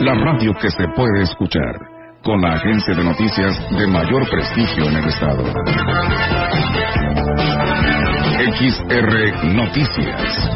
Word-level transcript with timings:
la 0.00 0.14
radio 0.14 0.52
que 0.60 0.70
se 0.70 0.88
puede 0.88 1.22
escuchar, 1.22 1.78
con 2.22 2.40
la 2.40 2.54
agencia 2.54 2.94
de 2.94 3.04
noticias 3.04 3.70
de 3.70 3.86
mayor 3.86 4.28
prestigio 4.28 4.84
en 4.86 4.96
el 4.96 5.04
estado. 5.06 5.44
XR 8.58 9.44
Noticias. 9.54 10.50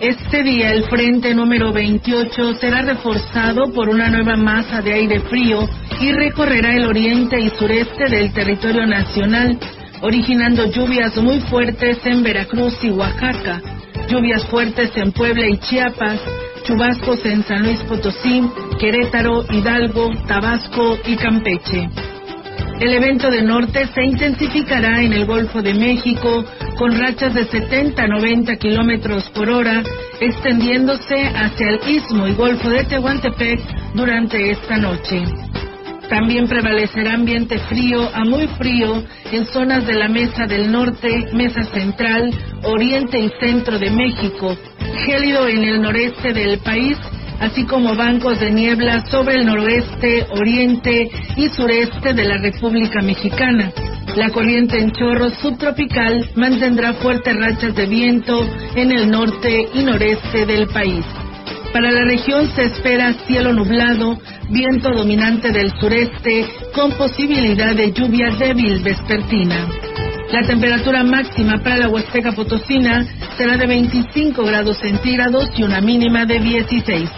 Este 0.00 0.42
día 0.44 0.72
el 0.72 0.84
frente 0.84 1.34
número 1.34 1.72
28 1.72 2.54
será 2.54 2.82
reforzado 2.82 3.72
por 3.72 3.88
una 3.88 4.08
nueva 4.08 4.36
masa 4.36 4.80
de 4.80 4.94
aire 4.94 5.20
frío 5.20 5.68
y 6.00 6.12
recorrerá 6.12 6.74
el 6.74 6.86
oriente 6.86 7.38
y 7.38 7.50
sureste 7.50 8.08
del 8.08 8.32
territorio 8.32 8.86
nacional, 8.86 9.58
originando 10.00 10.70
lluvias 10.70 11.16
muy 11.18 11.40
fuertes 11.40 11.98
en 12.06 12.22
Veracruz 12.22 12.82
y 12.82 12.90
Oaxaca, 12.90 13.60
lluvias 14.08 14.44
fuertes 14.46 14.90
en 14.96 15.12
Puebla 15.12 15.46
y 15.46 15.58
Chiapas, 15.58 16.20
chubascos 16.64 17.24
en 17.26 17.44
San 17.44 17.64
Luis 17.64 17.80
Potosí, 17.82 18.42
Querétaro, 18.78 19.44
Hidalgo, 19.50 20.10
Tabasco 20.26 20.98
y 21.06 21.16
Campeche. 21.16 21.90
El 22.80 22.94
evento 22.94 23.30
de 23.30 23.42
norte 23.42 23.86
se 23.88 24.02
intensificará 24.02 25.02
en 25.02 25.12
el 25.12 25.26
Golfo 25.26 25.60
de 25.60 25.74
México 25.74 26.44
con 26.78 26.98
rachas 26.98 27.34
de 27.34 27.44
70 27.44 28.02
a 28.02 28.06
90 28.06 28.56
kilómetros 28.56 29.28
por 29.34 29.50
hora, 29.50 29.82
extendiéndose 30.18 31.26
hacia 31.26 31.68
el 31.68 31.80
istmo 31.86 32.26
y 32.26 32.32
Golfo 32.32 32.70
de 32.70 32.84
Tehuantepec 32.84 33.60
durante 33.94 34.50
esta 34.50 34.78
noche. 34.78 35.49
También 36.10 36.48
prevalecerá 36.48 37.14
ambiente 37.14 37.58
frío 37.60 38.10
a 38.12 38.24
muy 38.24 38.48
frío 38.48 39.02
en 39.32 39.46
zonas 39.46 39.86
de 39.86 39.94
la 39.94 40.08
Mesa 40.08 40.44
del 40.44 40.70
Norte, 40.70 41.28
Mesa 41.32 41.62
Central, 41.72 42.30
Oriente 42.64 43.18
y 43.18 43.30
Centro 43.40 43.78
de 43.78 43.90
México, 43.90 44.54
gélido 45.06 45.48
en 45.48 45.64
el 45.64 45.80
noreste 45.80 46.32
del 46.32 46.58
país 46.58 46.98
así 47.40 47.64
como 47.64 47.94
bancos 47.94 48.38
de 48.38 48.50
niebla 48.50 49.04
sobre 49.06 49.36
el 49.36 49.46
noroeste, 49.46 50.26
oriente 50.30 51.10
y 51.36 51.48
sureste 51.48 52.12
de 52.12 52.24
la 52.24 52.36
República 52.36 53.00
Mexicana. 53.00 53.72
La 54.16 54.30
corriente 54.30 54.78
en 54.78 54.92
chorro 54.92 55.30
subtropical 55.30 56.30
mantendrá 56.34 56.92
fuertes 56.94 57.34
rachas 57.36 57.74
de 57.74 57.86
viento 57.86 58.46
en 58.74 58.92
el 58.92 59.10
norte 59.10 59.68
y 59.72 59.82
noreste 59.82 60.44
del 60.44 60.66
país. 60.68 61.04
Para 61.72 61.92
la 61.92 62.04
región 62.04 62.50
se 62.54 62.64
espera 62.64 63.14
cielo 63.26 63.52
nublado, 63.52 64.18
viento 64.48 64.90
dominante 64.92 65.52
del 65.52 65.72
sureste 65.78 66.46
con 66.74 66.92
posibilidad 66.92 67.74
de 67.76 67.92
lluvia 67.92 68.30
débil 68.30 68.80
vespertina. 68.82 69.68
La 70.32 70.42
temperatura 70.46 71.04
máxima 71.04 71.58
para 71.58 71.76
la 71.76 71.88
Huasteca 71.88 72.32
Potosina 72.32 73.06
será 73.36 73.56
de 73.56 73.66
25 73.66 74.44
grados 74.44 74.78
centígrados 74.78 75.48
y 75.56 75.62
una 75.62 75.80
mínima 75.80 76.24
de 76.24 76.40
16. 76.40 77.10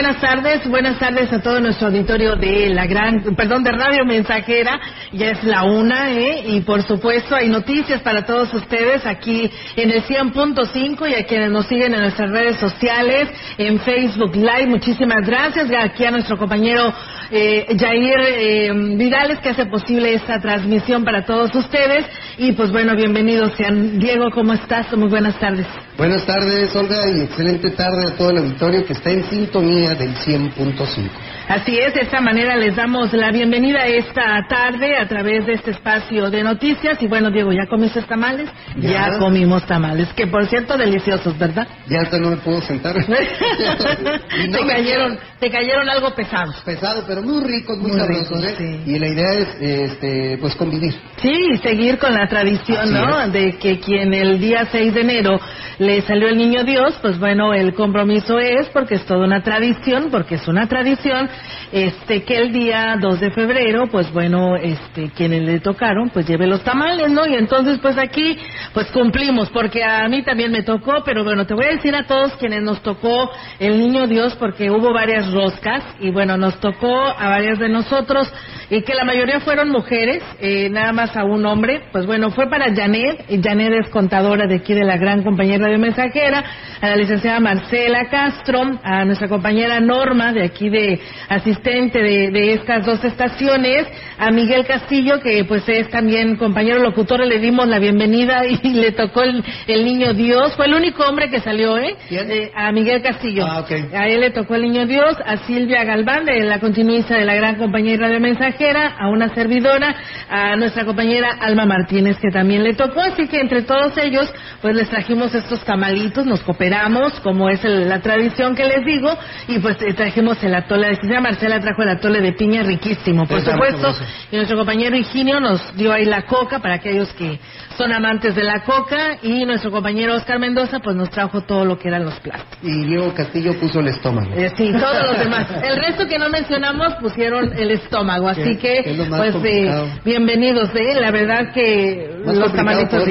Buenas 0.00 0.20
tardes, 0.22 0.66
buenas 0.66 0.98
tardes 0.98 1.30
a 1.30 1.42
todo 1.42 1.60
nuestro 1.60 1.88
auditorio 1.88 2.34
de 2.34 2.70
la 2.70 2.86
gran, 2.86 3.22
perdón, 3.36 3.62
de 3.62 3.70
Radio 3.70 4.06
Mensajera 4.06 4.80
Ya 5.12 5.32
es 5.32 5.44
la 5.44 5.64
una, 5.64 6.10
¿eh? 6.10 6.42
Y 6.46 6.60
por 6.60 6.82
supuesto 6.84 7.34
hay 7.36 7.50
noticias 7.50 8.00
para 8.00 8.24
todos 8.24 8.54
ustedes 8.54 9.04
aquí 9.04 9.50
en 9.76 9.90
el 9.90 10.02
100.5 10.02 11.10
y 11.10 11.14
a 11.16 11.26
quienes 11.26 11.50
nos 11.50 11.66
siguen 11.66 11.92
en 11.92 12.00
nuestras 12.00 12.30
redes 12.30 12.56
sociales, 12.56 13.28
en 13.58 13.78
Facebook 13.80 14.34
Live. 14.36 14.68
Muchísimas 14.68 15.26
gracias. 15.26 15.68
Aquí 15.78 16.06
a 16.06 16.10
nuestro 16.12 16.38
compañero 16.38 16.94
eh, 17.30 17.66
Jair 17.78 18.20
eh, 18.20 18.72
Vidales 18.96 19.40
que 19.40 19.50
hace 19.50 19.66
posible 19.66 20.14
esta 20.14 20.40
transmisión 20.40 21.04
para 21.04 21.26
todos 21.26 21.54
ustedes. 21.54 22.06
Y 22.42 22.52
pues 22.52 22.72
bueno, 22.72 22.96
bienvenidos 22.96 23.52
sean. 23.54 23.98
Diego, 23.98 24.30
¿cómo 24.30 24.54
estás? 24.54 24.90
Muy 24.96 25.10
buenas 25.10 25.38
tardes. 25.38 25.66
Buenas 25.98 26.24
tardes, 26.24 26.74
Olga, 26.74 27.06
y 27.10 27.20
excelente 27.20 27.68
tarde 27.72 28.06
a 28.06 28.16
todo 28.16 28.30
el 28.30 28.38
auditorio 28.38 28.86
que 28.86 28.94
está 28.94 29.10
en 29.10 29.22
sintonía 29.24 29.94
del 29.94 30.14
100.5. 30.14 31.10
Así 31.46 31.78
es, 31.78 31.92
de 31.92 32.00
esta 32.00 32.22
manera 32.22 32.56
les 32.56 32.74
damos 32.74 33.12
la 33.12 33.30
bienvenida 33.30 33.84
esta 33.86 34.46
tarde 34.48 34.96
a 34.96 35.06
través 35.06 35.44
de 35.44 35.54
este 35.54 35.72
espacio 35.72 36.30
de 36.30 36.42
noticias. 36.42 37.02
Y 37.02 37.08
bueno, 37.08 37.30
Diego, 37.30 37.52
¿ya 37.52 37.66
comiste 37.66 38.00
tamales? 38.02 38.48
Ya, 38.76 39.18
comimos 39.18 39.66
tamales, 39.66 40.08
que 40.14 40.26
por 40.26 40.46
cierto 40.46 40.78
deliciosos, 40.78 41.36
¿verdad? 41.36 41.68
Ya 41.88 42.00
hasta 42.00 42.18
no 42.18 42.30
me 42.30 42.36
puedo 42.38 42.62
sentar. 42.62 42.94
te, 43.04 44.66
cayeron, 44.66 45.18
te 45.38 45.50
cayeron 45.50 45.90
algo 45.90 46.14
pesados. 46.14 46.54
Pesado, 46.64 47.04
pero 47.06 47.20
muy 47.20 47.44
ricos, 47.44 47.76
muy, 47.76 47.90
sabrosos. 47.90 48.42
¿eh? 48.44 48.80
Y 48.86 48.98
la 48.98 49.08
idea 49.08 49.32
es, 49.34 49.48
este, 49.60 50.38
pues, 50.40 50.54
convivir. 50.54 50.94
Sí, 51.20 51.58
seguir 51.62 51.98
con 51.98 52.14
la 52.14 52.26
tradición, 52.30 52.94
¿no? 52.94 53.28
De 53.28 53.58
que 53.58 53.78
quien 53.80 54.14
el 54.14 54.40
día 54.40 54.66
6 54.72 54.94
de 54.94 55.00
enero 55.02 55.38
le 55.80 56.02
salió 56.02 56.28
el 56.28 56.36
niño 56.36 56.62
Dios, 56.62 56.98
pues 57.00 57.18
bueno, 57.18 57.54
el 57.54 57.72
compromiso 57.72 58.38
es, 58.38 58.68
porque 58.68 58.96
es 58.96 59.06
toda 59.06 59.24
una 59.24 59.42
tradición, 59.42 60.08
porque 60.10 60.34
es 60.34 60.46
una 60.46 60.68
tradición, 60.68 61.28
este, 61.72 62.22
que 62.22 62.36
el 62.36 62.52
día 62.52 62.96
2 63.00 63.20
de 63.20 63.30
febrero, 63.30 63.86
pues 63.90 64.12
bueno, 64.12 64.56
este, 64.56 65.10
quienes 65.10 65.42
le 65.42 65.58
tocaron, 65.60 66.10
pues 66.10 66.28
lleve 66.28 66.46
los 66.46 66.62
tamales, 66.62 67.10
¿no? 67.10 67.26
Y 67.26 67.34
entonces, 67.34 67.78
pues 67.80 67.96
aquí, 67.96 68.36
pues 68.74 68.88
cumplimos, 68.88 69.48
porque 69.48 69.82
a 69.82 70.06
mí 70.06 70.22
también 70.22 70.52
me 70.52 70.62
tocó, 70.62 71.02
pero 71.02 71.24
bueno, 71.24 71.46
te 71.46 71.54
voy 71.54 71.64
a 71.64 71.70
decir 71.70 71.94
a 71.96 72.06
todos 72.06 72.34
quienes 72.34 72.62
nos 72.62 72.82
tocó 72.82 73.30
el 73.58 73.78
niño 73.80 74.06
Dios, 74.06 74.36
porque 74.36 74.70
hubo 74.70 74.92
varias 74.92 75.32
roscas, 75.32 75.82
y 75.98 76.10
bueno, 76.10 76.36
nos 76.36 76.60
tocó 76.60 76.94
a 76.94 77.28
varias 77.30 77.58
de 77.58 77.70
nosotros, 77.70 78.30
y 78.68 78.82
que 78.82 78.94
la 78.94 79.04
mayoría 79.04 79.40
fueron 79.40 79.70
mujeres, 79.70 80.22
eh, 80.40 80.68
nada 80.70 80.92
más 80.92 81.16
a 81.16 81.24
un 81.24 81.46
hombre, 81.46 81.84
pues 81.90 82.04
bueno, 82.04 82.19
fue 82.30 82.50
para 82.50 82.74
Janet, 82.74 83.24
y 83.30 83.42
Janet 83.42 83.72
es 83.84 83.88
contadora 83.88 84.46
de 84.46 84.56
aquí 84.56 84.74
de 84.74 84.84
la 84.84 84.98
gran 84.98 85.22
compañera 85.22 85.66
de 85.66 85.78
Mensajera, 85.78 86.44
a 86.80 86.88
la 86.88 86.96
licenciada 86.96 87.40
Marcela 87.40 88.08
Castro, 88.10 88.62
a 88.82 89.04
nuestra 89.06 89.28
compañera 89.28 89.80
Norma, 89.80 90.32
de 90.32 90.44
aquí 90.44 90.68
de 90.68 91.00
asistente 91.28 92.02
de, 92.02 92.52
estas 92.52 92.84
dos 92.84 93.02
estaciones, 93.04 93.86
a 94.18 94.30
Miguel 94.30 94.66
Castillo, 94.66 95.20
que 95.20 95.44
pues 95.44 95.66
es 95.68 95.88
también 95.88 96.36
compañero 96.36 96.80
locutor, 96.80 97.24
le 97.26 97.38
dimos 97.38 97.66
la 97.68 97.78
bienvenida 97.78 98.42
y 98.62 98.74
le 98.74 98.92
tocó 98.92 99.22
el, 99.22 99.44
niño 99.66 100.12
Dios, 100.12 100.54
fue 100.56 100.66
el 100.66 100.74
único 100.74 101.04
hombre 101.04 101.30
que 101.30 101.40
salió, 101.40 101.78
¿eh? 101.78 101.96
eh 102.10 102.50
a 102.54 102.72
Miguel 102.72 103.02
Castillo. 103.02 103.46
Ah, 103.46 103.64
a 103.94 104.08
él 104.08 104.20
le 104.20 104.30
tocó 104.30 104.56
el 104.56 104.62
niño 104.62 104.86
Dios, 104.86 105.16
a 105.24 105.38
Silvia 105.46 105.84
Galván, 105.84 106.24
de 106.24 106.40
la 106.40 106.58
continuista 106.58 107.16
de 107.16 107.24
la 107.24 107.34
gran 107.34 107.56
compañera 107.56 108.08
de 108.08 108.18
Mensajera, 108.20 108.96
a 108.98 109.08
una 109.08 109.32
servidora, 109.34 109.94
a 110.28 110.56
nuestra 110.56 110.84
compañera 110.84 111.30
Alma 111.40 111.66
Martínez, 111.66 112.09
que 112.18 112.30
también 112.30 112.62
le 112.62 112.74
tocó, 112.74 113.00
así 113.00 113.26
que 113.28 113.40
entre 113.40 113.62
todos 113.62 113.96
ellos, 113.98 114.30
pues 114.60 114.74
les 114.74 114.88
trajimos 114.88 115.34
estos 115.34 115.62
tamalitos, 115.64 116.26
nos 116.26 116.40
cooperamos, 116.40 117.20
como 117.20 117.48
es 117.48 117.62
la 117.64 118.00
tradición 118.00 118.54
que 118.54 118.64
les 118.64 118.84
digo, 118.84 119.16
y 119.48 119.58
pues 119.58 119.76
eh, 119.82 119.94
trajimos 119.94 120.42
el 120.42 120.54
atole, 120.54 120.88
de 120.88 120.96
señora 120.96 121.20
Marcela 121.20 121.60
trajo 121.60 121.82
el 121.82 121.90
atole 121.90 122.20
de 122.20 122.32
piña 122.32 122.62
riquísimo, 122.62 123.26
por 123.26 123.40
supuesto, 123.42 123.94
y 124.30 124.36
nuestro 124.36 124.56
compañero 124.56 124.96
Higinio 124.96 125.40
nos 125.40 125.76
dio 125.76 125.92
ahí 125.92 126.04
la 126.04 126.22
coca 126.22 126.58
para 126.58 126.74
aquellos 126.74 127.12
que 127.14 127.38
son 127.76 127.92
amantes 127.92 128.34
de 128.34 128.44
la 128.44 128.60
coca, 128.60 129.18
y 129.22 129.44
nuestro 129.44 129.70
compañero 129.70 130.14
Oscar 130.14 130.38
Mendoza 130.38 130.80
pues 130.80 130.96
nos 130.96 131.10
trajo 131.10 131.42
todo 131.42 131.64
lo 131.64 131.78
que 131.78 131.88
eran 131.88 132.04
los 132.04 132.18
platos. 132.20 132.46
Y 132.62 132.84
Diego 132.84 133.12
Castillo 133.14 133.58
puso 133.58 133.80
el 133.80 133.88
estómago. 133.88 134.32
Eh, 134.34 134.50
sí, 134.56 134.70
todos 134.72 135.02
los 135.08 135.18
demás. 135.18 135.46
El 135.62 135.76
resto 135.76 136.06
que 136.06 136.18
no 136.18 136.28
mencionamos 136.28 136.94
pusieron 136.96 137.52
el 137.56 137.70
estómago, 137.70 138.28
así 138.28 138.56
que 138.56 138.96
pues 139.08 139.34
eh, 139.44 140.00
bienvenidos, 140.04 140.70
¿eh? 140.74 141.00
la 141.00 141.10
verdad 141.10 141.52
que 141.52 141.89
los 142.24 142.52
tamalitos 142.52 143.06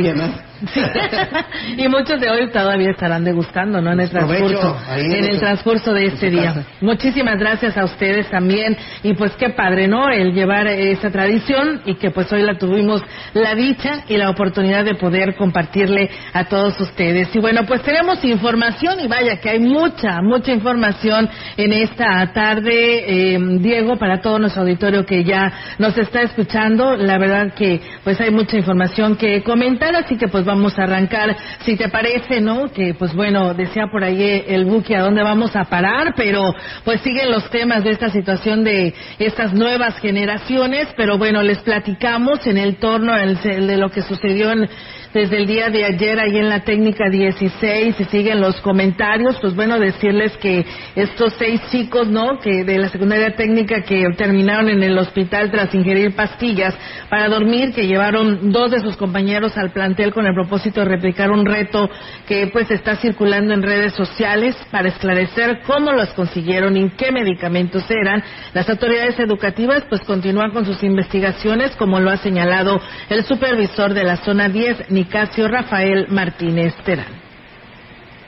y 1.77 1.87
muchos 1.87 2.19
de 2.19 2.29
hoy 2.29 2.49
todavía 2.51 2.91
estarán 2.91 3.23
degustando, 3.23 3.81
¿no? 3.81 3.91
En 3.91 3.99
el 4.01 4.09
transcurso, 4.09 4.77
en 4.97 5.25
el 5.25 5.39
transcurso 5.39 5.93
de 5.93 6.05
este 6.05 6.29
día. 6.29 6.65
Muchísimas 6.81 7.37
gracias 7.39 7.77
a 7.77 7.85
ustedes 7.85 8.29
también 8.29 8.77
y 9.03 9.13
pues 9.13 9.31
qué 9.37 9.49
padre, 9.49 9.87
¿no? 9.87 10.09
El 10.09 10.33
llevar 10.33 10.67
esa 10.67 11.09
tradición 11.09 11.81
y 11.85 11.95
que 11.95 12.11
pues 12.11 12.31
hoy 12.31 12.43
la 12.43 12.57
tuvimos 12.57 13.01
la 13.33 13.55
dicha 13.55 14.03
y 14.07 14.17
la 14.17 14.29
oportunidad 14.29 14.83
de 14.83 14.95
poder 14.95 15.35
compartirle 15.35 16.09
a 16.33 16.45
todos 16.45 16.79
ustedes. 16.79 17.33
Y 17.35 17.39
bueno, 17.39 17.61
pues 17.65 17.81
tenemos 17.81 18.23
información 18.23 18.99
y 18.99 19.07
vaya 19.07 19.37
que 19.37 19.49
hay 19.49 19.59
mucha, 19.59 20.21
mucha 20.21 20.51
información 20.51 21.29
en 21.57 21.73
esta 21.73 22.31
tarde, 22.33 23.33
eh, 23.33 23.39
Diego, 23.59 23.97
para 23.97 24.21
todo 24.21 24.39
nuestro 24.39 24.63
auditorio 24.63 25.05
que 25.05 25.23
ya 25.23 25.51
nos 25.77 25.97
está 25.97 26.21
escuchando. 26.21 26.97
La 26.97 27.17
verdad 27.17 27.53
que 27.53 27.81
pues 28.03 28.19
hay 28.19 28.31
mucha 28.31 28.57
información 28.57 29.15
que 29.15 29.43
comentar, 29.43 29.95
así 29.95 30.17
que 30.17 30.27
pues 30.27 30.45
vamos 30.49 30.77
a 30.79 30.83
arrancar, 30.83 31.35
si 31.63 31.75
te 31.75 31.89
parece, 31.89 32.41
¿no? 32.41 32.71
Que 32.71 32.95
pues 32.95 33.13
bueno, 33.13 33.53
decía 33.53 33.87
por 33.91 34.03
ahí 34.03 34.43
el 34.47 34.65
buque 34.65 34.95
a 34.95 35.01
dónde 35.01 35.21
vamos 35.21 35.55
a 35.55 35.65
parar, 35.65 36.13
pero 36.15 36.53
pues 36.83 37.01
siguen 37.01 37.31
los 37.31 37.49
temas 37.51 37.83
de 37.83 37.91
esta 37.91 38.09
situación 38.09 38.63
de 38.63 38.93
estas 39.19 39.53
nuevas 39.53 39.97
generaciones, 39.99 40.87
pero 40.97 41.17
bueno, 41.17 41.43
les 41.43 41.59
platicamos 41.59 42.45
en 42.47 42.57
el 42.57 42.77
torno 42.77 43.13
de 43.15 43.77
lo 43.77 43.91
que 43.91 44.01
sucedió 44.01 44.51
en 44.51 44.67
desde 45.13 45.37
el 45.37 45.47
día 45.47 45.69
de 45.69 45.85
ayer 45.85 46.19
ahí 46.19 46.37
en 46.37 46.49
la 46.49 46.59
técnica 46.59 47.09
16 47.09 47.99
y 47.99 48.03
siguen 48.05 48.39
los 48.39 48.61
comentarios, 48.61 49.37
pues 49.41 49.55
bueno, 49.55 49.79
decirles 49.79 50.37
que 50.37 50.65
estos 50.95 51.33
seis 51.39 51.61
chicos, 51.71 52.07
¿no? 52.07 52.39
Que 52.39 52.63
de 52.63 52.77
la 52.77 52.89
secundaria 52.89 53.35
técnica 53.35 53.81
que 53.81 54.05
terminaron 54.15 54.69
en 54.69 54.83
el 54.83 54.97
hospital 54.97 55.49
tras 55.49 55.73
ingerir 55.73 56.15
pastillas 56.15 56.75
para 57.09 57.27
dormir, 57.27 57.73
que 57.73 57.87
llevaron 57.87 58.51
dos 58.51 58.71
de 58.71 58.81
sus 58.81 58.97
compañeros 58.97 59.57
al 59.57 59.71
plantel 59.71 60.13
con 60.13 60.27
el 60.27 60.33
propósito 60.33 60.81
de 60.81 60.87
replicar 60.87 61.31
un 61.31 61.45
reto 61.45 61.89
que 62.27 62.47
pues 62.47 62.69
está 62.69 62.95
circulando 62.97 63.53
en 63.53 63.63
redes 63.63 63.93
sociales 63.93 64.55
para 64.69 64.89
esclarecer 64.89 65.61
cómo 65.65 65.91
los 65.91 66.09
consiguieron 66.09 66.77
y 66.77 66.89
qué 66.91 67.11
medicamentos 67.11 67.83
eran. 67.89 68.23
Las 68.53 68.69
autoridades 68.69 69.19
educativas 69.19 69.83
pues 69.89 70.01
continúan 70.01 70.51
con 70.51 70.65
sus 70.65 70.83
investigaciones 70.83 71.75
como 71.77 71.99
lo 71.99 72.11
ha 72.11 72.17
señalado 72.17 72.79
el 73.09 73.23
supervisor 73.23 73.93
de 73.93 74.03
la 74.03 74.17
zona 74.17 74.49
10, 74.49 74.91
Nicasio 74.99 75.47
Rafael 75.47 76.07
Martínez 76.09 76.75
Terán. 76.83 77.07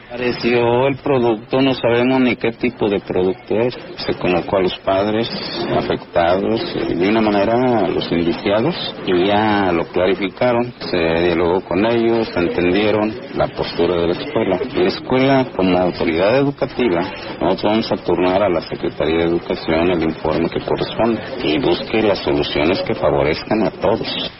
Apareció 0.07 0.88
el 0.88 0.95
producto, 1.03 1.62
no 1.62 1.73
sabemos 1.73 2.21
ni 2.21 2.38
qué 2.38 2.53
tipo 2.53 2.88
de 2.88 3.01
producto 3.01 3.59
es. 3.59 3.77
Se 3.97 4.13
colocó 4.13 4.56
a 4.56 4.62
los 4.62 4.77
padres 4.79 5.29
afectados 5.77 6.62
de 6.88 7.09
una 7.09 7.19
manera 7.19 7.79
a 7.79 7.89
los 7.89 8.09
indiciados 8.09 8.73
y 9.06 9.27
ya 9.27 9.69
lo 9.73 9.83
clarificaron. 9.88 10.73
Se 10.79 10.97
dialogó 10.97 11.59
con 11.59 11.85
ellos, 11.85 12.29
entendieron 12.38 13.13
la 13.35 13.49
postura 13.49 13.95
de 13.97 14.07
la 14.07 14.13
escuela. 14.13 14.59
La 14.73 14.87
escuela, 14.87 15.47
como 15.54 15.78
autoridad 15.78 16.37
educativa, 16.37 17.01
nosotros 17.42 17.63
vamos 17.63 17.92
a 17.92 17.97
turnar 17.97 18.44
a 18.44 18.49
la 18.49 18.61
Secretaría 18.61 19.18
de 19.18 19.25
Educación 19.25 19.92
el 19.92 20.04
informe 20.04 20.49
que 20.49 20.61
corresponde 20.61 21.21
y 21.44 21.59
busque 21.59 22.01
las 22.01 22.19
soluciones 22.19 22.81
que 22.83 22.95
favorezcan 22.95 23.63
a 23.63 23.71
todos. 23.71 24.31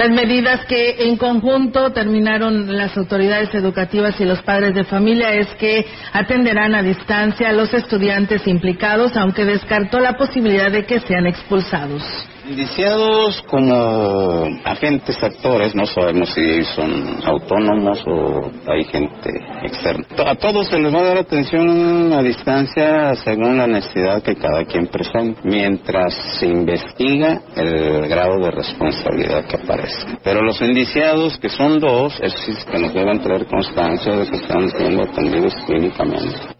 Las 0.00 0.08
medidas 0.12 0.64
que 0.64 0.96
en 1.08 1.18
conjunto 1.18 1.92
terminaron 1.92 2.74
las 2.74 2.96
autoridades 2.96 3.54
educativas 3.54 4.18
y 4.18 4.24
los 4.24 4.40
padres 4.40 4.74
de 4.74 4.84
familia 4.84 5.34
es 5.34 5.46
que 5.56 5.84
atenderán 6.14 6.74
a 6.74 6.82
distancia 6.82 7.50
a 7.50 7.52
los 7.52 7.74
estudiantes 7.74 8.46
implicados, 8.46 9.14
aunque 9.14 9.44
descartó 9.44 10.00
la 10.00 10.14
posibilidad 10.16 10.72
de 10.72 10.86
que 10.86 11.00
sean 11.00 11.26
expulsados. 11.26 12.02
Indiciados 12.50 13.40
como 13.42 14.44
agentes 14.64 15.22
actores, 15.22 15.72
no 15.76 15.86
sabemos 15.86 16.30
si 16.30 16.64
son 16.64 17.20
autónomos 17.24 18.02
o 18.08 18.50
hay 18.66 18.82
gente 18.86 19.30
externa. 19.62 20.04
A 20.26 20.34
todos 20.34 20.66
se 20.66 20.80
les 20.80 20.92
va 20.92 20.98
a 20.98 21.04
dar 21.04 21.18
atención 21.18 22.12
a 22.12 22.20
distancia 22.24 23.14
según 23.22 23.56
la 23.56 23.68
necesidad 23.68 24.20
que 24.24 24.34
cada 24.34 24.64
quien 24.64 24.88
presente, 24.88 25.40
mientras 25.44 26.12
se 26.40 26.46
investiga 26.46 27.40
el 27.54 28.08
grado 28.08 28.38
de 28.44 28.50
responsabilidad 28.50 29.44
que 29.44 29.56
aparece. 29.56 30.18
Pero 30.24 30.42
los 30.42 30.60
indiciados, 30.60 31.38
que 31.38 31.50
son 31.50 31.78
dos, 31.78 32.18
es 32.20 32.34
que 32.64 32.78
nos 32.80 32.92
deben 32.92 33.20
traer 33.20 33.46
constancia 33.46 34.12
de 34.12 34.28
que 34.28 34.36
están 34.38 34.68
siendo 34.70 35.04
atendidos 35.04 35.54
clínicamente. 35.68 36.59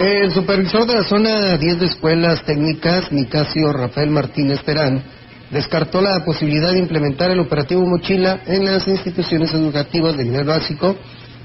El 0.00 0.32
supervisor 0.32 0.86
de 0.86 0.94
la 0.94 1.04
zona 1.04 1.58
10 1.58 1.78
de 1.78 1.84
escuelas 1.84 2.42
técnicas, 2.46 3.12
Nicasio 3.12 3.70
Rafael 3.70 4.08
Martínez 4.08 4.62
Terán, 4.64 5.02
descartó 5.50 6.00
la 6.00 6.24
posibilidad 6.24 6.72
de 6.72 6.78
implementar 6.78 7.30
el 7.30 7.38
operativo 7.38 7.84
Mochila 7.84 8.40
en 8.46 8.64
las 8.64 8.88
instituciones 8.88 9.52
educativas 9.52 10.16
de 10.16 10.24
nivel 10.24 10.46
básico 10.46 10.96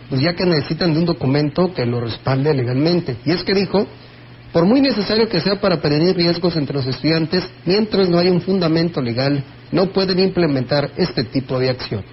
pues 0.08 0.22
ya 0.22 0.36
que 0.36 0.46
necesitan 0.46 0.94
de 0.94 1.00
un 1.00 1.06
documento 1.06 1.74
que 1.74 1.86
lo 1.86 2.00
respalde 2.00 2.54
legalmente. 2.54 3.18
Y 3.26 3.32
es 3.32 3.44
que 3.44 3.54
dijo, 3.54 3.88
por 4.54 4.64
muy 4.64 4.80
necesario 4.80 5.28
que 5.28 5.42
sea 5.42 5.60
para 5.60 5.82
prevenir 5.82 6.16
riesgos 6.16 6.56
entre 6.56 6.78
los 6.78 6.86
estudiantes, 6.86 7.46
mientras 7.66 8.08
no 8.08 8.20
haya 8.20 8.32
un 8.32 8.40
fundamento 8.40 9.02
legal, 9.02 9.44
no 9.74 9.88
pueden 9.88 10.20
implementar 10.20 10.92
este 10.96 11.26
tipo 11.26 11.60
de 11.60 11.72
acciones 11.72 12.08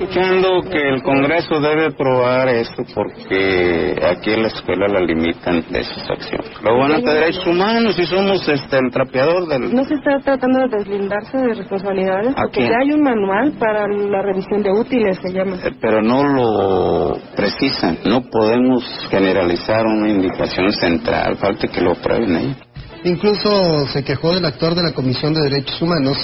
escuchando 0.00 0.62
que 0.62 0.88
el 0.88 1.02
Congreso 1.02 1.60
debe 1.60 1.88
aprobar 1.88 2.48
esto 2.48 2.84
porque 2.94 3.94
aquí 4.02 4.32
en 4.32 4.42
la 4.42 4.48
escuela 4.48 4.88
la 4.88 5.00
limitan 5.00 5.62
de 5.68 5.80
esas 5.80 6.10
acciones. 6.10 6.50
Lo 6.62 6.78
van 6.78 6.92
a 6.92 7.00
derechos 7.00 7.46
humanos 7.46 7.98
y 7.98 8.06
somos 8.06 8.48
este, 8.48 8.78
el 8.78 8.90
trapeador 8.90 9.46
del... 9.46 9.74
¿No 9.74 9.84
se 9.84 9.94
está 9.94 10.18
tratando 10.20 10.60
de 10.60 10.78
deslindarse 10.78 11.36
de 11.36 11.54
responsabilidades? 11.54 12.34
Porque 12.34 12.62
ya 12.62 12.78
hay 12.82 12.92
un 12.92 13.02
manual 13.02 13.52
para 13.58 13.86
la 13.86 14.22
revisión 14.22 14.62
de 14.62 14.70
útiles, 14.70 15.18
se 15.20 15.32
llama. 15.32 15.56
Eh, 15.62 15.72
pero 15.80 16.00
no 16.00 16.24
lo 16.24 17.18
precisan. 17.36 17.98
No 18.06 18.22
podemos 18.22 18.82
generalizar 19.10 19.84
una 19.84 20.08
indicación 20.08 20.72
central. 20.72 21.36
Falta 21.36 21.68
que 21.68 21.80
lo 21.80 21.92
aprueben 21.92 22.36
ahí. 22.36 22.56
Incluso 23.04 23.86
se 23.92 24.02
quejó 24.02 24.34
del 24.34 24.44
actor 24.46 24.74
de 24.74 24.82
la 24.82 24.92
Comisión 24.92 25.34
de 25.34 25.42
Derechos 25.42 25.80
Humanos 25.82 26.16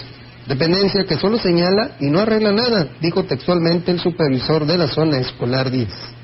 Dependencia 0.47 1.05
que 1.05 1.17
solo 1.17 1.39
señala 1.39 1.97
y 2.01 2.09
no 2.09 2.21
arregla 2.21 2.53
nada, 2.53 2.89
dijo 3.01 3.25
textualmente 3.25 3.91
el 3.91 3.99
supervisor 3.99 4.65
de 4.65 4.79
la 4.79 4.87
zona 4.87 5.19
escolar 5.19 5.71
10. 5.71 6.17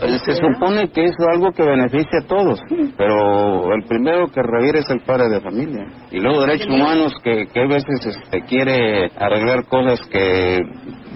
Pues, 0.00 0.20
se 0.22 0.34
supone 0.34 0.88
que 0.90 1.04
es 1.04 1.14
algo 1.30 1.52
que 1.52 1.62
beneficia 1.62 2.18
a 2.22 2.26
todos, 2.26 2.60
pero 2.96 3.72
el 3.72 3.84
primero 3.84 4.26
que 4.26 4.42
reviere 4.42 4.80
es 4.80 4.90
el 4.90 5.00
padre 5.00 5.28
de 5.28 5.40
familia. 5.40 5.86
Y 6.10 6.18
luego 6.18 6.40
derechos 6.40 6.68
humanos 6.68 7.14
que, 7.22 7.46
que 7.46 7.60
a 7.60 7.66
veces 7.66 8.04
este, 8.04 8.42
quiere 8.42 9.10
arreglar 9.16 9.64
cosas 9.66 10.00
que 10.10 10.58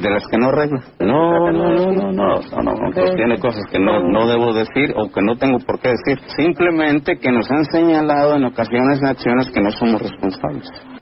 de 0.00 0.10
las 0.10 0.22
que 0.28 0.38
no 0.38 0.48
arregla. 0.48 0.80
No, 1.00 1.50
no, 1.50 1.70
no, 1.70 1.92
no, 1.92 2.12
no, 2.12 2.40
no, 2.40 2.72
no, 2.72 3.14
tiene 3.16 3.38
cosas 3.38 3.64
que 3.70 3.80
no, 3.80 4.08
no 4.08 4.28
debo 4.28 4.54
decir 4.54 4.94
o 4.96 5.10
que 5.10 5.22
no 5.22 5.36
tengo 5.36 5.58
por 5.58 5.80
qué 5.80 5.88
decir. 5.90 6.20
Simplemente 6.36 7.18
que 7.18 7.32
nos 7.32 7.50
han 7.50 7.64
señalado 7.64 8.36
en 8.36 8.44
ocasiones 8.44 9.02
acciones 9.02 9.50
que 9.50 9.60
no 9.60 9.70
somos 9.72 10.00
responsables. 10.00 10.97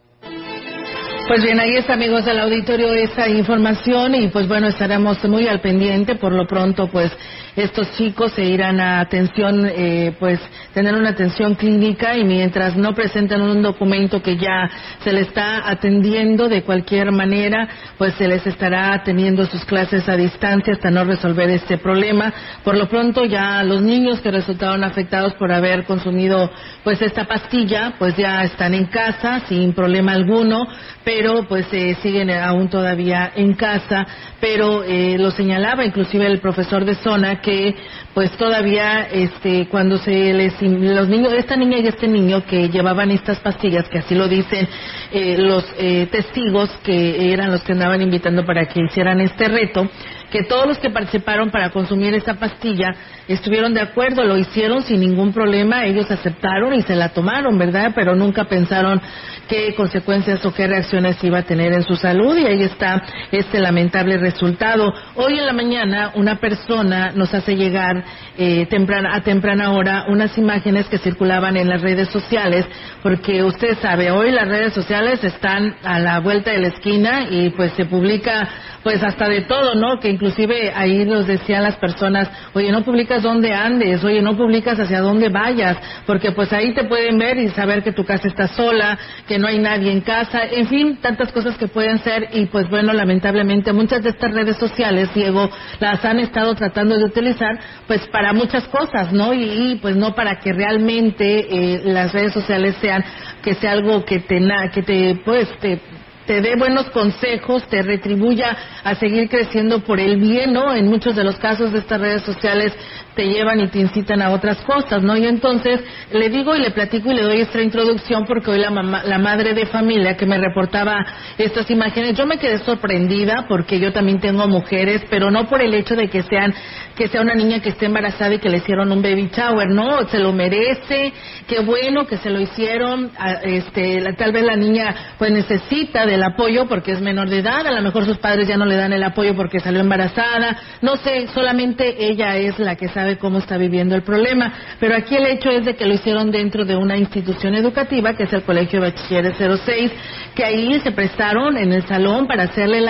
Pues 1.26 1.42
bien, 1.42 1.58
ahí 1.58 1.76
está, 1.76 1.94
amigos 1.94 2.24
del 2.24 2.38
auditorio, 2.38 2.92
esa 2.92 3.28
información 3.28 4.14
y 4.14 4.28
pues 4.28 4.46
bueno, 4.46 4.68
estaremos 4.68 5.22
muy 5.24 5.48
al 5.48 5.60
pendiente. 5.60 6.14
Por 6.14 6.32
lo 6.32 6.46
pronto, 6.46 6.88
pues 6.88 7.10
estos 7.56 7.90
chicos 7.96 8.32
se 8.32 8.44
irán 8.44 8.80
a 8.80 9.00
atención, 9.00 9.66
eh, 9.66 10.14
pues 10.18 10.38
tener 10.74 10.94
una 10.94 11.10
atención 11.10 11.54
clínica 11.54 12.16
y 12.16 12.24
mientras 12.24 12.76
no 12.76 12.94
presenten 12.94 13.40
un 13.40 13.62
documento 13.62 14.22
que 14.22 14.36
ya 14.36 14.70
se 15.02 15.12
les 15.12 15.26
está 15.28 15.68
atendiendo 15.68 16.48
de 16.48 16.62
cualquier 16.62 17.12
manera, 17.12 17.68
pues 17.98 18.14
se 18.14 18.28
les 18.28 18.46
estará 18.46 19.02
teniendo 19.04 19.44
sus 19.46 19.64
clases 19.64 20.08
a 20.08 20.16
distancia 20.16 20.74
hasta 20.74 20.90
no 20.90 21.04
resolver 21.04 21.50
este 21.50 21.78
problema. 21.78 22.32
Por 22.62 22.76
lo 22.76 22.88
pronto 22.88 23.24
ya 23.24 23.62
los 23.62 23.82
niños 23.82 24.20
que 24.20 24.30
resultaron 24.30 24.84
afectados 24.84 25.34
por 25.34 25.52
haber 25.52 25.84
consumido 25.84 26.50
pues 26.84 27.02
esta 27.02 27.24
pastilla, 27.24 27.94
pues 27.98 28.16
ya 28.16 28.42
están 28.44 28.74
en 28.74 28.86
casa 28.86 29.40
sin 29.48 29.72
problema 29.72 30.12
alguno, 30.12 30.66
pero 31.04 31.46
pues 31.48 31.66
eh, 31.72 31.96
siguen 32.02 32.30
aún 32.30 32.68
todavía 32.68 33.32
en 33.34 33.54
casa, 33.54 34.06
pero 34.40 34.84
eh, 34.84 35.16
lo 35.18 35.30
señalaba 35.30 35.84
inclusive 35.84 36.26
el 36.26 36.40
profesor 36.40 36.84
de 36.84 36.94
zona 36.96 37.40
que 37.46 37.76
pues 38.12 38.32
todavía 38.32 39.02
este 39.08 39.68
cuando 39.68 39.98
se 39.98 40.32
les 40.32 40.60
los 40.60 41.08
niños 41.08 41.32
esta 41.32 41.54
niña 41.54 41.78
y 41.78 41.86
este 41.86 42.08
niño 42.08 42.44
que 42.44 42.68
llevaban 42.68 43.12
estas 43.12 43.38
pastillas 43.38 43.88
que 43.88 43.98
así 43.98 44.16
lo 44.16 44.26
dicen 44.26 44.68
eh, 45.12 45.38
los 45.38 45.64
eh, 45.78 46.08
testigos 46.10 46.68
que 46.82 47.32
eran 47.32 47.52
los 47.52 47.62
que 47.62 47.72
andaban 47.72 48.02
invitando 48.02 48.44
para 48.44 48.66
que 48.66 48.80
hicieran 48.80 49.20
este 49.20 49.46
reto 49.46 49.88
que 50.30 50.42
todos 50.44 50.66
los 50.66 50.78
que 50.78 50.90
participaron 50.90 51.50
para 51.50 51.70
consumir 51.70 52.14
esa 52.14 52.34
pastilla 52.34 52.94
estuvieron 53.28 53.74
de 53.74 53.80
acuerdo, 53.80 54.24
lo 54.24 54.36
hicieron 54.36 54.82
sin 54.82 55.00
ningún 55.00 55.32
problema, 55.32 55.84
ellos 55.84 56.10
aceptaron 56.10 56.74
y 56.74 56.82
se 56.82 56.94
la 56.94 57.10
tomaron, 57.10 57.58
¿verdad? 57.58 57.92
Pero 57.94 58.14
nunca 58.14 58.44
pensaron 58.44 59.00
qué 59.48 59.74
consecuencias 59.74 60.44
o 60.44 60.52
qué 60.52 60.66
reacciones 60.66 61.22
iba 61.22 61.38
a 61.38 61.42
tener 61.42 61.72
en 61.72 61.82
su 61.84 61.96
salud 61.96 62.36
y 62.36 62.46
ahí 62.46 62.62
está 62.62 63.02
este 63.30 63.60
lamentable 63.60 64.18
resultado. 64.18 64.92
Hoy 65.14 65.38
en 65.38 65.46
la 65.46 65.52
mañana 65.52 66.12
una 66.14 66.36
persona 66.36 67.12
nos 67.14 67.32
hace 67.32 67.56
llegar 67.56 68.04
eh, 68.36 68.66
temprana, 68.66 69.14
a 69.14 69.22
temprana 69.22 69.72
hora 69.72 70.06
unas 70.08 70.36
imágenes 70.38 70.86
que 70.86 70.98
circulaban 70.98 71.56
en 71.56 71.68
las 71.68 71.80
redes 71.80 72.08
sociales 72.08 72.66
porque 73.02 73.42
usted 73.44 73.76
sabe, 73.80 74.10
hoy 74.10 74.30
las 74.30 74.48
redes 74.48 74.72
sociales 74.72 75.22
están 75.22 75.76
a 75.82 75.98
la 75.98 76.20
vuelta 76.20 76.50
de 76.50 76.58
la 76.58 76.68
esquina 76.68 77.26
y 77.30 77.50
pues 77.50 77.72
se 77.72 77.84
publica 77.84 78.48
pues 78.82 79.02
hasta 79.02 79.28
de 79.28 79.42
todo, 79.42 79.74
¿no? 79.74 79.98
Que 79.98 80.15
inclusive 80.16 80.72
ahí 80.74 81.04
nos 81.04 81.26
decían 81.26 81.62
las 81.62 81.76
personas, 81.76 82.28
oye, 82.54 82.72
no 82.72 82.82
publicas 82.82 83.22
dónde 83.22 83.52
andes, 83.52 84.02
oye, 84.02 84.22
no 84.22 84.36
publicas 84.36 84.80
hacia 84.80 85.00
dónde 85.00 85.28
vayas, 85.28 85.76
porque 86.06 86.32
pues 86.32 86.52
ahí 86.52 86.72
te 86.74 86.84
pueden 86.84 87.18
ver 87.18 87.36
y 87.36 87.50
saber 87.50 87.82
que 87.82 87.92
tu 87.92 88.04
casa 88.04 88.26
está 88.26 88.48
sola, 88.48 88.98
que 89.28 89.38
no 89.38 89.46
hay 89.46 89.58
nadie 89.58 89.92
en 89.92 90.00
casa, 90.00 90.40
en 90.50 90.66
fin, 90.68 90.98
tantas 91.02 91.30
cosas 91.32 91.56
que 91.58 91.68
pueden 91.68 91.98
ser 91.98 92.30
y 92.32 92.46
pues 92.46 92.68
bueno, 92.70 92.92
lamentablemente 92.92 93.72
muchas 93.72 94.02
de 94.02 94.10
estas 94.10 94.32
redes 94.32 94.56
sociales, 94.56 95.10
Diego, 95.14 95.50
las 95.80 96.02
han 96.04 96.18
estado 96.18 96.54
tratando 96.54 96.96
de 96.96 97.04
utilizar 97.04 97.58
pues 97.86 98.06
para 98.08 98.32
muchas 98.32 98.64
cosas, 98.68 99.12
¿no? 99.12 99.34
Y, 99.34 99.78
pues 99.82 99.96
no 99.96 100.14
para 100.14 100.40
que 100.40 100.52
realmente 100.52 101.46
eh, 101.50 101.82
las 101.84 102.12
redes 102.12 102.32
sociales 102.32 102.76
sean, 102.80 103.04
que 103.42 103.54
sea 103.54 103.72
algo 103.72 104.04
que 104.04 104.20
te, 104.20 104.40
que 104.72 104.82
te, 104.82 105.20
pues, 105.24 105.48
te 105.60 105.78
te 106.26 106.40
dé 106.40 106.56
buenos 106.56 106.90
consejos, 106.90 107.66
te 107.68 107.82
retribuya 107.82 108.56
a 108.84 108.94
seguir 108.96 109.28
creciendo 109.28 109.80
por 109.80 110.00
el 110.00 110.16
bien, 110.16 110.52
¿no? 110.52 110.74
En 110.74 110.86
muchos 110.86 111.16
de 111.16 111.24
los 111.24 111.36
casos 111.36 111.72
de 111.72 111.78
estas 111.78 112.00
redes 112.00 112.22
sociales 112.22 112.72
te 113.14 113.24
llevan 113.26 113.60
y 113.60 113.68
te 113.68 113.78
incitan 113.78 114.20
a 114.20 114.30
otras 114.30 114.58
cosas, 114.58 115.02
¿no? 115.02 115.16
Y 115.16 115.26
entonces 115.26 115.80
le 116.12 116.28
digo 116.28 116.54
y 116.54 116.60
le 116.60 116.70
platico 116.70 117.10
y 117.10 117.14
le 117.14 117.22
doy 117.22 117.40
esta 117.40 117.62
introducción 117.62 118.26
porque 118.26 118.50
hoy 118.50 118.58
la, 118.58 118.70
la 118.70 119.18
madre 119.18 119.54
de 119.54 119.66
familia 119.66 120.16
que 120.16 120.26
me 120.26 120.38
reportaba 120.38 120.98
estas 121.38 121.70
imágenes, 121.70 122.16
yo 122.16 122.26
me 122.26 122.38
quedé 122.38 122.58
sorprendida 122.58 123.46
porque 123.48 123.80
yo 123.80 123.92
también 123.92 124.20
tengo 124.20 124.46
mujeres, 124.46 125.02
pero 125.08 125.30
no 125.30 125.48
por 125.48 125.62
el 125.62 125.72
hecho 125.74 125.96
de 125.96 126.08
que 126.08 126.22
sean 126.24 126.54
que 126.96 127.08
sea 127.08 127.20
una 127.20 127.34
niña 127.34 127.60
que 127.60 127.68
esté 127.68 127.86
embarazada 127.86 128.34
y 128.34 128.38
que 128.38 128.48
le 128.48 128.56
hicieron 128.56 128.90
un 128.90 129.02
baby 129.02 129.30
shower, 129.30 129.68
no, 129.68 130.08
se 130.08 130.18
lo 130.18 130.32
merece, 130.32 131.12
qué 131.46 131.60
bueno 131.60 132.06
que 132.06 132.16
se 132.16 132.30
lo 132.30 132.40
hicieron, 132.40 133.10
este, 133.42 134.02
tal 134.16 134.32
vez 134.32 134.44
la 134.44 134.56
niña 134.56 134.94
pues 135.18 135.30
necesita 135.30 136.06
del 136.16 136.22
apoyo 136.22 136.66
porque 136.66 136.92
es 136.92 137.00
menor 137.02 137.28
de 137.28 137.40
edad, 137.40 137.66
a 137.66 137.72
lo 137.72 137.82
mejor 137.82 138.06
sus 138.06 138.16
padres 138.16 138.48
ya 138.48 138.56
no 138.56 138.64
le 138.64 138.74
dan 138.74 138.92
el 138.94 139.02
apoyo 139.02 139.36
porque 139.36 139.60
salió 139.60 139.80
embarazada, 139.80 140.56
no 140.80 140.96
sé, 140.96 141.26
solamente 141.34 141.94
ella 142.08 142.36
es 142.38 142.58
la 142.58 142.74
que 142.74 142.88
sabe 142.88 143.18
cómo 143.18 143.38
está 143.38 143.58
viviendo 143.58 143.94
el 143.94 144.02
problema. 144.02 144.50
Pero 144.80 144.96
aquí 144.96 145.14
el 145.14 145.26
hecho 145.26 145.50
es 145.50 145.66
de 145.66 145.76
que 145.76 145.84
lo 145.84 145.92
hicieron 145.92 146.30
dentro 146.30 146.64
de 146.64 146.74
una 146.74 146.96
institución 146.96 147.54
educativa, 147.54 148.14
que 148.14 148.22
es 148.22 148.32
el 148.32 148.44
Colegio 148.44 148.80
Bachilleres 148.80 149.36
06, 149.36 149.92
que 150.34 150.44
ahí 150.44 150.80
se 150.80 150.92
prestaron 150.92 151.58
en 151.58 151.72
el 151.72 151.86
salón 151.86 152.26
para 152.26 152.44
hacerle 152.44 152.82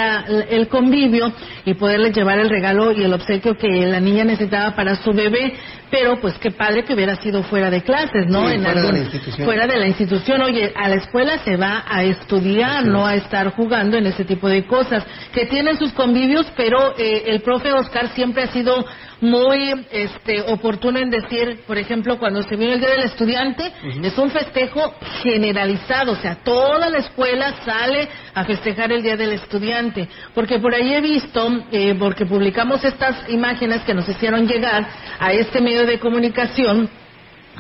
el 0.49 0.69
convivio 0.69 1.33
y 1.65 1.75
poderle 1.75 2.13
llevar 2.13 2.39
el 2.39 2.49
regalo 2.49 2.93
y 2.93 3.03
el 3.03 3.13
obsequio 3.13 3.57
que 3.57 3.87
la 3.87 3.99
niña 3.99 4.23
necesitaba 4.23 4.77
para 4.77 4.95
su 4.95 5.13
bebé. 5.13 5.55
Pero 5.91 6.21
pues 6.21 6.35
qué 6.39 6.51
padre 6.51 6.85
que 6.85 6.95
hubiera 6.95 7.17
sido 7.17 7.43
fuera 7.45 7.71
de 7.71 7.83
clases, 7.83 8.27
¿no? 8.29 8.51
en 8.51 8.63
fuera, 8.63 8.83
de 8.83 8.93
la 8.93 8.99
institución. 8.99 9.47
fuera 9.47 9.67
de 9.67 9.79
la 9.79 9.87
institución. 9.87 10.43
Oye, 10.43 10.73
a 10.75 10.89
la 10.89 10.97
escuela 10.97 11.39
se 11.45 11.57
va 11.57 11.85
a 11.89 12.03
estudiar, 12.03 12.85
no 12.87 13.07
a 13.07 13.16
estar 13.17 13.53
jugando 13.53 13.97
en 13.97 14.07
ese 14.07 14.25
tipo 14.25 14.49
de 14.49 14.67
cosas. 14.67 15.05
Que 15.33 15.47
tienen 15.47 15.79
sus 15.79 15.93
convivios, 15.93 16.47
pero 16.57 16.95
eh, 16.99 17.25
el 17.27 17.43
profe 17.43 17.73
Oscar 17.73 18.09
siempre 18.15 18.45
ha 18.45 18.53
sido 18.53 18.85
muy 19.21 19.87
este, 19.91 20.43
oportuno 20.43 20.99
en 20.99 21.11
decir, 21.11 21.63
por 21.67 21.79
ejemplo, 21.79 22.19
cuando 22.19 22.43
se 22.43 22.57
viene 22.57 22.75
el 22.75 22.81
Día 22.81 22.91
del 22.91 23.05
Estudiante, 23.05 23.73
es 24.03 24.19
un 24.19 24.31
festejo 24.31 24.95
generalizado, 25.23 26.13
o 26.13 26.17
sea, 26.17 26.37
toda 26.45 26.91
la 26.91 26.99
escuela 26.99 27.55
sale 27.65 28.09
a 28.35 28.45
festejar 28.45 28.93
el 28.93 29.03
Día 29.03 29.17
del 29.17 29.33
Estudiante, 29.33 30.09
porque 30.35 30.59
por 30.59 30.75
ahí 30.75 30.95
he 30.95 31.01
visto, 31.01 31.49
eh, 31.73 31.95
porque 31.99 32.27
publicamos 32.27 32.85
estas 32.85 33.29
imágenes 33.31 33.83
que 33.83 33.95
nos 33.95 34.09
hicieron 34.09 34.47
llegar 34.47 34.87
a 35.19 35.33
este 35.33 35.61
medio 35.61 35.87
de 35.87 35.99
comunicación, 35.99 36.91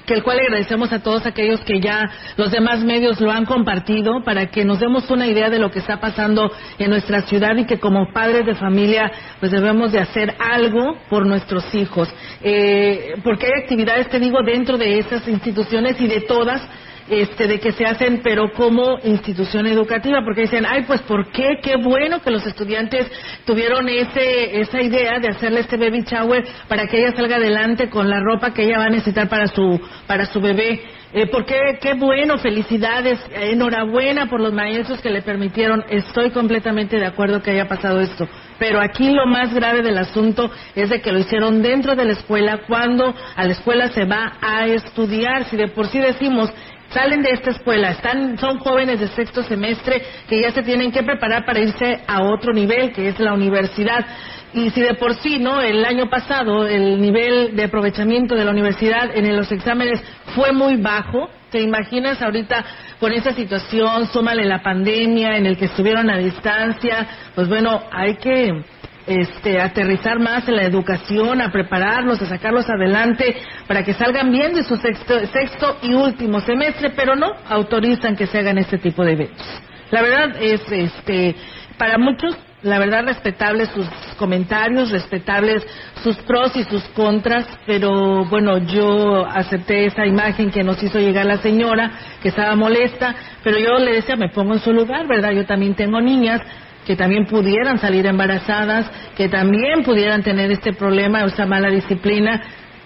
que 0.04 0.14
el 0.14 0.22
cual 0.22 0.38
agradecemos 0.40 0.92
a 0.92 1.02
todos 1.02 1.26
aquellos 1.26 1.60
que 1.60 1.80
ya 1.80 2.10
los 2.36 2.50
demás 2.50 2.84
medios 2.84 3.20
lo 3.20 3.30
han 3.30 3.44
compartido 3.44 4.22
para 4.24 4.46
que 4.46 4.64
nos 4.64 4.80
demos 4.80 5.10
una 5.10 5.26
idea 5.26 5.50
de 5.50 5.58
lo 5.58 5.70
que 5.70 5.78
está 5.78 5.98
pasando 6.00 6.50
en 6.78 6.90
nuestra 6.90 7.22
ciudad 7.22 7.56
y 7.56 7.66
que 7.66 7.80
como 7.80 8.12
padres 8.12 8.46
de 8.46 8.54
familia 8.54 9.10
pues 9.40 9.52
debemos 9.52 9.92
de 9.92 10.00
hacer 10.00 10.34
algo 10.38 10.96
por 11.08 11.26
nuestros 11.26 11.74
hijos. 11.74 12.08
Eh, 12.42 13.14
porque 13.24 13.46
hay 13.46 13.62
actividades, 13.62 14.08
te 14.08 14.18
digo, 14.18 14.38
dentro 14.44 14.78
de 14.78 14.98
esas 14.98 15.26
instituciones 15.26 16.00
y 16.00 16.06
de 16.06 16.20
todas 16.22 16.62
este, 17.08 17.46
de 17.46 17.60
que 17.60 17.72
se 17.72 17.84
hacen, 17.84 18.20
pero 18.22 18.52
como 18.52 18.98
institución 19.04 19.66
educativa, 19.66 20.22
porque 20.24 20.42
dicen, 20.42 20.64
ay, 20.66 20.84
pues 20.86 21.02
¿por 21.02 21.30
qué? 21.30 21.58
Qué 21.62 21.76
bueno 21.76 22.20
que 22.20 22.30
los 22.30 22.46
estudiantes 22.46 23.10
tuvieron 23.44 23.88
ese, 23.88 24.60
esa 24.60 24.82
idea 24.82 25.18
de 25.18 25.28
hacerle 25.28 25.60
este 25.60 25.76
baby 25.76 26.02
shower 26.02 26.44
para 26.68 26.86
que 26.86 26.98
ella 26.98 27.16
salga 27.16 27.36
adelante 27.36 27.88
con 27.88 28.08
la 28.08 28.20
ropa 28.20 28.52
que 28.52 28.64
ella 28.64 28.78
va 28.78 28.84
a 28.84 28.90
necesitar 28.90 29.28
para 29.28 29.46
su, 29.46 29.80
para 30.06 30.26
su 30.26 30.40
bebé. 30.40 30.80
Eh, 31.12 31.28
porque 31.28 31.78
qué 31.80 31.94
bueno, 31.94 32.36
felicidades, 32.36 33.18
enhorabuena 33.32 34.26
por 34.26 34.40
los 34.40 34.52
maestros 34.52 35.00
que 35.00 35.08
le 35.08 35.22
permitieron. 35.22 35.84
Estoy 35.88 36.30
completamente 36.30 36.98
de 36.98 37.06
acuerdo 37.06 37.42
que 37.42 37.52
haya 37.52 37.68
pasado 37.68 38.00
esto. 38.00 38.28
Pero 38.58 38.80
aquí 38.80 39.10
lo 39.10 39.26
más 39.26 39.54
grave 39.54 39.82
del 39.82 39.98
asunto 39.98 40.50
es 40.74 40.90
de 40.90 41.00
que 41.00 41.12
lo 41.12 41.18
hicieron 41.18 41.62
dentro 41.62 41.94
de 41.94 42.04
la 42.04 42.12
escuela 42.12 42.60
cuando 42.66 43.14
a 43.36 43.44
la 43.44 43.52
escuela 43.52 43.88
se 43.88 44.04
va 44.04 44.34
a 44.40 44.66
estudiar. 44.66 45.44
Si 45.44 45.56
de 45.56 45.68
por 45.68 45.86
sí 45.86 46.00
decimos 46.00 46.52
salen 46.90 47.22
de 47.22 47.30
esta 47.30 47.50
escuela, 47.50 47.90
están, 47.90 48.38
son 48.38 48.58
jóvenes 48.58 49.00
de 49.00 49.08
sexto 49.08 49.42
semestre 49.42 50.02
que 50.28 50.40
ya 50.40 50.50
se 50.50 50.62
tienen 50.62 50.92
que 50.92 51.02
preparar 51.02 51.44
para 51.44 51.60
irse 51.60 52.00
a 52.06 52.22
otro 52.22 52.52
nivel, 52.52 52.92
que 52.92 53.08
es 53.08 53.18
la 53.18 53.34
universidad. 53.34 54.04
Y 54.52 54.70
si 54.70 54.80
de 54.80 54.94
por 54.94 55.14
sí, 55.16 55.38
¿no? 55.38 55.60
El 55.60 55.84
año 55.84 56.08
pasado 56.08 56.66
el 56.66 57.00
nivel 57.00 57.54
de 57.56 57.64
aprovechamiento 57.64 58.34
de 58.34 58.44
la 58.44 58.52
universidad 58.52 59.14
en 59.14 59.36
los 59.36 59.50
exámenes 59.52 60.02
fue 60.34 60.52
muy 60.52 60.76
bajo, 60.76 61.28
¿te 61.50 61.60
imaginas 61.60 62.22
ahorita 62.22 62.64
con 62.98 63.12
esa 63.12 63.32
situación, 63.32 64.06
súmale 64.06 64.44
la 64.46 64.62
pandemia 64.62 65.36
en 65.36 65.46
el 65.46 65.58
que 65.58 65.66
estuvieron 65.66 66.10
a 66.10 66.16
distancia, 66.16 67.06
pues 67.34 67.48
bueno, 67.48 67.82
hay 67.92 68.16
que 68.16 68.64
este, 69.06 69.60
aterrizar 69.60 70.18
más 70.18 70.48
en 70.48 70.56
la 70.56 70.64
educación, 70.64 71.40
a 71.40 71.52
prepararlos, 71.52 72.20
a 72.22 72.26
sacarlos 72.26 72.68
adelante 72.68 73.36
para 73.66 73.84
que 73.84 73.94
salgan 73.94 74.30
bien 74.30 74.54
de 74.54 74.64
su 74.64 74.76
sexto, 74.76 75.26
sexto 75.28 75.78
y 75.82 75.94
último 75.94 76.40
semestre, 76.40 76.90
pero 76.90 77.14
no 77.14 77.32
autorizan 77.48 78.16
que 78.16 78.26
se 78.26 78.38
hagan 78.38 78.58
este 78.58 78.78
tipo 78.78 79.04
de 79.04 79.12
eventos. 79.12 79.46
La 79.90 80.02
verdad 80.02 80.36
es, 80.40 80.60
este, 80.70 81.36
para 81.78 81.98
muchos 81.98 82.36
la 82.62 82.78
verdad 82.78 83.04
respetables 83.04 83.68
sus 83.68 83.86
comentarios, 84.18 84.90
respetables 84.90 85.64
sus 86.02 86.16
pros 86.18 86.56
y 86.56 86.64
sus 86.64 86.82
contras, 86.88 87.46
pero 87.66 88.24
bueno, 88.24 88.58
yo 88.58 89.24
acepté 89.26 89.86
esa 89.86 90.06
imagen 90.06 90.50
que 90.50 90.64
nos 90.64 90.82
hizo 90.82 90.98
llegar 90.98 91.26
la 91.26 91.38
señora, 91.38 91.92
que 92.22 92.28
estaba 92.28 92.56
molesta, 92.56 93.14
pero 93.44 93.58
yo 93.58 93.78
le 93.78 93.94
decía, 93.94 94.16
me 94.16 94.30
pongo 94.30 94.54
en 94.54 94.60
su 94.60 94.72
lugar, 94.72 95.06
¿verdad? 95.06 95.32
Yo 95.32 95.44
también 95.46 95.74
tengo 95.74 96.00
niñas 96.00 96.40
que 96.86 96.96
también 96.96 97.26
pudieran 97.26 97.78
salir 97.78 98.06
embarazadas, 98.06 98.90
que 99.16 99.28
también 99.28 99.82
pudieran 99.82 100.22
tener 100.22 100.52
este 100.52 100.72
problema, 100.72 101.24
esa 101.24 101.44
mala 101.44 101.68
disciplina, 101.68 102.42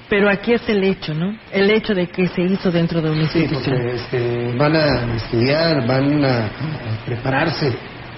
pero 0.09 0.28
aquí 0.28 0.54
es 0.54 0.69
el 0.69 0.83
hecho, 0.83 1.14
¿no? 1.14 1.37
El 1.52 1.71
hecho 1.71 1.95
de 1.95 2.09
que 2.09 2.26
se 2.28 2.42
hizo 2.42 2.71
dentro 2.71 3.00
de 3.00 3.11
un 3.11 3.21
instituto. 3.21 3.62
Sí, 3.62 3.73
este, 3.95 4.52
van 4.57 4.75
a 4.75 5.14
estudiar, 5.16 5.87
van 5.87 6.25
a 6.25 6.50
prepararse 7.04 7.73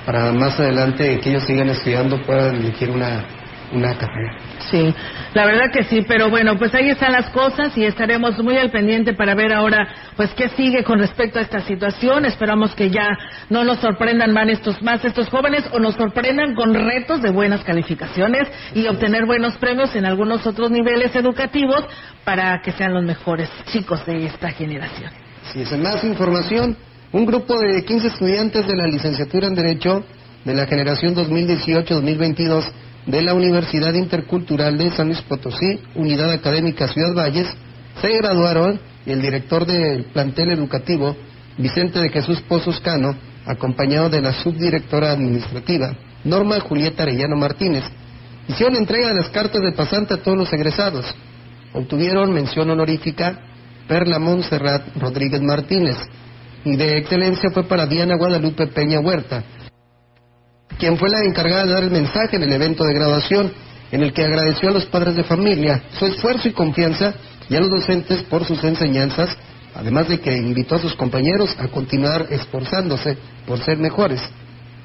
para 0.07 0.33
más 0.33 0.59
adelante 0.59 1.21
que 1.21 1.31
ellos 1.31 1.45
sigan 1.45 1.69
estudiando 1.69 2.21
puedan 2.23 2.57
elegir 2.57 2.91
una, 2.91 3.25
una 3.73 3.95
carrera. 3.95 4.37
Sí, 4.71 4.95
la 5.35 5.47
verdad 5.47 5.71
que 5.73 5.85
sí, 5.85 6.05
pero 6.07 6.31
bueno, 6.31 6.57
pues 6.59 6.75
ahí 6.75 6.91
están 6.91 7.13
las 7.13 7.31
cosas 7.31 7.77
y 7.77 7.85
estaremos 7.85 8.39
muy 8.43 8.57
al 8.57 8.71
pendiente 8.71 9.15
para 9.15 9.35
ver 9.35 9.53
ahora 9.53 9.89
pues 10.17 10.31
qué 10.35 10.49
sigue 10.51 10.85
con 10.85 10.99
respecto 10.99 11.39
a 11.39 11.43
esta 11.43 11.61
situación. 11.61 12.25
Esperamos 12.25 12.75
que 12.75 12.91
ya 12.91 13.09
no 13.51 13.65
nos 13.65 13.79
sorprendan 13.79 14.33
más 14.33 14.49
estos, 14.49 14.81
más 14.83 15.05
estos 15.05 15.29
jóvenes 15.29 15.65
o 15.73 15.79
nos 15.79 15.95
sorprendan 15.95 16.55
con 16.55 16.75
retos 16.75 17.23
de 17.23 17.31
buenas 17.31 17.65
calificaciones 17.65 18.49
y 18.75 18.87
obtener 18.87 19.27
buenos 19.27 19.57
premios 19.57 19.95
en 19.97 20.05
algunos 20.05 20.47
otros 20.47 20.71
niveles 20.71 21.15
educativos 21.17 21.85
para 22.25 22.61
que 22.63 22.73
sean 22.73 22.95
los 22.95 23.05
mejores 23.05 23.49
chicos 23.73 24.05
de 24.07 24.27
esta 24.27 24.51
generación. 24.51 25.11
Si 25.53 25.63
es 25.63 25.73
más 25.79 26.05
información, 26.05 26.77
un 27.13 27.27
grupo 27.27 27.59
de 27.59 27.85
15 27.85 28.09
estudiantes 28.09 28.67
de 28.67 28.77
la 28.77 28.87
licenciatura 28.87 29.47
en 29.47 29.55
Derecho 29.55 30.05
de 30.45 30.55
la 30.55 30.67
generación 30.67 31.15
2018-2022 31.15 32.65
de 33.07 33.23
la 33.23 33.35
Universidad 33.35 33.95
Intercultural 33.95 34.79
de 34.79 34.91
San 34.93 35.09
Luis 35.09 35.21
Potosí, 35.23 35.81
Unidad 35.95 36.31
Académica 36.31 36.89
Ciudad 36.89 37.15
Valles, 37.15 37.49
se 38.01 38.17
graduaron 38.19 38.81
y 39.05 39.11
el 39.11 39.21
director 39.21 39.67
del 39.67 40.05
plantel 40.05 40.53
educativo, 40.53 41.17
Vicente 41.59 41.99
de 41.99 42.09
Jesús 42.09 42.41
Pozos 42.49 42.81
Cano, 42.81 43.15
acompañado 43.45 44.09
de 44.09 44.23
la 44.23 44.33
subdirectora 44.33 45.13
administrativa, 45.13 45.95
Norma 46.25 46.61
Julieta 46.61 47.03
Arellano 47.03 47.37
Martínez, 47.37 47.85
hicieron 48.49 48.77
entrega 48.77 49.09
de 49.09 49.15
las 49.15 49.29
cartas 49.31 49.63
de 49.63 49.73
pasante 49.73 50.15
a 50.15 50.23
todos 50.23 50.39
los 50.39 50.53
egresados. 50.53 51.05
Obtuvieron 51.73 52.33
mención 52.33 52.71
honorífica 52.71 53.41
Perla 53.89 54.19
Montserrat 54.19 54.97
Rodríguez 54.97 55.43
Martínez, 55.43 55.97
y 56.65 56.77
de 56.77 56.99
excelencia 56.99 57.51
fue 57.51 57.65
para 57.65 57.87
Diana 57.87 58.17
Guadalupe 58.17 58.69
Peña 58.69 59.01
Huerta, 59.01 59.43
quien 60.79 60.97
fue 60.97 61.09
la 61.11 61.25
encargada 61.25 61.65
de 61.65 61.73
dar 61.73 61.83
el 61.83 61.91
mensaje 61.91 62.37
en 62.37 62.43
el 62.43 62.53
evento 62.53 62.85
de 62.85 62.95
graduación, 62.95 63.53
en 63.91 64.03
el 64.03 64.13
que 64.13 64.25
agradeció 64.25 64.69
a 64.69 64.73
los 64.73 64.87
padres 64.87 65.17
de 65.17 65.25
familia 65.25 65.83
su 65.99 66.07
esfuerzo 66.07 66.49
y 66.49 66.53
confianza 66.53 67.15
y 67.49 67.57
a 67.57 67.61
los 67.61 67.71
docentes 67.71 68.23
por 68.25 68.45
sus 68.45 68.63
enseñanzas, 68.65 69.37
además 69.75 70.09
de 70.09 70.21
que 70.21 70.37
invitó 70.37 70.77
a 70.77 70.81
sus 70.81 70.95
compañeros 70.95 71.55
a 71.59 71.69
continuar 71.69 72.27
esforzándose 72.31 73.19
por 73.47 73.59
ser 73.59 73.79
mejores. 73.79 74.21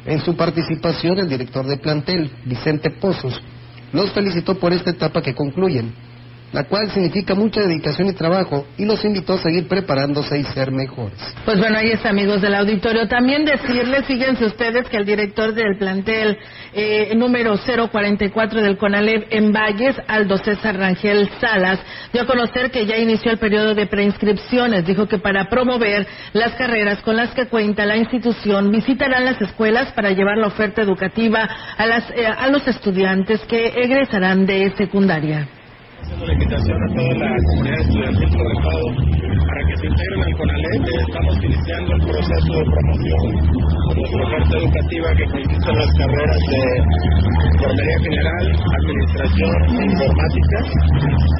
En 0.05 0.21
su 0.21 0.35
participación, 0.35 1.19
el 1.19 1.29
director 1.29 1.65
de 1.65 1.77
plantel, 1.77 2.31
Vicente 2.45 2.91
Pozos, 2.91 3.41
los 3.93 4.11
felicitó 4.11 4.55
por 4.55 4.73
esta 4.73 4.91
etapa 4.91 5.21
que 5.21 5.33
concluyen 5.33 5.93
la 6.53 6.63
cual 6.63 6.89
significa 6.91 7.35
mucha 7.35 7.61
dedicación 7.61 8.07
y 8.07 8.13
trabajo 8.13 8.65
y 8.77 8.85
los 8.85 9.03
invitó 9.03 9.33
a 9.33 9.37
seguir 9.39 9.67
preparándose 9.67 10.39
y 10.39 10.43
ser 10.45 10.71
mejores. 10.71 11.17
Pues 11.43 11.57
bueno, 11.59 11.77
ahí 11.77 11.91
está, 11.91 12.09
amigos 12.09 12.41
del 12.41 12.55
auditorio. 12.55 13.07
También 13.07 13.43
decirles, 13.43 14.05
fíjense 14.05 14.45
ustedes, 14.45 14.87
que 14.87 14.97
el 14.97 15.05
director 15.05 15.53
del 15.53 15.77
plantel 15.77 16.37
eh, 16.73 17.13
número 17.15 17.57
044 17.57 18.61
del 18.61 18.77
CONALEP 18.77 19.27
en 19.31 19.51
Valles, 19.51 19.95
Aldo 20.07 20.37
César 20.37 20.77
Rangel 20.77 21.29
Salas, 21.41 21.79
dio 22.13 22.21
a 22.21 22.25
conocer 22.25 22.71
que 22.71 22.85
ya 22.85 22.97
inició 22.97 23.31
el 23.31 23.37
periodo 23.37 23.73
de 23.73 23.87
preinscripciones. 23.87 24.85
Dijo 24.85 25.07
que 25.07 25.17
para 25.17 25.49
promover 25.49 26.07
las 26.33 26.53
carreras 26.53 27.01
con 27.01 27.17
las 27.17 27.31
que 27.31 27.47
cuenta 27.47 27.85
la 27.85 27.97
institución, 27.97 28.71
visitarán 28.71 29.25
las 29.25 29.41
escuelas 29.41 29.91
para 29.93 30.11
llevar 30.11 30.37
la 30.37 30.47
oferta 30.47 30.81
educativa 30.81 31.47
a, 31.77 31.85
las, 31.85 32.09
eh, 32.11 32.25
a 32.25 32.47
los 32.49 32.65
estudiantes 32.67 33.41
que 33.41 33.67
egresarán 33.67 34.45
de 34.45 34.73
secundaria 34.77 35.47
haciendo 36.01 36.25
la 36.25 36.33
invitación 36.33 36.77
a 36.77 36.87
toda 36.93 37.13
la 37.17 37.37
comunidad 37.47 37.79
estudiantil 37.81 38.29
por 38.37 38.45
Estado 38.53 38.85
para 39.47 39.61
que 39.67 39.75
se 39.77 39.87
integren 39.87 40.21
al 40.23 40.37
CONALEP. 40.37 40.83
Estamos 41.07 41.35
iniciando 41.43 41.93
el 41.93 42.01
proceso 42.01 42.51
de 42.53 42.65
promoción 42.65 43.23
de 43.37 43.95
nuestra 43.97 44.23
oferta 44.27 44.57
educativa 44.57 45.07
que 45.17 45.25
consiste 45.25 45.69
en 45.71 45.77
las 45.77 45.91
carreras 45.97 46.41
de 46.47 46.61
Enfermería 47.47 47.99
General, 48.03 48.45
Administración 48.77 49.57
e 49.67 49.85
Informática. 49.85 50.57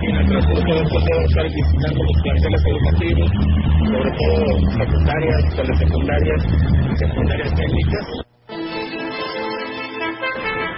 Y 0.02 0.06
en 0.10 0.16
el 0.18 0.26
transcurso 0.28 0.70
de 0.74 0.82
estos 0.82 1.06
días 1.06 1.24
estar 1.28 1.46
visitando 1.48 2.04
los 2.04 2.18
planteles 2.24 2.62
educativos, 2.68 3.30
sobre 3.92 4.12
todo 4.18 4.46
secundarias, 4.78 5.42
telesecundarias 5.56 6.42
y 6.92 6.96
secundarias 6.98 7.52
técnicas. 7.54 8.27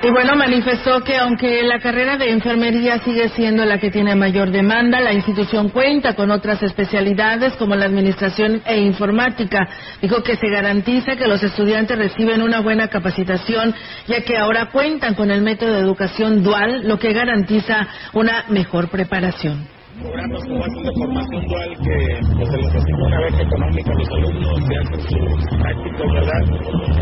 Y 0.02 0.12
bueno, 0.12 0.34
manifestó 0.38 1.04
que 1.04 1.18
aunque 1.18 1.62
la 1.64 1.80
carrera 1.80 2.16
de 2.16 2.30
enfermería 2.30 3.00
sigue 3.00 3.28
siendo 3.30 3.66
la 3.66 3.80
que 3.80 3.92
tiene 3.92 4.16
mayor 4.16 4.50
demanda, 4.50 5.02
la 5.02 5.12
institución 5.12 5.68
cuenta 5.70 6.16
con 6.16 6.32
otras 6.32 6.64
especialidades 6.64 7.58
como 7.58 7.76
la 7.76 7.86
administración 7.86 8.62
e 8.66 8.80
informática. 8.80 9.68
Dijo 10.02 10.24
que 10.24 10.38
se 10.38 10.48
garantiza 10.48 11.18
que 11.18 11.28
los 11.28 11.44
estudiantes 11.44 11.98
reciben 11.98 12.42
una 12.42 12.62
buena 12.62 12.88
capacitación, 12.88 13.76
ya 14.08 14.22
que 14.22 14.38
ahora 14.38 14.68
cuentan 14.68 15.16
con 15.16 15.32
el 15.32 15.42
método 15.42 15.74
de 15.74 15.82
educación 15.82 16.44
dual, 16.44 16.88
lo 16.88 16.98
que 16.98 17.12
garantiza 17.12 17.86
una 18.14 18.46
mejor 18.48 18.88
preparación 18.88 19.79
programas 20.00 20.44
como 20.48 20.66
estos 20.66 20.84
de 20.84 20.94
formación 20.94 21.48
dual 21.48 21.70
que 21.84 21.98
pues, 22.36 22.50
se 22.50 22.58
les 22.58 22.76
asigna 22.76 23.06
una 23.06 23.20
beca 23.20 23.42
económica 23.42 23.92
a 23.92 23.96
los 23.96 24.10
alumnos, 24.10 24.58
se 24.68 24.76
hacen 24.80 25.02
sus 25.02 25.60
prácticas, 25.60 26.12
¿verdad? 26.14 26.42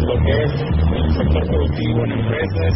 Lo 0.02 0.16
que 0.24 0.34
es 0.44 0.54
el 0.58 1.12
sector 1.14 1.44
productivo, 1.48 2.06
en 2.06 2.12
empresas. 2.12 2.74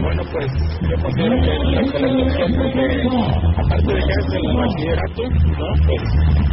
Bueno, 0.00 0.22
pues 0.32 0.48
yo 0.88 0.96
considero 1.02 1.36
que 1.40 1.52
es 1.52 1.60
una 1.60 1.80
excelente 1.80 2.22
opción 2.22 2.50
porque 2.56 2.84
aparte 3.56 3.92
de 3.94 4.00
que 4.00 4.12
es 4.12 4.28
el 4.34 4.56
bachillerato, 4.56 5.22
¿no? 5.58 5.68
Pues 5.86 6.02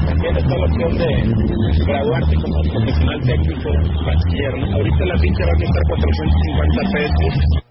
también 0.07 0.37
está 0.37 0.57
la 0.57 0.65
opción 0.65 0.97
de 0.97 1.85
graduarte 1.85 2.35
como 2.35 2.61
profesional 2.71 3.19
técnico 3.21 3.69
bachiller, 4.05 4.53
¿no? 4.59 4.75
Ahorita 4.77 5.05
la 5.05 5.15
pinche 5.19 5.43
va 5.43 5.51
a 5.51 5.59
costar 5.59 5.83
450 5.87 6.81
pesos. 6.93 7.66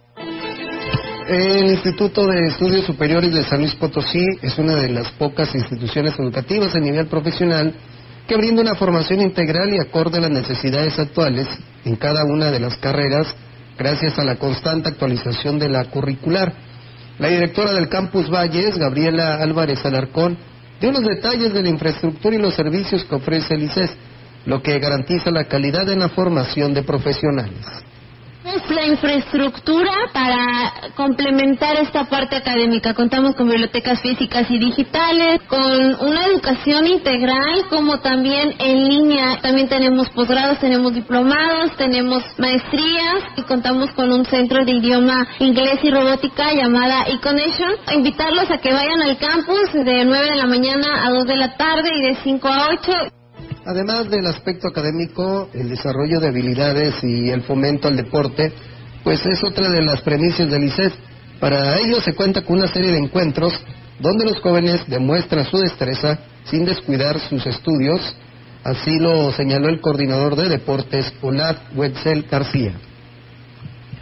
El 1.29 1.73
Instituto 1.73 2.25
de 2.29 2.47
Estudios 2.47 2.87
Superiores 2.87 3.35
de 3.35 3.43
San 3.43 3.59
Luis 3.59 3.75
Potosí 3.75 4.25
es 4.43 4.57
una 4.59 4.77
de 4.77 4.91
las 4.91 5.11
pocas 5.11 5.53
instituciones 5.57 6.17
educativas 6.17 6.73
a 6.77 6.79
nivel 6.79 7.07
profesional 7.07 7.75
que 8.29 8.37
brinda 8.37 8.63
una 8.63 8.77
formación 8.77 9.21
integral 9.21 9.75
y 9.75 9.81
acorde 9.81 10.19
a 10.19 10.21
las 10.21 10.31
necesidades 10.31 10.97
actuales 11.01 11.49
en 11.85 11.97
cada 11.97 12.25
una 12.25 12.53
de 12.53 12.61
las 12.61 12.77
carreras 12.77 13.27
gracias 13.77 14.17
a 14.21 14.25
la 14.25 14.37
constante 14.37 14.89
actualización 14.89 15.59
de 15.59 15.69
la 15.69 15.87
curricular. 15.87 16.53
La 17.19 17.27
directora 17.27 17.73
del 17.73 17.89
Campus 17.89 18.31
Valles, 18.31 18.79
Gabriela 18.79 19.43
Álvarez 19.43 19.85
Alarcón, 19.85 20.39
dio 20.81 20.93
los 20.93 21.05
detalles 21.05 21.53
de 21.53 21.63
la 21.65 21.71
infraestructura 21.71 22.37
y 22.37 22.39
los 22.39 22.55
servicios 22.55 23.05
que 23.05 23.17
ofrece 23.17 23.55
el 23.55 23.65
ICES, 23.65 23.91
lo 24.45 24.63
que 24.63 24.79
garantiza 24.79 25.33
la 25.33 25.47
calidad 25.47 25.91
en 25.91 25.99
la 25.99 26.09
formación 26.09 26.73
de 26.73 26.85
profesionales. 26.85 27.67
Tenemos 28.47 28.71
la 28.71 28.87
infraestructura 28.87 29.91
para 30.13 30.93
complementar 30.95 31.77
esta 31.77 32.05
parte 32.05 32.37
académica. 32.37 32.95
Contamos 32.95 33.35
con 33.35 33.49
bibliotecas 33.49 34.01
físicas 34.01 34.49
y 34.51 34.59
digitales, 34.59 35.41
con 35.49 36.09
una 36.09 36.27
educación 36.27 36.87
integral 36.87 37.67
como 37.69 37.99
también 37.99 38.55
en 38.59 38.89
línea. 38.89 39.41
También 39.41 39.69
tenemos 39.69 40.09
posgrados, 40.11 40.59
tenemos 40.61 40.95
diplomados, 40.95 41.77
tenemos 41.77 42.23
maestrías 42.39 43.25
y 43.37 43.43
contamos 43.43 43.91
con 43.95 44.13
un 44.13 44.25
centro 44.25 44.65
de 44.65 44.73
idioma 44.73 45.27
inglés 45.41 45.81
y 45.83 45.91
robótica 45.91 46.53
llamada 46.53 47.05
eConnection. 47.09 47.73
Invitarlos 47.95 48.51
a 48.51 48.59
que 48.59 48.73
vayan 48.73 49.03
al 49.03 49.19
campus 49.19 49.73
de 49.73 50.05
9 50.05 50.25
de 50.25 50.37
la 50.37 50.47
mañana 50.47 51.05
a 51.05 51.11
2 51.11 51.27
de 51.27 51.37
la 51.37 51.57
tarde 51.57 51.91
y 51.97 52.03
de 52.03 52.15
5 52.23 52.49
a 52.49 52.69
8. 52.69 52.93
Además 53.67 54.09
del 54.09 54.25
aspecto 54.29 54.69
académico, 54.69 55.51
el 55.53 55.69
desarrollo 55.69 56.21
de 56.21 56.29
habilidades 56.29 57.03
y 57.03 57.31
el 57.31 57.43
fomento 57.43 57.89
al 57.89 57.97
deporte, 57.97 58.53
pues 59.03 59.27
es 59.27 59.43
otra 59.43 59.69
de 59.69 59.83
las 59.83 60.03
premisas 60.03 60.49
del 60.49 60.65
ICES. 60.65 60.93
Para 61.41 61.77
ello 61.81 62.01
se 62.01 62.15
cuenta 62.15 62.43
con 62.43 62.59
una 62.59 62.69
serie 62.69 62.93
de 62.93 62.99
encuentros 62.99 63.53
donde 63.99 64.25
los 64.25 64.39
jóvenes 64.41 64.83
demuestran 64.87 65.45
su 65.47 65.59
destreza 65.59 66.17
sin 66.45 66.65
descuidar 66.65 67.19
sus 67.19 67.45
estudios. 67.45 68.01
Así 68.63 69.01
lo 69.01 69.33
señaló 69.33 69.69
el 69.69 69.81
coordinador 69.81 70.37
de 70.37 70.49
deportes, 70.49 71.13
Olaf 71.21 71.59
Wetzel 71.75 72.23
García. 72.31 72.73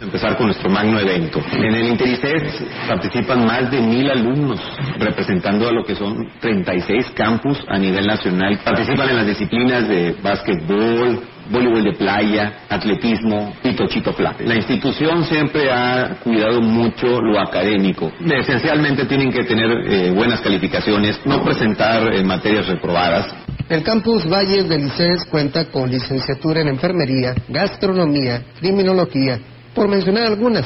Empezar 0.01 0.35
con 0.35 0.47
nuestro 0.47 0.69
magno 0.69 0.99
evento. 0.99 1.41
En 1.53 1.73
el 1.73 1.87
Interices 1.87 2.61
participan 2.85 3.45
más 3.45 3.71
de 3.71 3.79
mil 3.79 4.09
alumnos, 4.09 4.59
representando 4.99 5.69
a 5.69 5.71
lo 5.71 5.85
que 5.85 5.95
son 5.95 6.31
36 6.41 7.11
campus 7.15 7.63
a 7.69 7.77
nivel 7.77 8.05
nacional. 8.05 8.59
Participan 8.63 9.09
en 9.09 9.15
las 9.15 9.27
disciplinas 9.27 9.87
de 9.87 10.13
básquetbol, 10.21 11.21
voleibol 11.49 11.83
de 11.83 11.93
playa, 11.93 12.65
atletismo 12.67 13.53
y 13.63 13.71
tochito 13.71 14.11
plata. 14.11 14.43
La 14.43 14.55
institución 14.55 15.23
siempre 15.23 15.71
ha 15.71 16.17
cuidado 16.21 16.59
mucho 16.61 17.21
lo 17.21 17.39
académico. 17.39 18.11
Esencialmente 18.19 19.05
tienen 19.05 19.31
que 19.31 19.45
tener 19.45 19.69
eh, 19.87 20.11
buenas 20.11 20.41
calificaciones, 20.41 21.21
no 21.25 21.41
presentar 21.41 22.13
eh, 22.13 22.21
materias 22.21 22.67
reprobadas. 22.67 23.33
El 23.69 23.81
campus 23.81 24.29
Valles 24.29 24.67
de 24.67 24.77
Licencias 24.77 25.25
cuenta 25.25 25.65
con 25.65 25.89
licenciatura 25.89 26.61
en 26.61 26.67
enfermería, 26.67 27.33
gastronomía, 27.47 28.43
criminología, 28.59 29.39
por 29.75 29.87
mencionar 29.87 30.25
algunas. 30.25 30.65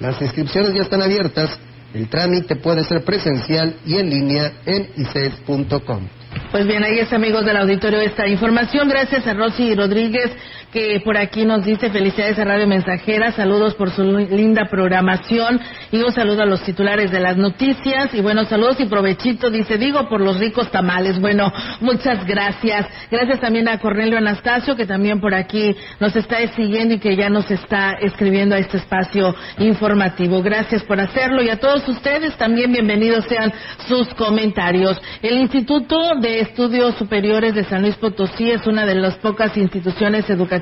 Las 0.00 0.20
inscripciones 0.20 0.74
ya 0.74 0.82
están 0.82 1.00
abiertas. 1.00 1.58
El 1.94 2.08
trámite 2.08 2.56
puede 2.56 2.84
ser 2.84 3.02
presencial 3.02 3.76
y 3.86 3.96
en 3.96 4.10
línea 4.10 4.52
en 4.66 4.90
ices.com. 4.96 6.06
Pues 6.50 6.66
bien, 6.66 6.84
ahí 6.84 6.98
es 6.98 7.12
amigos 7.12 7.44
del 7.44 7.56
auditorio 7.56 8.00
esta 8.00 8.26
información. 8.26 8.88
Gracias 8.88 9.26
a 9.26 9.32
Rosy 9.32 9.74
Rodríguez 9.74 10.30
que 10.72 11.00
por 11.02 11.16
aquí 11.16 11.44
nos 11.44 11.64
dice 11.64 11.90
felicidades 11.90 12.38
a 12.38 12.44
Radio 12.44 12.66
Mensajera, 12.66 13.32
saludos 13.32 13.74
por 13.74 13.90
su 13.90 14.02
linda 14.02 14.66
programación 14.70 15.58
y 15.90 16.02
un 16.02 16.12
saludo 16.12 16.42
a 16.42 16.46
los 16.46 16.62
titulares 16.62 17.10
de 17.10 17.20
las 17.20 17.36
noticias 17.38 18.12
y 18.12 18.20
bueno, 18.20 18.44
saludos 18.44 18.78
y 18.80 18.84
provechito, 18.84 19.50
dice, 19.50 19.78
digo 19.78 20.08
por 20.08 20.20
los 20.20 20.38
ricos 20.38 20.70
tamales. 20.70 21.18
Bueno, 21.20 21.50
muchas 21.80 22.26
gracias. 22.26 22.86
Gracias 23.10 23.40
también 23.40 23.68
a 23.68 23.78
Cornelio 23.78 24.18
Anastasio 24.18 24.76
que 24.76 24.84
también 24.84 25.20
por 25.20 25.34
aquí 25.34 25.74
nos 26.00 26.14
está 26.14 26.36
siguiendo 26.48 26.94
y 26.94 26.98
que 26.98 27.16
ya 27.16 27.30
nos 27.30 27.50
está 27.50 27.92
escribiendo 27.92 28.54
a 28.54 28.58
este 28.58 28.76
espacio 28.76 29.34
informativo. 29.58 30.42
Gracias 30.42 30.82
por 30.82 31.00
hacerlo 31.00 31.42
y 31.42 31.48
a 31.48 31.58
todos 31.58 31.88
ustedes 31.88 32.36
también 32.36 32.72
bienvenidos 32.72 33.24
sean 33.24 33.52
sus 33.86 34.06
comentarios. 34.14 35.00
El 35.22 35.38
Instituto 35.38 36.16
de 36.20 36.40
Estudios 36.40 36.94
Superiores 36.96 37.54
de 37.54 37.64
San 37.64 37.82
Luis 37.82 37.94
Potosí 37.96 38.50
es 38.50 38.66
una 38.66 38.84
de 38.84 38.96
las 38.96 39.14
pocas 39.16 39.56
instituciones 39.56 40.28
educativas 40.28 40.57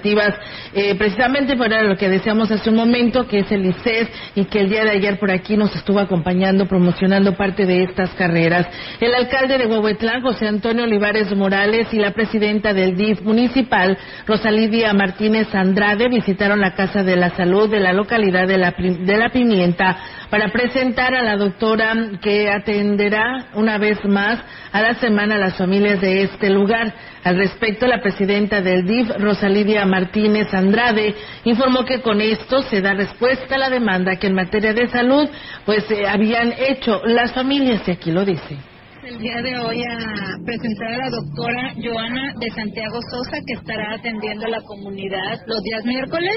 eh, 0.72 0.94
precisamente 0.96 1.56
para 1.56 1.82
lo 1.82 1.96
que 1.96 2.09
deseamos 2.09 2.50
hace 2.50 2.70
un 2.70 2.76
momento, 2.76 3.26
que 3.26 3.40
es 3.40 3.52
el 3.52 3.66
ICES, 3.66 4.09
y 4.35 4.44
que 4.44 4.61
el 4.61 4.68
día 4.68 4.85
de 4.85 4.90
ayer 4.90 5.18
por 5.18 5.30
aquí 5.30 5.56
nos 5.56 5.74
estuvo 5.74 5.98
acompañando, 5.98 6.66
promocionando 6.66 7.37
parte 7.37 7.66
de 7.66 7.85
estas 7.85 8.11
carreras. 8.11 8.66
El 9.00 9.14
alcalde 9.14 9.59
de 9.59 9.66
Huehuetlán, 9.66 10.22
José 10.22 10.48
Antonio 10.48 10.85
Olivares 10.85 11.35
Morales, 11.35 11.92
y 11.92 11.98
la 11.98 12.12
presidenta 12.12 12.72
del 12.72 12.96
DIF 12.96 13.22
municipal, 13.22 13.96
Rosalidia 14.26 14.92
Martínez 14.92 15.54
Andrade, 15.54 16.09
visitaron 16.09 16.61
la 16.61 16.74
Casa 16.74 17.02
de 17.02 17.16
la 17.16 17.30
Salud 17.30 17.70
de 17.70 17.80
la 17.80 17.92
localidad 17.92 18.46
de 18.46 18.59
la, 18.59 18.72
de 18.72 19.16
la 19.16 19.30
Pimienta 19.30 19.96
para 20.30 20.48
presentar 20.50 21.14
a 21.14 21.22
la 21.22 21.37
doctora 21.37 21.94
que 22.20 22.50
atenderá 22.50 23.46
una 23.54 23.78
vez 23.78 24.04
más 24.04 24.38
a 24.72 24.82
la 24.82 24.94
semana 24.94 25.38
las 25.38 25.56
familias 25.56 26.00
de 26.00 26.22
este 26.22 26.50
lugar. 26.50 26.92
Al 27.24 27.37
respecto, 27.37 27.87
la 27.87 28.02
presidenta 28.02 28.61
del 28.61 28.87
DIF, 28.87 29.11
Rosalidia 29.18 29.86
Martínez 29.87 30.53
Andrade, 30.53 31.14
informó 31.44 31.85
que 31.85 32.01
con 32.01 32.20
esto 32.20 32.62
se 32.62 32.81
da 32.81 32.94
respuesta 32.94 33.55
a 33.55 33.59
la 33.59 33.70
demanda 33.70 34.16
que 34.16 34.27
en 34.27 34.35
materia 34.35 34.72
de 34.72 34.88
salud 34.88 35.29
pues 35.64 35.90
eh, 35.90 36.07
habían 36.07 36.53
hecho 36.59 37.01
las 37.05 37.33
familias, 37.33 37.83
y 37.87 37.90
aquí 37.92 38.11
lo 38.11 38.25
dice. 38.25 38.57
El 39.05 39.18
día 39.18 39.40
de 39.40 39.57
hoy 39.59 39.83
a 39.85 40.44
presentar 40.44 40.88
a 40.88 40.99
la 40.99 41.11
doctora 41.11 41.72
Joana 41.81 42.35
de 42.40 42.51
Santiago 42.51 42.99
Sosa, 43.11 43.38
que 43.46 43.55
estará 43.55 43.94
atendiendo 43.94 44.46
a 44.46 44.51
la 44.51 44.61
comunidad 44.62 45.38
los 45.46 45.62
días 45.62 45.85
miércoles 45.85 46.37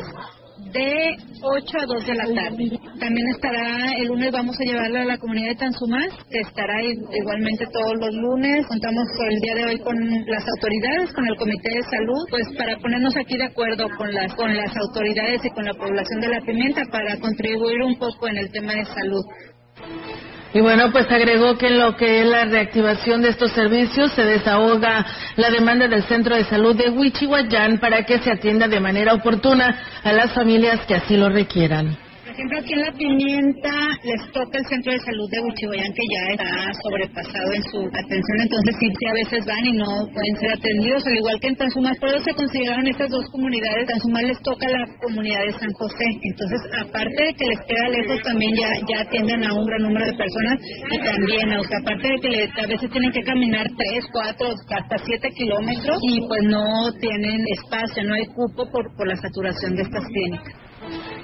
de 0.71 1.15
8 1.41 1.77
a 1.81 1.85
2 1.85 2.05
de 2.05 2.15
la 2.15 2.25
tarde. 2.25 2.79
También 2.99 3.27
estará 3.35 3.93
el 3.97 4.07
lunes, 4.07 4.31
vamos 4.31 4.55
a 4.59 4.63
llevarla 4.63 5.01
a 5.01 5.05
la 5.05 5.17
comunidad 5.17 5.49
de 5.49 5.55
Tanzumás, 5.55 6.09
que 6.29 6.39
estará 6.39 6.83
igualmente 6.83 7.65
todos 7.71 7.95
los 7.99 8.13
lunes. 8.15 8.67
Contamos 8.67 9.07
el 9.29 9.39
día 9.39 9.55
de 9.55 9.65
hoy 9.65 9.79
con 9.79 9.95
las 10.27 10.43
autoridades, 10.47 11.13
con 11.13 11.27
el 11.27 11.35
Comité 11.37 11.69
de 11.69 11.83
Salud, 11.83 12.25
pues 12.29 12.43
para 12.57 12.77
ponernos 12.77 13.15
aquí 13.17 13.37
de 13.37 13.45
acuerdo 13.45 13.87
con 13.97 14.13
las, 14.13 14.33
con 14.35 14.55
las 14.55 14.75
autoridades 14.77 15.43
y 15.45 15.49
con 15.49 15.65
la 15.65 15.73
población 15.73 16.21
de 16.21 16.27
la 16.27 16.41
pimienta 16.41 16.83
para 16.91 17.17
contribuir 17.19 17.81
un 17.83 17.97
poco 17.97 18.27
en 18.27 18.37
el 18.37 18.51
tema 18.51 18.73
de 18.73 18.85
salud. 18.85 19.25
Y 20.53 20.61
bueno, 20.61 20.91
pues 20.91 21.05
agregó 21.11 21.57
que 21.57 21.67
en 21.67 21.79
lo 21.79 21.95
que 21.95 22.21
es 22.21 22.27
la 22.27 22.45
reactivación 22.45 23.21
de 23.21 23.29
estos 23.29 23.51
servicios 23.51 24.11
se 24.13 24.23
desahoga 24.23 25.05
la 25.35 25.51
demanda 25.51 25.87
del 25.87 26.03
Centro 26.03 26.35
de 26.35 26.43
Salud 26.45 26.75
de 26.75 26.89
Huichihuayán 26.89 27.77
para 27.77 28.03
que 28.03 28.19
se 28.19 28.31
atienda 28.31 28.67
de 28.67 28.79
manera 28.79 29.13
oportuna 29.13 29.79
a 30.03 30.11
las 30.11 30.31
familias 30.33 30.79
que 30.87 30.95
así 30.95 31.15
lo 31.17 31.29
requieran 31.29 32.08
ejemplo, 32.39 32.59
aquí 32.59 32.73
en 32.73 32.79
La 32.79 32.91
Pimienta 32.93 33.75
les 34.03 34.31
toca 34.31 34.57
el 34.59 34.65
centro 34.65 34.93
de 34.93 34.99
salud 34.99 35.27
de 35.29 35.39
Huichihuayán 35.43 35.91
que 35.91 36.05
ya 36.07 36.23
está 36.39 36.71
sobrepasado 36.83 37.51
en 37.51 37.63
su 37.67 37.79
atención, 37.83 38.37
entonces 38.39 38.75
sí, 38.79 38.87
a 38.87 39.13
veces 39.13 39.45
van 39.45 39.65
y 39.65 39.73
no 39.75 39.91
pueden 40.07 40.35
ser 40.39 40.51
atendidos, 40.55 41.05
al 41.05 41.17
igual 41.19 41.39
que 41.41 41.47
en 41.47 41.55
Tanzumás, 41.55 41.99
por 41.99 42.09
eso 42.09 42.23
se 42.23 42.33
consideraron 42.33 42.87
estas 42.87 43.09
dos 43.09 43.25
comunidades, 43.31 43.87
Tanzumás 43.87 44.23
les 44.23 44.39
toca 44.39 44.69
la 44.69 44.87
comunidad 45.03 45.43
de 45.47 45.53
San 45.59 45.71
José, 45.73 46.07
entonces 46.23 46.61
aparte 46.79 47.19
de 47.27 47.33
que 47.35 47.45
les 47.45 47.59
queda 47.67 47.85
lejos, 47.91 48.23
también 48.23 48.51
ya, 48.55 49.01
atienden 49.01 49.43
a 49.43 49.53
un 49.53 49.65
gran 49.65 49.81
número 49.83 50.05
de 50.05 50.15
personas 50.15 50.55
y 50.91 50.97
también, 51.03 51.51
o 51.51 51.59
aparte 51.59 52.07
de 52.07 52.19
que 52.23 52.61
a 52.61 52.67
veces 52.67 52.89
tienen 52.89 53.11
que 53.11 53.23
caminar 53.23 53.67
3, 53.67 54.05
4, 54.11 54.47
hasta 54.47 54.97
7 54.97 55.29
kilómetros 55.35 55.97
y 56.07 56.21
pues 56.27 56.43
no 56.43 56.91
tienen 57.01 57.43
espacio, 57.59 58.03
no 58.03 58.13
hay 58.15 58.25
cupo 58.27 58.63
por, 58.71 58.95
por 58.95 59.07
la 59.07 59.15
saturación 59.17 59.75
de 59.75 59.81
estas 59.83 60.05
clínicas. 60.07 60.68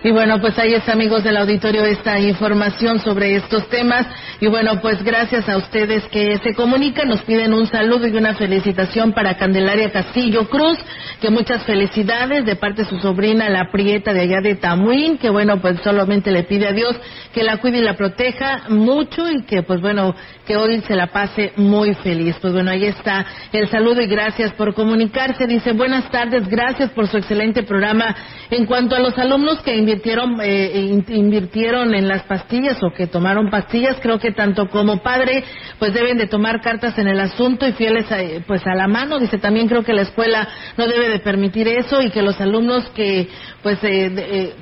Y 0.05 0.11
bueno, 0.11 0.39
pues 0.39 0.55
ahí 0.59 0.75
está, 0.75 0.93
amigos 0.93 1.23
del 1.23 1.35
auditorio, 1.35 1.83
esta 1.83 2.19
información 2.19 2.99
sobre 2.99 3.37
estos 3.37 3.67
temas. 3.69 4.05
Y 4.39 4.45
bueno, 4.45 4.79
pues 4.79 5.01
gracias 5.01 5.49
a 5.49 5.57
ustedes 5.57 6.03
que 6.09 6.37
se 6.43 6.53
comunican, 6.53 7.09
nos 7.09 7.23
piden 7.23 7.55
un 7.55 7.65
saludo 7.65 8.05
y 8.05 8.15
una 8.15 8.35
felicitación 8.35 9.13
para 9.13 9.35
Candelaria 9.35 9.91
Castillo 9.91 10.47
Cruz, 10.47 10.77
que 11.19 11.31
muchas 11.31 11.63
felicidades 11.63 12.45
de 12.45 12.55
parte 12.55 12.83
de 12.83 12.89
su 12.89 12.99
sobrina, 12.99 13.49
la 13.49 13.71
prieta 13.71 14.13
de 14.13 14.19
allá 14.19 14.41
de 14.41 14.53
Tamuín, 14.53 15.17
que 15.17 15.31
bueno, 15.31 15.59
pues 15.59 15.79
solamente 15.83 16.31
le 16.31 16.43
pide 16.43 16.67
a 16.67 16.71
Dios 16.71 16.95
que 17.33 17.41
la 17.41 17.57
cuide 17.57 17.79
y 17.79 17.81
la 17.81 17.95
proteja 17.95 18.65
mucho 18.69 19.27
y 19.27 19.43
que 19.45 19.63
pues 19.63 19.81
bueno, 19.81 20.15
que 20.45 20.55
hoy 20.55 20.81
se 20.81 20.95
la 20.95 21.07
pase 21.07 21.53
muy 21.55 21.95
feliz. 21.95 22.35
Pues 22.39 22.53
bueno, 22.53 22.69
ahí 22.69 22.85
está 22.85 23.25
el 23.51 23.67
saludo 23.69 24.01
y 24.01 24.07
gracias 24.07 24.53
por 24.53 24.75
comunicarse. 24.75 25.47
Dice, 25.47 25.71
buenas 25.71 26.11
tardes, 26.11 26.47
gracias 26.47 26.91
por 26.91 27.07
su 27.07 27.17
excelente 27.17 27.63
programa. 27.63 28.15
En 28.51 28.67
cuanto 28.67 28.95
a 28.95 28.99
los 28.99 29.17
alumnos 29.17 29.61
que 29.61 29.75
invirtieron, 29.95 30.37
eh, 30.41 31.03
invirtieron 31.09 31.95
en 31.95 32.07
las 32.07 32.23
pastillas 32.23 32.81
o 32.83 32.91
que 32.91 33.07
tomaron 33.07 33.49
pastillas, 33.49 33.97
creo 34.01 34.19
que 34.19 34.31
tanto 34.31 34.69
como 34.69 35.01
padre, 35.01 35.43
pues 35.79 35.93
deben 35.93 36.17
de 36.17 36.27
tomar 36.27 36.61
cartas 36.61 36.97
en 36.97 37.07
el 37.07 37.19
asunto 37.19 37.67
y 37.67 37.73
fieles 37.73 38.11
a, 38.11 38.17
pues 38.45 38.65
a 38.67 38.75
la 38.75 38.87
mano. 38.87 39.19
Dice 39.19 39.37
también 39.37 39.67
creo 39.67 39.83
que 39.83 39.93
la 39.93 40.03
escuela 40.03 40.47
no 40.77 40.87
debe 40.87 41.09
de 41.09 41.19
permitir 41.19 41.67
eso 41.67 42.01
y 42.01 42.09
que 42.09 42.21
los 42.21 42.39
alumnos 42.41 42.89
que 42.89 43.27
pues 43.61 43.83
eh, 43.83 44.11
eh 44.15 44.53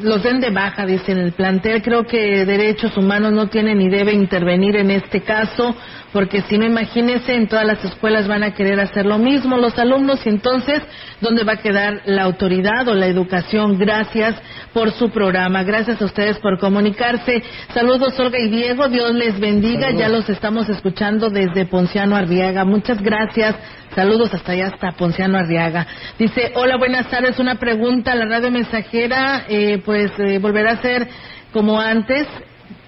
los 0.00 0.22
den 0.22 0.40
de 0.40 0.50
baja, 0.50 0.86
dice 0.86 1.12
en 1.12 1.18
el 1.18 1.32
plantel. 1.32 1.82
Creo 1.82 2.04
que 2.04 2.44
derechos 2.44 2.96
humanos 2.96 3.32
no 3.32 3.48
tienen 3.48 3.78
ni 3.78 3.88
debe 3.88 4.12
intervenir 4.12 4.76
en 4.76 4.90
este 4.90 5.22
caso, 5.22 5.74
porque 6.12 6.42
si 6.42 6.58
no, 6.58 6.64
imagínense, 6.64 7.34
en 7.34 7.48
todas 7.48 7.66
las 7.66 7.84
escuelas 7.84 8.26
van 8.26 8.42
a 8.42 8.54
querer 8.54 8.80
hacer 8.80 9.06
lo 9.06 9.18
mismo 9.18 9.56
los 9.56 9.78
alumnos 9.78 10.24
y 10.26 10.28
entonces, 10.28 10.82
¿dónde 11.20 11.44
va 11.44 11.54
a 11.54 11.62
quedar 11.62 12.02
la 12.06 12.22
autoridad 12.22 12.88
o 12.88 12.94
la 12.94 13.06
educación? 13.06 13.78
Gracias 13.78 14.34
por 14.72 14.90
su 14.92 15.10
programa. 15.10 15.62
Gracias 15.62 16.00
a 16.00 16.04
ustedes 16.04 16.38
por 16.38 16.58
comunicarse. 16.58 17.42
Saludos, 17.72 18.18
Olga 18.18 18.38
y 18.38 18.48
Diego. 18.48 18.88
Dios 18.88 19.14
les 19.14 19.38
bendiga. 19.38 19.90
Ya 19.92 20.08
los 20.08 20.28
estamos 20.28 20.68
escuchando 20.68 21.30
desde 21.30 21.66
Ponciano 21.66 22.16
Arriaga. 22.16 22.64
Muchas 22.64 23.00
gracias. 23.00 23.56
Saludos 23.94 24.34
hasta 24.34 24.52
allá, 24.52 24.66
hasta 24.68 24.92
Ponciano 24.92 25.38
Arriaga. 25.38 25.86
Dice, 26.18 26.52
hola, 26.56 26.76
buenas 26.76 27.08
tardes. 27.08 27.38
Una 27.38 27.54
pregunta, 27.56 28.14
la 28.14 28.24
radio 28.24 28.50
mensajera, 28.50 29.44
eh, 29.48 29.80
pues 29.84 30.10
eh, 30.18 30.38
volverá 30.38 30.72
a 30.72 30.82
ser 30.82 31.08
como 31.52 31.80
antes, 31.80 32.26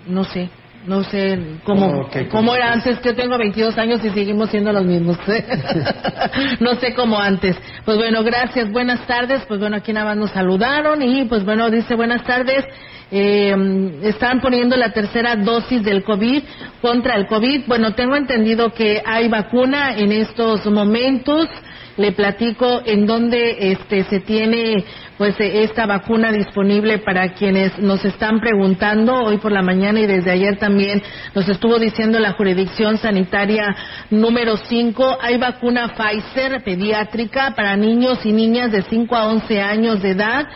no 0.08 0.24
sé, 0.24 0.50
no 0.86 1.04
sé 1.04 1.38
cómo, 1.64 2.08
cómo 2.30 2.54
era 2.54 2.72
antes. 2.72 3.00
Yo 3.02 3.14
tengo 3.14 3.38
22 3.38 3.78
años 3.78 4.04
y 4.04 4.10
seguimos 4.10 4.50
siendo 4.50 4.72
los 4.72 4.84
mismos. 4.84 5.16
no 6.60 6.74
sé 6.76 6.94
cómo 6.94 7.18
antes. 7.18 7.56
Pues 7.84 7.96
bueno, 7.96 8.24
gracias. 8.24 8.70
Buenas 8.70 9.06
tardes. 9.06 9.42
Pues 9.46 9.60
bueno, 9.60 9.76
aquí 9.76 9.92
nada 9.92 10.06
más 10.06 10.16
nos 10.16 10.30
saludaron 10.32 11.02
y 11.02 11.24
pues 11.24 11.44
bueno, 11.44 11.70
dice 11.70 11.94
buenas 11.94 12.24
tardes. 12.24 12.64
Eh, 13.08 13.54
están 14.02 14.40
poniendo 14.40 14.76
la 14.76 14.90
tercera 14.90 15.36
dosis 15.36 15.84
del 15.84 16.02
COVID 16.02 16.42
contra 16.80 17.14
el 17.14 17.26
COVID. 17.26 17.66
Bueno, 17.66 17.94
tengo 17.94 18.16
entendido 18.16 18.72
que 18.72 19.00
hay 19.04 19.28
vacuna 19.28 19.96
en 19.96 20.10
estos 20.10 20.66
momentos. 20.66 21.48
Le 21.96 22.12
platico 22.12 22.82
en 22.84 23.06
donde 23.06 23.72
este, 23.72 24.04
se 24.04 24.20
tiene 24.20 24.84
pues 25.16 25.34
esta 25.38 25.86
vacuna 25.86 26.30
disponible 26.30 26.98
para 26.98 27.32
quienes 27.32 27.78
nos 27.78 28.04
están 28.04 28.40
preguntando 28.40 29.14
hoy 29.14 29.38
por 29.38 29.50
la 29.50 29.62
mañana 29.62 30.00
y 30.00 30.06
desde 30.06 30.30
ayer 30.30 30.58
también 30.58 31.02
nos 31.34 31.48
estuvo 31.48 31.78
diciendo 31.78 32.18
la 32.18 32.32
jurisdicción 32.32 32.98
sanitaria 32.98 33.74
número 34.10 34.58
5 34.58 35.18
hay 35.22 35.38
vacuna 35.38 35.94
Pfizer 35.94 36.62
pediátrica 36.62 37.54
para 37.56 37.76
niños 37.76 38.18
y 38.26 38.32
niñas 38.32 38.72
de 38.72 38.82
5 38.82 39.16
a 39.16 39.28
11 39.28 39.62
años 39.62 40.02
de 40.02 40.10
edad 40.10 40.46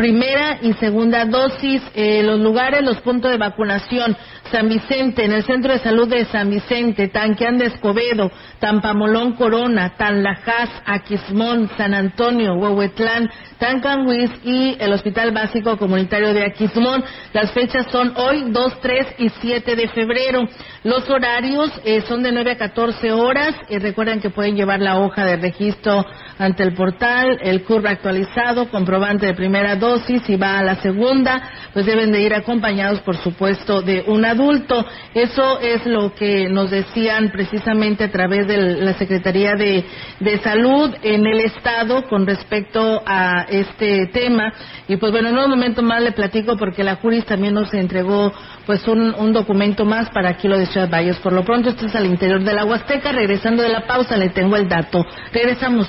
primera 0.00 0.56
y 0.62 0.72
segunda 0.80 1.26
dosis. 1.26 1.82
Eh, 1.94 2.22
los 2.22 2.40
lugares, 2.40 2.82
los 2.82 3.02
puntos 3.02 3.30
de 3.30 3.36
vacunación, 3.36 4.16
San 4.50 4.66
Vicente, 4.66 5.26
en 5.26 5.32
el 5.32 5.44
Centro 5.44 5.74
de 5.74 5.78
Salud 5.80 6.08
de 6.08 6.24
San 6.24 6.48
Vicente, 6.48 7.08
Tanqueán 7.08 7.58
de 7.58 7.66
Escobedo, 7.66 8.32
Tampamolón 8.60 9.34
Corona, 9.34 9.92
Tanlajas, 9.98 10.70
Aquismón, 10.86 11.68
San 11.76 11.92
Antonio, 11.92 12.54
Huehuetlán, 12.54 13.28
Tancanhuiz 13.58 14.30
y 14.42 14.74
el 14.80 14.90
Hospital 14.94 15.32
Básico 15.32 15.76
Comunitario 15.76 16.32
de 16.32 16.46
Aquismón. 16.46 17.04
Las 17.34 17.52
fechas 17.52 17.86
son 17.92 18.14
hoy, 18.16 18.46
2, 18.48 18.80
3 18.80 19.06
y 19.18 19.28
7 19.28 19.76
de 19.76 19.88
febrero. 19.88 20.48
Los 20.82 21.10
horarios 21.10 21.70
eh, 21.84 22.00
son 22.08 22.22
de 22.22 22.32
9 22.32 22.52
a 22.52 22.56
14 22.56 23.12
horas. 23.12 23.54
y 23.68 23.76
recuerden 23.78 24.20
que 24.20 24.30
pueden 24.30 24.56
llevar 24.56 24.80
la 24.80 24.98
hoja 24.98 25.26
de 25.26 25.36
registro 25.36 26.06
ante 26.38 26.62
el 26.62 26.72
portal, 26.72 27.38
el 27.42 27.64
curva 27.64 27.90
actualizado, 27.90 28.70
comprobante 28.70 29.26
de 29.26 29.34
primera 29.34 29.76
dosis 29.76 29.89
y 30.28 30.36
va 30.36 30.58
a 30.58 30.62
la 30.62 30.76
segunda, 30.76 31.42
pues 31.72 31.86
deben 31.86 32.12
de 32.12 32.20
ir 32.20 32.34
acompañados, 32.34 33.00
por 33.00 33.16
supuesto, 33.16 33.82
de 33.82 34.04
un 34.06 34.24
adulto. 34.24 34.84
Eso 35.14 35.60
es 35.60 35.84
lo 35.86 36.14
que 36.14 36.48
nos 36.48 36.70
decían 36.70 37.30
precisamente 37.30 38.04
a 38.04 38.10
través 38.10 38.46
de 38.46 38.56
la 38.56 38.94
Secretaría 38.94 39.54
de, 39.54 39.84
de 40.20 40.38
Salud 40.38 40.94
en 41.02 41.26
el 41.26 41.40
Estado 41.40 42.06
con 42.08 42.26
respecto 42.26 43.02
a 43.04 43.46
este 43.48 44.06
tema. 44.12 44.52
Y 44.88 44.96
pues 44.96 45.12
bueno, 45.12 45.28
en 45.28 45.38
un 45.38 45.50
momento 45.50 45.82
más 45.82 46.02
le 46.02 46.12
platico 46.12 46.56
porque 46.56 46.84
la 46.84 46.96
Juris 46.96 47.24
también 47.24 47.54
nos 47.54 47.72
entregó 47.74 48.32
pues 48.66 48.86
un, 48.86 49.32
documento 49.32 49.84
más 49.84 50.10
para 50.10 50.30
aquí 50.30 50.48
lo 50.48 50.58
de 50.58 50.66
Ciudad 50.66 50.88
Valles. 50.88 51.16
Por 51.18 51.32
lo 51.32 51.44
pronto, 51.44 51.70
esto 51.70 51.86
es 51.86 51.94
al 51.94 52.06
interior 52.06 52.42
de 52.42 52.52
la 52.52 52.64
Huasteca. 52.64 53.12
Regresando 53.12 53.62
de 53.62 53.68
la 53.68 53.86
pausa, 53.86 54.16
le 54.16 54.30
tengo 54.30 54.56
el 54.56 54.68
dato. 54.68 55.04
Regresamos. 55.32 55.88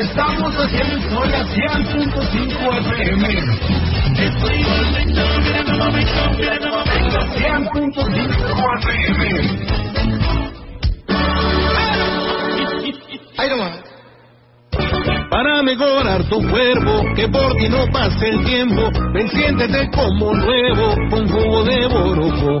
Estamos 0.00 0.54
haciendo 0.56 0.98
historia 0.98 1.44
100.5 1.44 2.78
FM. 2.78 3.24
Estoy 4.18 4.56
volviendo, 4.64 5.22
mirando 5.38 5.72
momento, 5.78 6.20
mirando 6.38 6.68
momento, 6.70 7.18
100.5 7.36 8.78
FM. 8.78 9.24
Ahí 13.38 13.48
nomás. 13.48 13.88
Para 15.30 15.62
mejorar 15.62 16.24
tu 16.24 16.38
cuerpo, 16.48 17.04
que 17.14 17.28
por 17.28 17.56
ti 17.56 17.68
no 17.68 17.86
pase 17.92 18.28
el 18.28 18.44
tiempo, 18.44 18.90
ven 19.12 19.28
siéntete 19.28 19.88
como 19.90 20.34
nuevo, 20.34 20.94
con 21.10 21.28
jugo 21.28 21.64
de 21.64 21.86
borojo. 21.86 22.60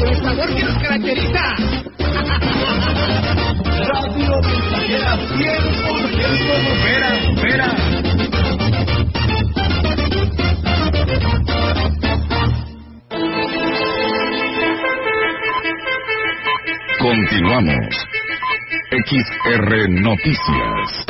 El 0.00 0.16
sabor 0.22 0.48
que 0.54 0.62
nos 0.62 0.78
caracteriza. 0.78 1.54
Radio 3.86 4.40
Mensajera 4.42 5.16
100% 5.16 6.50
supera, 6.66 7.10
supera. 7.26 7.68
Continuamos. 16.98 17.94
XR 18.90 19.88
Noticias. 20.00 21.09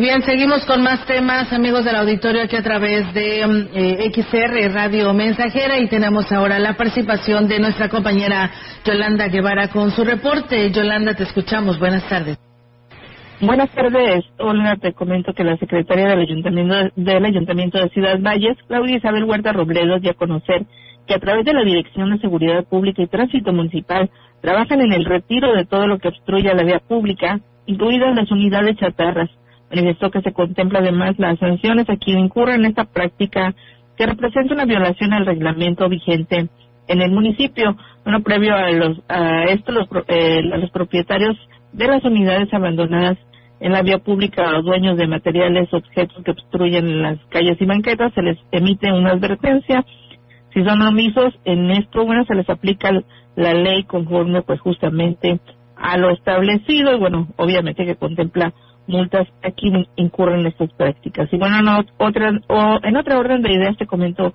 Bien, 0.00 0.22
seguimos 0.22 0.64
con 0.64 0.80
más 0.80 1.04
temas, 1.06 1.52
amigos 1.52 1.84
del 1.84 1.96
auditorio, 1.96 2.42
aquí 2.42 2.54
a 2.54 2.62
través 2.62 3.12
de 3.14 3.44
mm, 3.44 3.68
eh, 3.74 4.12
XR 4.14 4.72
Radio 4.72 5.12
Mensajera 5.12 5.76
y 5.80 5.88
tenemos 5.88 6.30
ahora 6.30 6.60
la 6.60 6.74
participación 6.74 7.48
de 7.48 7.58
nuestra 7.58 7.88
compañera 7.88 8.48
Yolanda 8.84 9.26
Guevara 9.26 9.66
con 9.68 9.90
su 9.90 10.04
reporte. 10.04 10.70
Yolanda, 10.70 11.14
te 11.14 11.24
escuchamos. 11.24 11.80
Buenas 11.80 12.08
tardes. 12.08 12.38
Buenas 13.40 13.70
tardes, 13.70 14.24
Olga. 14.38 14.76
Te 14.76 14.92
comento 14.92 15.32
que 15.32 15.42
la 15.42 15.56
secretaria 15.56 16.10
del 16.10 16.20
Ayuntamiento, 16.20 16.74
del 16.94 17.24
Ayuntamiento 17.24 17.78
de 17.78 17.88
Ciudad 17.88 18.20
Valles, 18.20 18.56
Claudia 18.68 18.98
Isabel 18.98 19.24
Huerta 19.24 19.52
Robledo, 19.52 19.98
dio 19.98 20.12
a 20.12 20.14
conocer 20.14 20.64
que 21.08 21.14
a 21.14 21.18
través 21.18 21.44
de 21.44 21.54
la 21.54 21.64
Dirección 21.64 22.12
de 22.12 22.20
Seguridad 22.20 22.64
Pública 22.66 23.02
y 23.02 23.08
Tránsito 23.08 23.52
Municipal 23.52 24.10
trabajan 24.42 24.80
en 24.80 24.92
el 24.92 25.04
retiro 25.04 25.56
de 25.56 25.66
todo 25.66 25.88
lo 25.88 25.98
que 25.98 26.06
obstruya 26.06 26.54
la 26.54 26.62
vía 26.62 26.78
pública, 26.78 27.40
incluidas 27.66 28.14
las 28.14 28.30
unidades 28.30 28.76
chatarras 28.76 29.28
Manifestó 29.70 30.10
que 30.10 30.22
se 30.22 30.32
contempla 30.32 30.78
además 30.80 31.14
las 31.18 31.38
sanciones 31.38 31.88
a 31.90 31.96
quien 31.96 32.18
incurra 32.18 32.54
en 32.54 32.64
esta 32.64 32.84
práctica 32.84 33.54
que 33.96 34.06
representa 34.06 34.54
una 34.54 34.64
violación 34.64 35.12
al 35.12 35.26
reglamento 35.26 35.88
vigente 35.88 36.48
en 36.86 37.02
el 37.02 37.10
municipio. 37.12 37.76
Bueno, 38.04 38.22
previo 38.22 38.54
a, 38.54 38.70
los, 38.70 39.00
a 39.08 39.44
esto, 39.44 39.72
los, 39.72 39.88
eh, 40.08 40.42
los 40.42 40.70
propietarios 40.70 41.36
de 41.72 41.86
las 41.86 42.02
unidades 42.04 42.52
abandonadas 42.54 43.18
en 43.60 43.72
la 43.72 43.82
vía 43.82 43.98
pública 43.98 44.50
los 44.50 44.64
dueños 44.64 44.96
de 44.96 45.06
materiales, 45.06 45.72
objetos 45.72 46.22
que 46.24 46.30
obstruyen 46.30 47.02
las 47.02 47.18
calles 47.28 47.60
y 47.60 47.66
banquetas, 47.66 48.12
se 48.14 48.22
les 48.22 48.38
emite 48.52 48.92
una 48.92 49.10
advertencia. 49.10 49.84
Si 50.54 50.64
son 50.64 50.80
omisos, 50.82 51.34
en 51.44 51.70
esto, 51.70 52.04
bueno, 52.04 52.24
se 52.24 52.34
les 52.34 52.48
aplica 52.48 52.90
la 53.36 53.54
ley 53.54 53.84
conforme, 53.84 54.42
pues, 54.42 54.60
justamente 54.60 55.40
a 55.76 55.96
lo 55.96 56.10
establecido 56.10 56.94
y, 56.94 56.98
bueno, 56.98 57.28
obviamente 57.36 57.84
que 57.84 57.96
contempla 57.96 58.52
multas 58.88 59.28
aquí 59.42 59.70
incurren 59.96 60.46
estas 60.46 60.72
prácticas. 60.72 61.28
Y 61.32 61.36
bueno, 61.36 61.62
no, 61.62 61.84
otra, 61.98 62.32
o 62.48 62.78
en 62.82 62.96
otra 62.96 63.18
orden 63.18 63.42
de 63.42 63.52
ideas 63.52 63.76
te 63.76 63.86
comento 63.86 64.34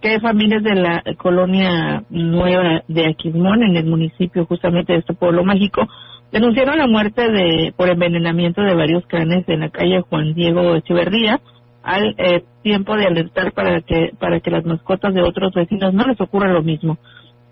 que 0.00 0.20
familias 0.20 0.62
de 0.62 0.74
la 0.74 1.02
colonia 1.16 2.04
nueva 2.10 2.82
de 2.86 3.06
Aquismón, 3.06 3.62
en 3.62 3.76
el 3.76 3.86
municipio 3.86 4.46
justamente 4.46 4.92
de 4.92 5.00
este 5.00 5.14
pueblo 5.14 5.42
mágico, 5.44 5.88
denunciaron 6.30 6.78
la 6.78 6.86
muerte 6.86 7.30
de 7.30 7.72
por 7.76 7.88
envenenamiento 7.88 8.62
de 8.62 8.74
varios 8.74 9.06
canes 9.06 9.48
en 9.48 9.60
la 9.60 9.70
calle 9.70 10.02
Juan 10.02 10.34
Diego 10.34 10.74
Echeverría 10.74 11.40
al 11.82 12.14
eh, 12.18 12.44
tiempo 12.62 12.96
de 12.96 13.06
alertar 13.06 13.52
para 13.52 13.80
que 13.80 14.10
para 14.18 14.40
que 14.40 14.50
las 14.50 14.64
mascotas 14.64 15.14
de 15.14 15.22
otros 15.22 15.54
vecinos 15.54 15.94
no 15.94 16.04
les 16.04 16.20
ocurra 16.20 16.52
lo 16.52 16.62
mismo. 16.62 16.98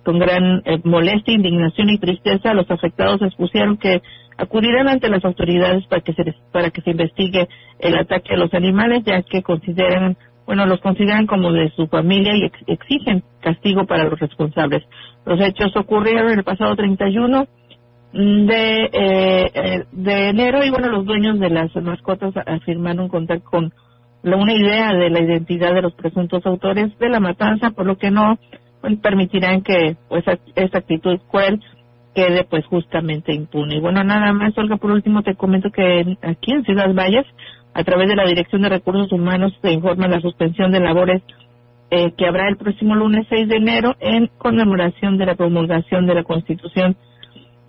Con 0.04 0.18
gran 0.18 0.62
eh, 0.64 0.80
molestia, 0.84 1.34
indignación 1.34 1.88
y 1.90 1.98
tristeza, 1.98 2.54
los 2.54 2.70
afectados 2.70 3.22
expusieron 3.22 3.78
que 3.78 4.02
acudirán 4.36 4.88
ante 4.88 5.08
las 5.08 5.24
autoridades 5.24 5.86
para 5.86 6.02
que 6.02 6.12
se 6.12 6.34
para 6.52 6.70
que 6.70 6.82
se 6.82 6.90
investigue 6.90 7.48
el 7.78 7.96
ataque 7.96 8.34
a 8.34 8.36
los 8.36 8.52
animales 8.54 9.04
ya 9.04 9.22
que 9.22 9.42
consideran 9.42 10.16
bueno 10.46 10.66
los 10.66 10.80
consideran 10.80 11.26
como 11.26 11.52
de 11.52 11.70
su 11.70 11.86
familia 11.86 12.34
y 12.34 12.50
exigen 12.66 13.22
castigo 13.40 13.86
para 13.86 14.04
los 14.04 14.18
responsables. 14.18 14.82
Los 15.24 15.40
hechos 15.40 15.74
ocurrieron 15.76 16.32
el 16.32 16.44
pasado 16.44 16.74
31 16.76 17.46
de 18.12 18.84
eh, 18.92 19.50
eh, 19.54 19.84
de 19.90 20.28
enero 20.28 20.64
y 20.64 20.70
bueno 20.70 20.88
los 20.88 21.04
dueños 21.04 21.38
de 21.40 21.50
las 21.50 21.74
mascotas 21.76 22.34
afirmaron 22.46 23.08
contar 23.08 23.42
con 23.42 23.72
una 24.22 24.54
idea 24.54 24.94
de 24.94 25.10
la 25.10 25.20
identidad 25.20 25.74
de 25.74 25.82
los 25.82 25.94
presuntos 25.94 26.44
autores 26.46 26.96
de 26.98 27.08
la 27.08 27.20
matanza 27.20 27.70
por 27.70 27.86
lo 27.86 27.98
que 27.98 28.10
no 28.10 28.38
permitirán 29.02 29.62
que 29.62 29.96
pues 30.08 30.24
esta 30.54 30.78
actitud 30.78 31.18
cruel 31.30 31.60
quede 32.14 32.44
pues 32.44 32.64
justamente 32.66 33.34
impune. 33.34 33.76
Y 33.76 33.80
bueno, 33.80 34.04
nada 34.04 34.32
más, 34.32 34.56
Olga, 34.56 34.76
por 34.76 34.90
último 34.90 35.22
te 35.22 35.34
comento 35.34 35.70
que 35.70 36.16
aquí 36.22 36.52
en 36.52 36.64
Ciudad 36.64 36.94
Valles, 36.94 37.26
a 37.74 37.82
través 37.82 38.08
de 38.08 38.16
la 38.16 38.26
Dirección 38.26 38.62
de 38.62 38.68
Recursos 38.68 39.10
Humanos, 39.12 39.52
se 39.60 39.72
informa 39.72 40.06
la 40.06 40.20
suspensión 40.20 40.70
de 40.70 40.80
labores 40.80 41.22
eh, 41.90 42.12
que 42.16 42.26
habrá 42.26 42.48
el 42.48 42.56
próximo 42.56 42.94
lunes 42.94 43.26
6 43.28 43.48
de 43.48 43.56
enero 43.56 43.96
en 44.00 44.28
conmemoración 44.38 45.18
de 45.18 45.26
la 45.26 45.34
promulgación 45.34 46.06
de 46.06 46.14
la 46.14 46.24
Constitución 46.24 46.96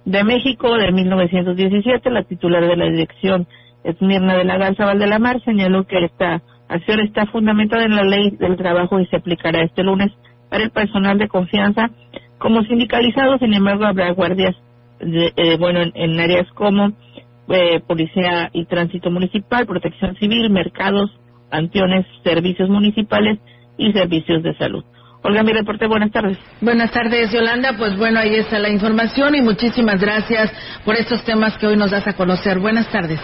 de 0.06 0.23
México 0.23 0.75
de 0.75 0.91
1917. 0.91 2.10
La 2.12 2.23
titular 2.23 2.65
de 2.65 2.78
la 2.78 2.86
dirección, 2.86 3.47
Esmirna 3.84 4.36
de 4.38 4.45
la 4.45 4.58
Garza 4.58 4.86
Valdelamar, 4.86 5.41
señaló 5.43 5.86
que 5.86 6.06
esta 6.06 6.41
acción 6.69 6.99
está 6.99 7.25
fundamentada 7.28 7.84
en 7.86 7.95
la 7.95 8.04
ley 8.04 8.32
del 8.32 8.58
trabajo 8.58 8.99
y 8.99 9.06
se 9.08 9.17
aplicará 9.17 9.63
este 9.63 9.84
lunes 9.84 10.12
el 10.51 10.69
personal 10.71 11.17
de 11.17 11.27
confianza 11.27 11.89
como 12.38 12.62
sindicalizados, 12.63 13.39
sin 13.39 13.53
embargo, 13.53 13.86
habrá 13.86 14.12
guardias, 14.12 14.55
eh, 14.99 15.58
bueno, 15.58 15.79
en, 15.93 16.19
áreas 16.19 16.47
como 16.53 16.91
eh, 17.49 17.79
Policía 17.88 18.49
y 18.53 18.65
Tránsito 18.65 19.10
Municipal, 19.10 19.65
Protección 19.65 20.15
Civil, 20.17 20.49
mercados, 20.49 21.12
panteones, 21.49 22.05
servicios 22.23 22.69
municipales 22.69 23.39
y 23.77 23.91
servicios 23.93 24.43
de 24.43 24.55
salud. 24.58 24.84
Olga, 25.23 25.41
mi 25.41 25.53
reporte, 25.53 25.88
buenas 25.88 26.12
tardes. 26.12 26.38
Buenas 26.62 26.91
tardes, 26.91 27.31
Yolanda. 27.31 27.73
Pues 27.77 27.97
bueno, 27.97 28.19
ahí 28.19 28.36
está 28.36 28.60
la 28.60 28.69
información 28.69 29.34
y 29.34 29.41
muchísimas 29.41 29.99
gracias 29.99 30.51
por 30.84 30.95
estos 30.95 31.23
temas 31.23 31.58
que 31.58 31.65
hoy 31.65 31.77
nos 31.77 31.89
das 31.89 32.08
a 32.08 32.13
conocer. 32.13 32.60
Buenas 32.60 32.91
tardes. 32.91 33.19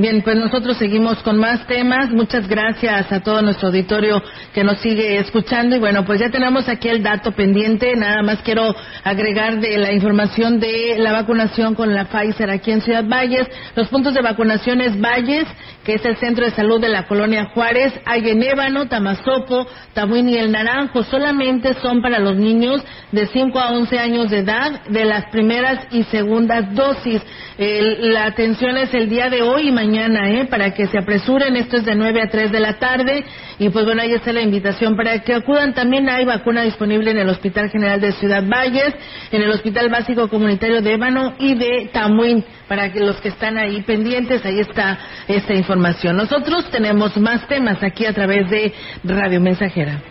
Bien, 0.00 0.22
pues 0.22 0.36
nosotros 0.36 0.76
seguimos 0.76 1.20
con 1.24 1.38
más 1.38 1.66
temas. 1.66 2.10
Muchas 2.10 2.46
gracias 2.46 3.10
a 3.10 3.18
todo 3.18 3.42
nuestro 3.42 3.66
auditorio 3.66 4.22
que 4.54 4.62
nos 4.62 4.78
sigue 4.78 5.18
escuchando. 5.18 5.74
Y 5.74 5.80
bueno, 5.80 6.04
pues 6.04 6.20
ya 6.20 6.30
tenemos 6.30 6.68
aquí 6.68 6.88
el 6.88 7.02
dato 7.02 7.32
pendiente. 7.32 7.96
Nada 7.96 8.22
más 8.22 8.40
quiero 8.42 8.76
agregar 9.02 9.58
de 9.58 9.76
la 9.76 9.92
información 9.92 10.60
de 10.60 10.94
la 10.98 11.10
vacunación 11.10 11.74
con 11.74 11.92
la 11.96 12.04
Pfizer 12.04 12.48
aquí 12.48 12.70
en 12.70 12.80
Ciudad 12.80 13.06
Valles. 13.08 13.48
Los 13.74 13.88
puntos 13.88 14.14
de 14.14 14.22
vacunación 14.22 14.80
es 14.80 15.00
Valles, 15.00 15.48
que 15.82 15.94
es 15.94 16.04
el 16.04 16.16
centro 16.18 16.44
de 16.44 16.52
salud 16.52 16.80
de 16.80 16.90
la 16.90 17.08
colonia 17.08 17.46
Juárez. 17.52 17.92
Hay 18.06 18.20
en 18.30 18.40
Ébano, 18.40 18.86
Tamazopo, 18.86 19.66
Tabuín 19.94 20.28
y 20.28 20.36
El 20.36 20.52
Naranjo. 20.52 21.02
Solamente 21.02 21.74
son 21.82 22.02
para 22.02 22.20
los 22.20 22.36
niños 22.36 22.84
de 23.10 23.26
5 23.26 23.58
a 23.58 23.72
11 23.72 23.98
años 23.98 24.30
de 24.30 24.38
edad 24.38 24.80
de 24.90 25.04
las 25.04 25.24
primeras 25.32 25.88
y 25.90 26.04
segundas 26.04 26.72
dosis. 26.72 27.20
la 27.58 28.26
atención 28.26 28.76
es 28.76 28.94
el 28.94 29.08
día 29.08 29.28
de 29.28 29.42
hoy 29.42 29.72
mañana, 29.88 30.30
¿eh? 30.30 30.44
Para 30.44 30.74
que 30.74 30.86
se 30.86 30.98
apresuren, 30.98 31.56
esto 31.56 31.78
es 31.78 31.84
de 31.86 31.94
9 31.94 32.20
a 32.20 32.28
3 32.28 32.52
de 32.52 32.60
la 32.60 32.78
tarde. 32.78 33.24
Y 33.58 33.70
pues 33.70 33.86
bueno, 33.86 34.02
ahí 34.02 34.12
está 34.12 34.32
la 34.34 34.42
invitación 34.42 34.96
para 34.96 35.18
que 35.20 35.32
acudan. 35.32 35.72
También 35.72 36.08
hay 36.10 36.26
vacuna 36.26 36.62
disponible 36.62 37.10
en 37.10 37.18
el 37.18 37.28
Hospital 37.30 37.70
General 37.70 37.98
de 37.98 38.12
Ciudad 38.12 38.44
Valles, 38.46 38.94
en 39.32 39.42
el 39.42 39.50
Hospital 39.50 39.88
Básico 39.88 40.28
Comunitario 40.28 40.82
de 40.82 40.92
Ébano 40.92 41.34
y 41.38 41.54
de 41.54 41.88
Tamuín. 41.90 42.44
Para 42.68 42.92
que 42.92 43.00
los 43.00 43.16
que 43.16 43.28
están 43.28 43.56
ahí 43.56 43.80
pendientes, 43.80 44.44
ahí 44.44 44.60
está 44.60 44.98
esta 45.26 45.54
información. 45.54 46.18
Nosotros 46.18 46.70
tenemos 46.70 47.16
más 47.16 47.48
temas 47.48 47.82
aquí 47.82 48.04
a 48.04 48.12
través 48.12 48.50
de 48.50 48.74
Radio 49.04 49.40
Mensajera. 49.40 50.02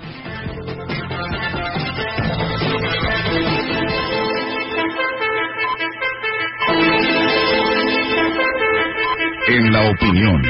La 9.78 9.92
opinión, 9.92 10.42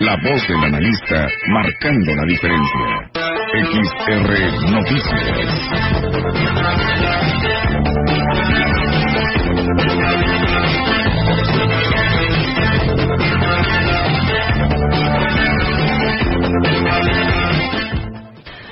la 0.00 0.16
voz 0.16 0.48
del 0.48 0.64
analista 0.64 1.28
marcando 1.46 2.14
la 2.16 2.24
diferencia. 2.24 3.10
XR 3.62 4.30
Noticias. 4.72 6.04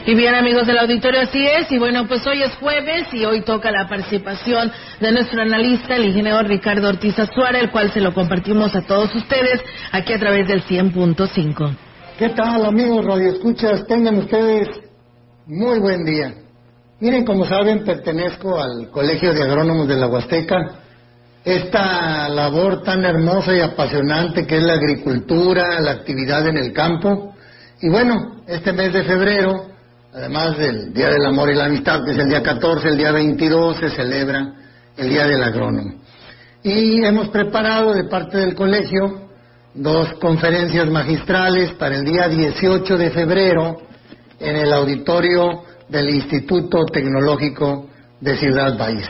Y 0.05 0.17
bien 0.17 0.35
amigos 0.35 0.67
del 0.67 0.79
auditorio, 0.79 1.21
así 1.21 1.47
es. 1.47 1.71
Y 1.71 1.79
bueno, 1.79 2.09
pues 2.09 2.27
hoy 2.27 2.43
es 2.43 2.57
jueves 2.57 3.07
y 3.13 3.25
hoy 3.25 3.43
toca 3.43 3.71
la 3.71 3.89
participación 3.89 4.73
de 4.99 5.13
nuestro 5.13 5.43
analista, 5.43 5.95
el 5.95 6.07
ingeniero 6.07 6.43
Ricardo 6.43 6.89
Ortiz 6.89 7.17
Azuara, 7.21 7.61
el 7.61 7.71
cual 7.71 7.93
se 7.93 8.01
lo 8.01 8.13
compartimos 8.13 8.75
a 8.75 8.83
todos 8.83 9.15
ustedes 9.15 9.61
aquí 9.93 10.13
a 10.13 10.19
través 10.19 10.49
del 10.49 10.65
100.5. 10.65 11.77
¿Qué 12.19 12.31
tal 12.31 12.67
amigos 12.67 13.05
radioescuchas? 13.05 13.87
Tengan 13.87 14.17
ustedes 14.19 14.69
muy 15.47 15.79
buen 15.79 16.05
día. 16.05 16.35
Miren, 16.99 17.25
como 17.25 17.45
saben, 17.45 17.85
pertenezco 17.85 18.61
al 18.61 18.91
Colegio 18.91 19.33
de 19.33 19.43
Agrónomos 19.45 19.87
de 19.87 19.97
la 19.97 20.09
Huasteca. 20.09 20.57
Esta 21.45 22.29
labor 22.29 22.83
tan 22.83 23.05
hermosa 23.05 23.55
y 23.55 23.61
apasionante 23.61 24.47
que 24.49 24.57
es 24.57 24.63
la 24.65 24.75
agricultura, 24.75 25.81
la 25.81 25.93
actividad 25.93 26.49
en 26.49 26.57
el 26.57 26.73
campo. 26.73 27.35
Y 27.81 27.89
bueno, 27.89 28.43
este 28.49 28.73
mes 28.73 28.93
de 28.93 29.05
febrero 29.05 29.72
además 30.15 30.59
del 30.59 30.93
Día 30.93 31.09
del 31.09 31.25
Amor 31.25 31.51
y 31.51 31.55
la 31.55 31.67
Amistad, 31.67 32.05
que 32.05 32.13
es 32.13 32.19
el 32.19 32.29
día 32.29 32.43
14, 32.43 32.89
el 32.89 32.97
día 32.97 33.13
22 33.13 33.77
se 33.79 33.91
celebra 33.91 34.53
el 34.97 35.09
Día 35.09 35.27
del 35.27 35.43
Agrónomo. 35.43 35.95
Y 36.63 37.05
hemos 37.05 37.29
preparado 37.29 37.93
de 37.93 38.05
parte 38.05 38.39
del 38.39 38.55
colegio 38.55 39.29
dos 39.75 40.13
conferencias 40.15 40.87
magistrales 40.89 41.73
para 41.73 41.97
el 41.97 42.05
día 42.05 42.29
18 42.29 42.99
de 42.99 43.11
febrero 43.11 43.79
en 44.39 44.57
el 44.57 44.73
auditorio 44.73 45.65
del 45.89 46.11
Instituto 46.11 46.85
Tecnológico 46.85 47.89
de 48.21 48.37
Ciudad 48.37 48.79
Valles. 48.79 49.09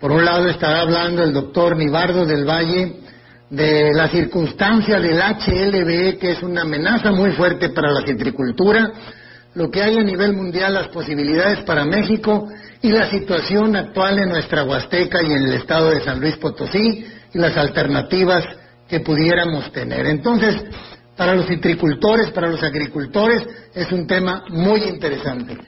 Por 0.00 0.10
un 0.10 0.24
lado 0.24 0.48
estará 0.48 0.80
hablando 0.80 1.22
el 1.22 1.32
doctor 1.32 1.76
Nibardo 1.76 2.24
del 2.24 2.48
Valle 2.48 2.96
de 3.50 3.92
la 3.92 4.08
circunstancia 4.08 4.98
del 4.98 5.18
HLB, 5.18 6.18
que 6.18 6.32
es 6.32 6.42
una 6.42 6.62
amenaza 6.62 7.12
muy 7.12 7.32
fuerte 7.32 7.68
para 7.70 7.90
la 7.90 8.00
citricultura, 8.06 8.90
lo 9.54 9.70
que 9.70 9.82
hay 9.82 9.96
a 9.96 10.02
nivel 10.02 10.32
mundial, 10.34 10.74
las 10.74 10.88
posibilidades 10.88 11.64
para 11.64 11.84
México 11.84 12.48
y 12.82 12.90
la 12.90 13.10
situación 13.10 13.74
actual 13.76 14.18
en 14.18 14.28
nuestra 14.28 14.64
Huasteca 14.64 15.22
y 15.22 15.32
en 15.32 15.42
el 15.42 15.54
estado 15.54 15.90
de 15.90 16.00
San 16.00 16.20
Luis 16.20 16.36
Potosí 16.36 17.04
y 17.32 17.38
las 17.38 17.56
alternativas 17.56 18.44
que 18.88 19.00
pudiéramos 19.00 19.72
tener. 19.72 20.06
Entonces, 20.06 20.56
para 21.16 21.34
los 21.34 21.46
citricultores, 21.46 22.30
para 22.30 22.48
los 22.48 22.62
agricultores, 22.62 23.42
es 23.74 23.90
un 23.92 24.06
tema 24.06 24.44
muy 24.48 24.82
interesante. 24.84 25.58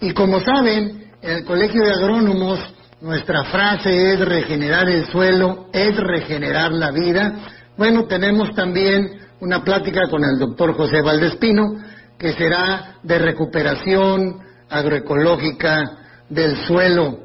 Y 0.00 0.12
como 0.12 0.40
saben, 0.40 1.10
en 1.20 1.30
el 1.30 1.44
Colegio 1.44 1.84
de 1.84 1.92
Agrónomos, 1.92 2.60
nuestra 3.00 3.44
frase 3.44 4.12
es 4.12 4.20
regenerar 4.20 4.88
el 4.88 5.06
suelo, 5.06 5.68
es 5.72 5.96
regenerar 5.96 6.72
la 6.72 6.90
vida. 6.92 7.34
Bueno, 7.76 8.06
tenemos 8.06 8.54
también 8.54 9.20
una 9.40 9.64
plática 9.64 10.08
con 10.08 10.24
el 10.24 10.38
doctor 10.38 10.74
José 10.74 11.02
Valdespino, 11.02 11.74
que 12.22 12.34
será 12.34 12.98
de 13.02 13.18
recuperación 13.18 14.38
agroecológica 14.70 15.82
del 16.30 16.56
suelo 16.68 17.24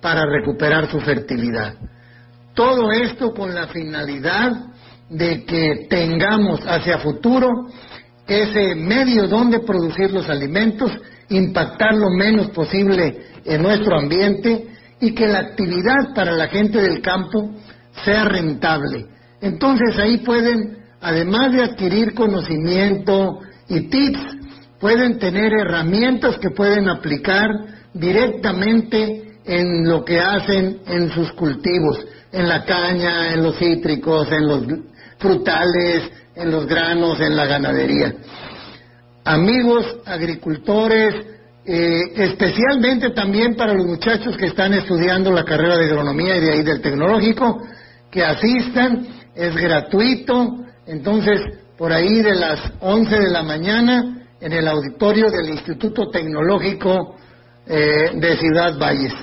para 0.00 0.22
recuperar 0.24 0.90
su 0.90 0.98
fertilidad. 0.98 1.74
Todo 2.54 2.90
esto 2.90 3.34
con 3.34 3.54
la 3.54 3.66
finalidad 3.66 4.50
de 5.10 5.44
que 5.44 5.86
tengamos 5.90 6.60
hacia 6.66 7.00
futuro 7.00 7.50
ese 8.26 8.76
medio 8.76 9.28
donde 9.28 9.60
producir 9.60 10.10
los 10.10 10.26
alimentos, 10.30 10.90
impactar 11.28 11.94
lo 11.94 12.08
menos 12.08 12.48
posible 12.48 13.18
en 13.44 13.62
nuestro 13.62 13.98
ambiente 13.98 14.68
y 15.00 15.14
que 15.14 15.26
la 15.26 15.40
actividad 15.40 16.14
para 16.14 16.32
la 16.32 16.48
gente 16.48 16.80
del 16.80 17.02
campo 17.02 17.50
sea 18.06 18.24
rentable. 18.24 19.04
Entonces 19.42 19.98
ahí 19.98 20.16
pueden, 20.18 20.78
además 21.02 21.52
de 21.52 21.62
adquirir 21.62 22.14
conocimiento, 22.14 23.40
y 23.70 23.88
tips, 23.88 24.20
pueden 24.80 25.18
tener 25.18 25.52
herramientas 25.52 26.36
que 26.38 26.50
pueden 26.50 26.88
aplicar 26.88 27.48
directamente 27.94 29.38
en 29.44 29.88
lo 29.88 30.04
que 30.04 30.20
hacen 30.20 30.80
en 30.86 31.10
sus 31.10 31.32
cultivos, 31.32 32.04
en 32.32 32.48
la 32.48 32.64
caña, 32.64 33.32
en 33.32 33.42
los 33.42 33.56
cítricos, 33.58 34.30
en 34.30 34.46
los 34.46 34.64
frutales, 35.18 36.10
en 36.34 36.50
los 36.50 36.66
granos, 36.66 37.20
en 37.20 37.36
la 37.36 37.46
ganadería. 37.46 38.14
Amigos 39.24 39.98
agricultores, 40.04 41.14
eh, 41.64 42.00
especialmente 42.16 43.10
también 43.10 43.54
para 43.54 43.74
los 43.74 43.86
muchachos 43.86 44.36
que 44.36 44.46
están 44.46 44.74
estudiando 44.74 45.30
la 45.30 45.44
carrera 45.44 45.76
de 45.76 45.86
agronomía 45.86 46.36
y 46.36 46.40
de 46.40 46.52
ahí 46.52 46.62
del 46.62 46.80
tecnológico, 46.80 47.62
que 48.10 48.24
asistan, 48.24 49.06
es 49.34 49.54
gratuito, 49.54 50.64
entonces 50.86 51.59
por 51.80 51.94
ahí 51.94 52.20
de 52.20 52.34
las 52.34 52.60
11 52.80 53.20
de 53.20 53.30
la 53.30 53.42
mañana 53.42 54.26
en 54.38 54.52
el 54.52 54.68
auditorio 54.68 55.30
del 55.30 55.48
Instituto 55.48 56.10
Tecnológico 56.10 57.16
eh, 57.66 58.10
de 58.16 58.36
Ciudad 58.36 58.78
Valles. 58.78 59.14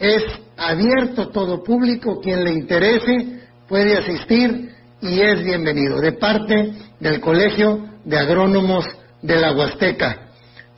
Es 0.00 0.24
abierto 0.56 1.28
todo 1.28 1.62
público, 1.62 2.20
quien 2.20 2.42
le 2.42 2.54
interese 2.54 3.42
puede 3.68 3.98
asistir 3.98 4.72
y 5.00 5.20
es 5.20 5.44
bienvenido 5.44 6.00
de 6.00 6.10
parte 6.14 6.72
del 6.98 7.20
Colegio 7.20 7.86
de 8.04 8.18
Agrónomos 8.18 8.84
de 9.22 9.36
la 9.36 9.52
Huasteca. 9.52 10.32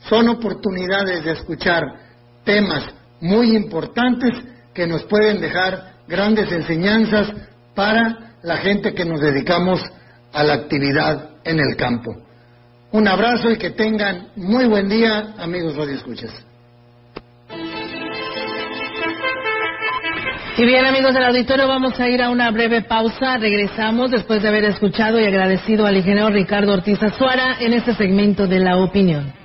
Son 0.07 0.29
oportunidades 0.29 1.25
de 1.25 1.31
escuchar 1.31 1.85
temas 2.43 2.83
muy 3.19 3.55
importantes 3.55 4.29
que 4.75 4.85
nos 4.85 5.03
pueden 5.05 5.41
dejar 5.41 5.95
grandes 6.07 6.51
enseñanzas 6.51 7.33
para 7.73 8.35
la 8.43 8.57
gente 8.57 8.93
que 8.93 9.05
nos 9.05 9.19
dedicamos 9.19 9.81
a 9.81 10.04
la 10.43 10.53
actividad 10.53 11.29
en 11.43 11.59
el 11.59 11.75
campo. 11.75 12.15
Un 12.91 13.07
abrazo 13.07 13.51
y 13.51 13.57
que 13.57 13.71
tengan 13.71 14.27
muy 14.35 14.65
buen 14.65 14.87
día, 14.87 15.33
amigos 15.37 15.75
Escuchas. 15.89 16.31
Y 20.57 20.65
bien, 20.65 20.85
amigos 20.85 21.13
del 21.13 21.25
auditorio, 21.25 21.67
vamos 21.67 21.99
a 21.99 22.07
ir 22.07 22.21
a 22.21 22.29
una 22.29 22.49
breve 22.51 22.81
pausa. 22.81 23.37
Regresamos 23.37 24.11
después 24.11 24.41
de 24.41 24.47
haber 24.47 24.63
escuchado 24.63 25.19
y 25.19 25.25
agradecido 25.25 25.85
al 25.85 25.97
ingeniero 25.97 26.29
Ricardo 26.29 26.71
Ortiz 26.71 27.03
Azuara 27.03 27.57
en 27.59 27.73
este 27.73 27.93
segmento 27.93 28.47
de 28.47 28.59
la 28.59 28.77
opinión. 28.77 29.44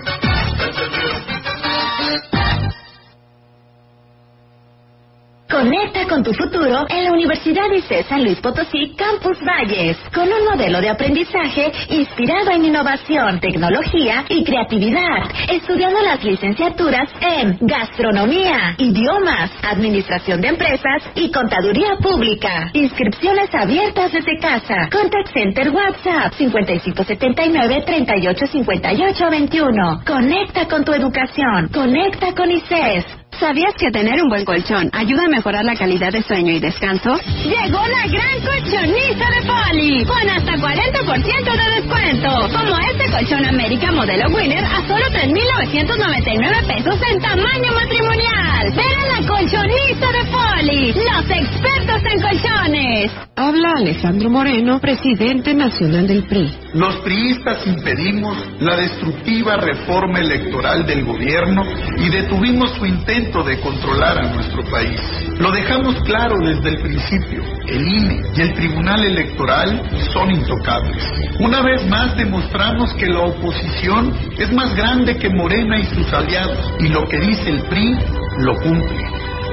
Conecta 5.71 6.05
con 6.05 6.21
tu 6.21 6.33
futuro 6.33 6.85
en 6.89 7.05
la 7.05 7.13
Universidad 7.13 7.71
ICE 7.71 8.03
San 8.03 8.25
Luis 8.25 8.41
Potosí 8.41 8.93
Campus 8.97 9.37
Valles, 9.39 9.95
con 10.13 10.27
un 10.27 10.43
modelo 10.43 10.81
de 10.81 10.89
aprendizaje 10.89 11.71
inspirado 11.87 12.51
en 12.51 12.65
innovación, 12.65 13.39
tecnología 13.39 14.25
y 14.27 14.43
creatividad, 14.43 15.31
estudiando 15.47 16.01
las 16.01 16.21
licenciaturas 16.25 17.09
en 17.21 17.57
gastronomía, 17.61 18.75
idiomas, 18.79 19.49
administración 19.63 20.41
de 20.41 20.49
empresas 20.49 21.03
y 21.15 21.31
contaduría 21.31 21.95
pública. 22.03 22.69
Inscripciones 22.73 23.55
abiertas 23.55 24.11
desde 24.11 24.39
casa. 24.39 24.89
Contact 24.91 25.31
Center 25.33 25.69
WhatsApp 25.69 26.33
5579 26.33 27.83
385821. 27.85 30.01
Conecta 30.05 30.67
con 30.67 30.83
tu 30.83 30.91
educación. 30.91 31.69
Conecta 31.69 32.35
con 32.35 32.51
ICES. 32.51 33.20
¿Sabías 33.41 33.73
que 33.73 33.89
tener 33.89 34.21
un 34.21 34.29
buen 34.29 34.45
colchón 34.45 34.91
ayuda 34.93 35.25
a 35.25 35.27
mejorar 35.27 35.65
la 35.65 35.73
calidad 35.73 36.11
de 36.11 36.21
sueño 36.21 36.53
y 36.53 36.59
descanso? 36.59 37.17
Llegó 37.43 37.81
la 37.87 38.05
gran 38.05 38.39
colchoniza 38.39 39.25
de 39.33 39.41
Poli, 39.47 40.05
con 40.05 40.29
hasta 40.29 40.53
40% 40.53 41.57
de 41.57 41.81
descuento. 41.81 42.29
Como 42.55 42.77
este 42.77 43.09
colchón 43.09 43.43
América 43.43 43.91
modelo 43.91 44.29
Winner 44.29 44.63
a 44.63 44.87
solo 44.87 45.03
3.999 45.07 46.67
pesos 46.67 46.99
en 47.11 47.19
tamaño 47.19 47.71
matrimonial. 47.73 48.73
Ven 48.75 48.99
a 48.99 49.19
la 49.19 49.27
colchoniza 49.27 50.07
de 50.11 50.23
Poli, 50.29 50.93
los 50.93 51.25
expertos 51.31 52.01
en 52.13 52.21
colchones. 52.21 53.11
Habla 53.35 53.71
Alejandro 53.77 54.29
Moreno, 54.29 54.79
presidente 54.79 55.55
nacional 55.55 56.05
del 56.05 56.25
PRI. 56.27 56.47
Los 56.75 56.95
priistas 56.97 57.65
impedimos 57.65 58.37
la 58.59 58.75
destructiva 58.77 59.57
reforma 59.57 60.19
electoral 60.19 60.85
del 60.85 61.03
gobierno 61.03 61.63
y 61.97 62.09
detuvimos 62.09 62.69
su 62.77 62.85
intento 62.85 63.30
de 63.31 63.57
controlar 63.61 64.19
a 64.19 64.33
nuestro 64.33 64.61
país. 64.69 64.99
Lo 65.39 65.51
dejamos 65.51 65.95
claro 66.03 66.35
desde 66.43 66.67
el 66.67 66.81
principio. 66.81 67.41
El 67.65 67.87
INE 67.87 68.21
y 68.35 68.41
el 68.41 68.53
Tribunal 68.53 69.05
Electoral 69.05 69.81
son 70.13 70.31
intocables. 70.31 71.01
Una 71.39 71.61
vez 71.61 71.87
más 71.87 72.17
demostramos 72.17 72.93
que 72.95 73.07
la 73.07 73.21
oposición 73.21 74.13
es 74.37 74.51
más 74.51 74.75
grande 74.75 75.17
que 75.17 75.29
Morena 75.29 75.79
y 75.79 75.85
sus 75.85 76.11
aliados 76.11 76.73
y 76.79 76.89
lo 76.89 77.07
que 77.07 77.19
dice 77.19 77.49
el 77.49 77.61
PRI 77.63 77.97
lo 78.39 78.53
cumple. 78.57 79.05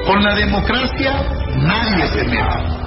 Con 0.06 0.24
la 0.24 0.34
democracia 0.34 1.22
nadie 1.56 2.08
se 2.08 2.24
mete. 2.24 2.78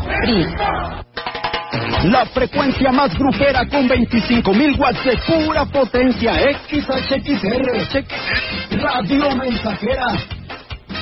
La 2.04 2.26
frecuencia 2.26 2.92
más 2.92 3.18
grupera 3.18 3.66
con 3.68 3.88
25.000 3.88 4.78
watts 4.78 5.06
de 5.06 5.18
pura 5.26 5.66
potencia. 5.66 6.34
XHXR. 6.68 8.04
Radio 8.82 9.36
Mensajera. 9.36 10.41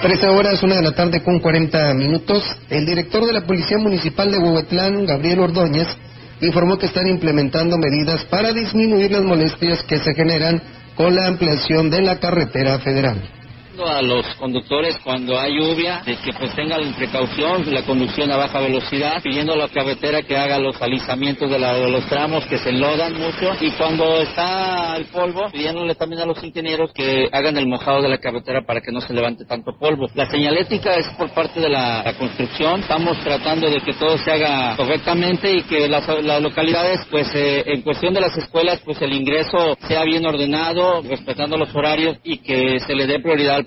Trece 0.00 0.26
horas, 0.28 0.62
una 0.62 0.76
de 0.76 0.82
la 0.82 0.92
tarde 0.92 1.22
con 1.22 1.40
40 1.40 1.92
minutos. 1.92 2.42
El 2.70 2.86
director 2.86 3.26
de 3.26 3.34
la 3.34 3.42
Policía 3.42 3.76
Municipal 3.76 4.30
de 4.30 4.38
Huehuetlán, 4.38 5.04
Gabriel 5.04 5.40
Ordóñez, 5.40 5.88
informó 6.40 6.78
que 6.78 6.86
están 6.86 7.06
implementando 7.06 7.76
medidas 7.76 8.24
para 8.24 8.50
disminuir 8.52 9.12
las 9.12 9.22
molestias 9.22 9.82
que 9.82 9.98
se 9.98 10.14
generan 10.14 10.62
con 10.94 11.14
la 11.14 11.26
ampliación 11.26 11.90
de 11.90 12.00
la 12.00 12.18
carretera 12.18 12.78
federal 12.78 13.39
a 13.86 14.02
los 14.02 14.26
conductores 14.36 14.98
cuando 15.02 15.38
hay 15.38 15.54
lluvia 15.54 16.02
de 16.04 16.16
que 16.16 16.32
pues 16.32 16.54
tengan 16.54 16.92
precaución 16.94 17.72
la 17.72 17.82
conducción 17.82 18.30
a 18.30 18.36
baja 18.36 18.60
velocidad, 18.60 19.22
pidiendo 19.22 19.54
a 19.54 19.56
la 19.56 19.68
carretera 19.68 20.22
que 20.22 20.36
haga 20.36 20.58
los 20.58 20.80
alisamientos 20.80 21.50
de, 21.50 21.58
los 21.58 22.06
tramos 22.06 22.44
que 22.46 22.58
se 22.58 22.70
enlodan 22.70 23.14
mucho 23.14 23.52
y 23.60 23.70
cuando 23.72 24.20
está 24.22 24.96
el 24.96 25.06
polvo, 25.06 25.50
pidiéndole 25.52 25.94
también 25.94 26.22
a 26.22 26.26
los 26.26 26.42
ingenieros 26.42 26.92
que 26.92 27.28
hagan 27.32 27.56
el 27.56 27.66
mojado 27.66 28.02
de 28.02 28.08
la 28.08 28.18
carretera 28.18 28.62
para 28.66 28.80
que 28.80 28.92
no 28.92 29.00
se 29.00 29.14
levante 29.14 29.44
tanto 29.44 29.72
polvo. 29.78 30.06
La 30.14 30.28
señalética 30.30 30.96
es 30.96 31.06
por 31.16 31.30
parte 31.30 31.60
de 31.60 31.68
la, 31.68 32.04
construcción, 32.18 32.80
estamos 32.80 33.18
tratando 33.20 33.70
de 33.70 33.80
que 33.80 33.92
todo 33.94 34.18
se 34.18 34.30
haga 34.30 34.76
correctamente 34.76 35.52
y 35.52 35.62
que 35.62 35.88
las, 35.88 36.06
localidades, 36.42 37.00
pues 37.10 37.28
eh, 37.34 37.64
en 37.66 37.82
cuestión 37.82 38.12
de 38.12 38.20
las 38.20 38.36
escuelas, 38.36 38.80
pues 38.84 39.00
el 39.00 39.12
ingreso 39.12 39.76
sea 39.86 40.04
bien 40.04 40.26
ordenado, 40.26 41.02
respetando 41.02 41.56
los 41.56 41.74
horarios 41.74 42.18
y 42.24 42.38
que 42.38 42.80
se 42.80 42.94
le 42.94 43.06
dé 43.06 43.20
prioridad 43.20 43.56
al 43.56 43.66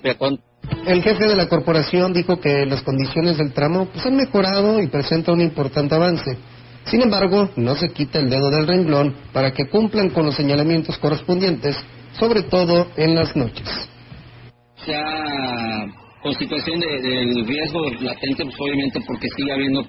el 0.86 1.02
jefe 1.02 1.26
de 1.26 1.36
la 1.36 1.48
corporación 1.48 2.12
dijo 2.12 2.38
que 2.38 2.66
las 2.66 2.82
condiciones 2.82 3.38
del 3.38 3.52
tramo 3.52 3.86
pues, 3.86 4.04
han 4.04 4.16
mejorado 4.16 4.80
y 4.80 4.88
presenta 4.88 5.32
un 5.32 5.40
importante 5.40 5.94
avance. 5.94 6.36
Sin 6.84 7.00
embargo, 7.00 7.48
no 7.56 7.74
se 7.74 7.88
quita 7.90 8.18
el 8.18 8.28
dedo 8.28 8.50
del 8.50 8.66
renglón 8.66 9.14
para 9.32 9.52
que 9.52 9.66
cumplan 9.68 10.10
con 10.10 10.26
los 10.26 10.34
señalamientos 10.34 10.98
correspondientes, 10.98 11.76
sobre 12.18 12.42
todo 12.42 12.88
en 12.96 13.14
las 13.14 13.34
noches. 13.34 13.66
Ya 14.86 15.02
con 16.22 16.34
situación 16.34 16.80
de, 16.80 17.44
riesgo 17.46 17.90
latente, 18.00 18.44
pues 18.44 18.56
obviamente 18.60 19.00
porque 19.06 19.28
sigue 19.36 19.52
habiendo 19.52 19.82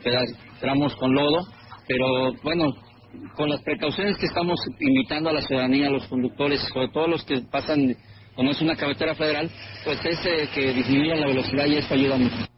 tramos 0.61 0.95
con 0.95 1.13
lodo, 1.13 1.45
pero 1.87 2.33
bueno, 2.43 2.73
con 3.35 3.49
las 3.49 3.61
precauciones 3.63 4.17
que 4.17 4.27
estamos 4.27 4.57
invitando 4.79 5.29
a 5.29 5.33
la 5.33 5.41
ciudadanía, 5.41 5.87
a 5.87 5.91
los 5.91 6.07
conductores, 6.07 6.61
sobre 6.73 6.87
todo 6.89 7.07
los 7.07 7.23
que 7.25 7.41
pasan 7.51 7.95
como 8.35 8.51
es 8.51 8.61
una 8.61 8.75
carretera 8.75 9.15
federal, 9.15 9.49
pues 9.83 9.99
es 10.05 10.25
eh, 10.25 10.49
que 10.53 10.73
disminuya 10.73 11.15
la 11.15 11.27
velocidad 11.27 11.65
y 11.65 11.77
esto 11.77 11.93
ayuda 11.93 12.17
mucho. 12.17 12.54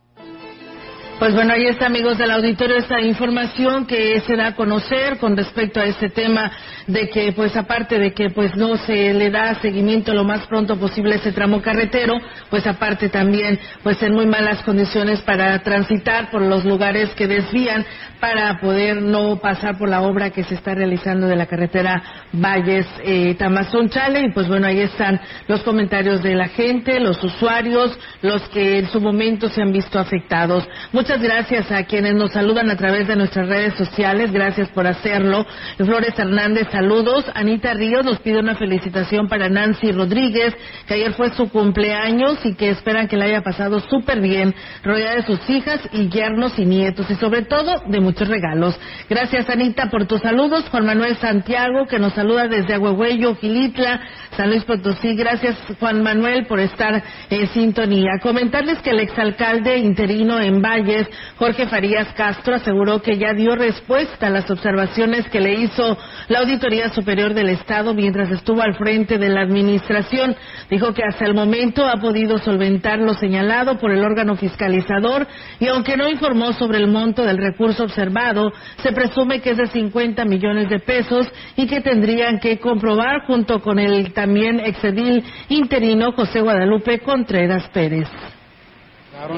Pues 1.20 1.34
bueno, 1.34 1.54
ahí 1.54 1.66
está, 1.66 1.88
amigos 1.88 2.20
del 2.20 2.30
auditorio, 2.30 2.78
esta 2.78 3.02
información 3.02 3.88
que 3.88 4.20
se 4.22 4.36
da 4.36 4.48
a 4.48 4.56
conocer 4.56 5.18
con 5.18 5.36
respecto 5.36 5.80
a 5.80 5.86
este 5.86 6.10
tema 6.10 6.52
de 6.86 7.10
que, 7.10 7.32
pues 7.32 7.58
aparte 7.58 7.98
de 7.98 8.14
que 8.14 8.30
pues 8.30 8.56
no 8.56 8.78
se 8.78 9.14
le 9.16 9.32
da 9.32 9.56
seguimiento 9.56 10.14
lo 10.14 10.24
más 10.24 10.46
pronto 10.46 10.78
posible 10.78 11.16
a 11.16 11.18
ese 11.18 11.32
tramo 11.32 11.60
carretero, 11.60 12.14
pues 12.52 12.68
aparte 12.68 13.10
también 13.10 13.60
pues 13.82 14.02
en 14.04 14.14
muy 14.14 14.28
malas 14.28 14.62
condiciones 14.62 15.20
para 15.22 15.58
transitar 15.64 16.30
por 16.30 16.44
los 16.44 16.64
lugares 16.64 17.10
que 17.16 17.28
desvían 17.28 17.84
para 18.20 18.60
poder 18.60 19.02
no 19.02 19.38
pasar 19.38 19.78
por 19.78 19.90
la 19.90 20.02
obra 20.02 20.32
que 20.32 20.44
se 20.44 20.56
está 20.56 20.74
realizando 20.74 21.28
de 21.28 21.36
la 21.36 21.46
carretera 21.46 22.02
Valles 22.34 22.88
eh, 23.04 23.36
Tamazón 23.36 23.90
Chale 23.90 24.22
y 24.22 24.32
pues 24.32 24.48
bueno, 24.48 24.68
ahí 24.68 24.80
están 24.80 25.20
los 25.48 25.62
comentarios 25.62 26.24
de 26.24 26.36
la 26.36 26.48
gente, 26.48 27.00
los 27.00 27.24
usuarios, 27.24 27.98
los 28.22 28.42
que 28.50 28.80
en 28.80 28.90
su 28.90 29.00
momento 29.02 29.50
se 29.50 29.62
han 29.62 29.72
visto 29.72 30.00
afectados. 30.00 30.68
Gracias 31.16 31.72
a 31.72 31.86
quienes 31.86 32.16
nos 32.16 32.34
saludan 32.34 32.70
a 32.70 32.76
través 32.76 33.08
de 33.08 33.16
nuestras 33.16 33.48
redes 33.48 33.76
sociales. 33.76 34.32
Gracias 34.32 34.68
por 34.70 34.86
hacerlo. 34.86 35.46
Flores 35.78 36.20
Hernández, 36.20 36.68
saludos. 36.70 37.24
Anita 37.34 37.74
Ríos 37.74 38.04
nos 38.04 38.20
pide 38.20 38.40
una 38.40 38.56
felicitación 38.56 39.30
para 39.30 39.48
Nancy 39.48 39.94
Rodríguez, 39.94 40.54
que 40.86 40.96
ayer 40.96 41.14
fue 41.14 41.30
su 41.30 41.50
cumpleaños 41.50 42.46
y 42.46 42.56
que 42.56 42.70
esperan 42.70 43.08
que 43.08 43.16
le 43.16 43.26
haya 43.26 43.42
pasado 43.42 43.80
súper 43.80 44.20
bien, 44.20 44.54
rodeada 44.84 45.16
de 45.16 45.24
sus 45.24 45.50
hijas 45.50 45.80
y 45.94 46.10
yernos 46.10 46.60
y 46.60 46.66
nietos 46.66 47.10
y 47.10 47.16
sobre 47.16 47.44
todo 47.44 47.84
de 47.88 48.02
muchos 48.02 48.28
regalos. 48.28 48.78
Gracias, 49.10 49.50
Anita, 49.50 49.90
por 49.90 50.08
tus 50.08 50.22
saludos. 50.22 50.66
Juan 50.70 50.86
Manuel 50.86 51.16
Santiago, 51.18 51.88
que 51.88 52.00
nos 52.00 52.14
saluda 52.14 52.50
desde 52.50 52.74
Agüehuello, 52.74 53.36
Gilitla, 53.36 54.02
San 54.36 54.50
Luis 54.50 54.66
Potosí. 54.66 55.16
Gracias, 55.16 55.56
Juan 55.80 56.04
Manuel, 56.04 56.48
por 56.48 56.60
estar 56.60 57.02
en 57.30 57.48
sintonía. 57.48 58.20
Comentarles 58.22 58.80
que 58.80 58.90
el 58.90 59.00
exalcalde 59.00 59.78
interino 59.78 60.42
en 60.42 60.62
Valle 60.62 60.97
Jorge 61.38 61.68
Farías 61.68 62.08
Castro, 62.14 62.56
aseguró 62.56 63.02
que 63.02 63.18
ya 63.18 63.34
dio 63.34 63.56
respuesta 63.56 64.28
a 64.28 64.30
las 64.30 64.50
observaciones 64.50 65.28
que 65.30 65.42
le 65.42 65.54
hizo 65.54 65.98
la 66.30 66.40
Auditoría 66.40 66.90
Superior 66.90 67.34
del 67.34 67.50
Estado 67.50 67.94
mientras 67.94 68.32
estuvo 68.32 68.62
al 68.62 68.76
frente 68.76 69.18
de 69.18 69.30
la 69.30 69.42
Administración. 69.42 70.36
Dijo 70.70 70.94
que 70.94 71.04
hasta 71.04 71.26
el 71.26 71.34
momento 71.34 71.86
ha 71.86 71.98
podido 71.98 72.38
solventar 72.40 73.00
lo 73.00 73.14
señalado 73.14 73.78
por 73.78 73.92
el 73.92 74.04
órgano 74.04 74.36
fiscalizador 74.36 75.28
y 75.60 75.68
aunque 75.68 75.98
no 75.98 76.10
informó 76.10 76.54
sobre 76.54 76.78
el 76.78 76.88
monto 76.88 77.24
del 77.24 77.38
recurso 77.38 77.84
observado, 77.84 78.52
se 78.82 78.92
presume 78.92 79.42
que 79.42 79.52
es 79.52 79.58
de 79.58 79.68
50 79.68 80.26
millones 80.26 80.70
de 80.70 80.80
pesos 80.80 81.28
y 81.56 81.68
que 81.68 81.82
tendrían 81.82 82.40
que 82.40 82.60
comprobar 82.60 83.26
junto 83.26 83.62
con 83.62 83.80
el 83.80 84.14
también 84.14 84.60
excedil 84.60 85.24
interino 85.50 86.12
José 86.14 86.42
Guadalupe 86.42 87.00
Contreras 87.00 87.68
Pérez. 87.70 88.08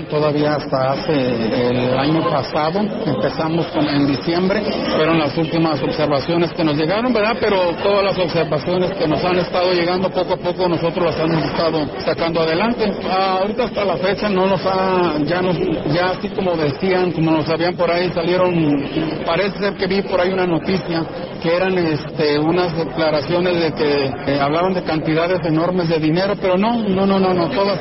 Todavía 0.10 0.56
hasta 0.56 0.92
hace 0.92 1.14
el 1.14 1.98
año 1.98 2.22
pasado, 2.30 2.80
empezamos 2.80 3.66
en 3.78 4.08
diciembre, 4.08 4.62
fueron 4.98 5.20
las 5.20 5.38
últimas 5.38 5.82
observaciones 5.82 6.52
que 6.52 6.66
nos 6.66 6.76
llegaron, 6.76 7.14
¿verdad? 7.14 7.38
Pero 7.40 7.74
todas 7.82 8.04
las 8.04 8.20
observaciones 8.20 8.92
que 8.98 9.08
nos 9.08 9.24
han 9.24 9.38
estado 9.38 9.72
llegando 9.72 10.10
poco 10.10 10.34
a 10.34 10.38
poco 10.38 10.68
nosotros 10.68 11.06
las 11.06 11.20
hemos 11.20 11.46
estado 11.46 11.88
sacando 12.04 12.42
adelante. 12.42 12.92
Ah, 13.10 13.38
ahorita 13.40 13.64
hasta 13.64 13.86
la 13.86 13.96
fecha 13.98 14.28
no 14.28 14.48
nos 14.48 14.66
ha, 14.66 15.18
ya 15.24 15.42
nos, 15.42 15.58
ya 15.94 16.08
así 16.08 16.28
como 16.30 16.58
decían, 16.58 17.14
como 17.14 17.32
nos 17.32 17.48
habían 17.48 17.76
por 17.78 17.90
ahí, 17.90 18.12
salieron, 18.12 18.84
parece 19.26 19.60
ser 19.60 19.74
que 19.76 19.88
vi 19.88 20.02
por 20.02 20.20
ahí 20.20 20.34
una 20.34 20.46
noticia 20.46 21.06
que 21.42 21.56
eran 21.56 21.78
este, 21.78 22.38
unas 22.38 22.76
declaraciones 22.76 23.62
de 23.62 23.72
que 23.72 24.40
hablaban 24.42 24.74
de 24.74 24.84
cantidades 24.84 25.40
enormes 25.46 25.88
de 25.88 26.00
dinero, 26.00 26.34
pero 26.42 26.58
no, 26.58 26.74
no, 26.80 27.06
no, 27.06 27.18
no, 27.18 27.34
no, 27.34 27.50
todas 27.52 27.80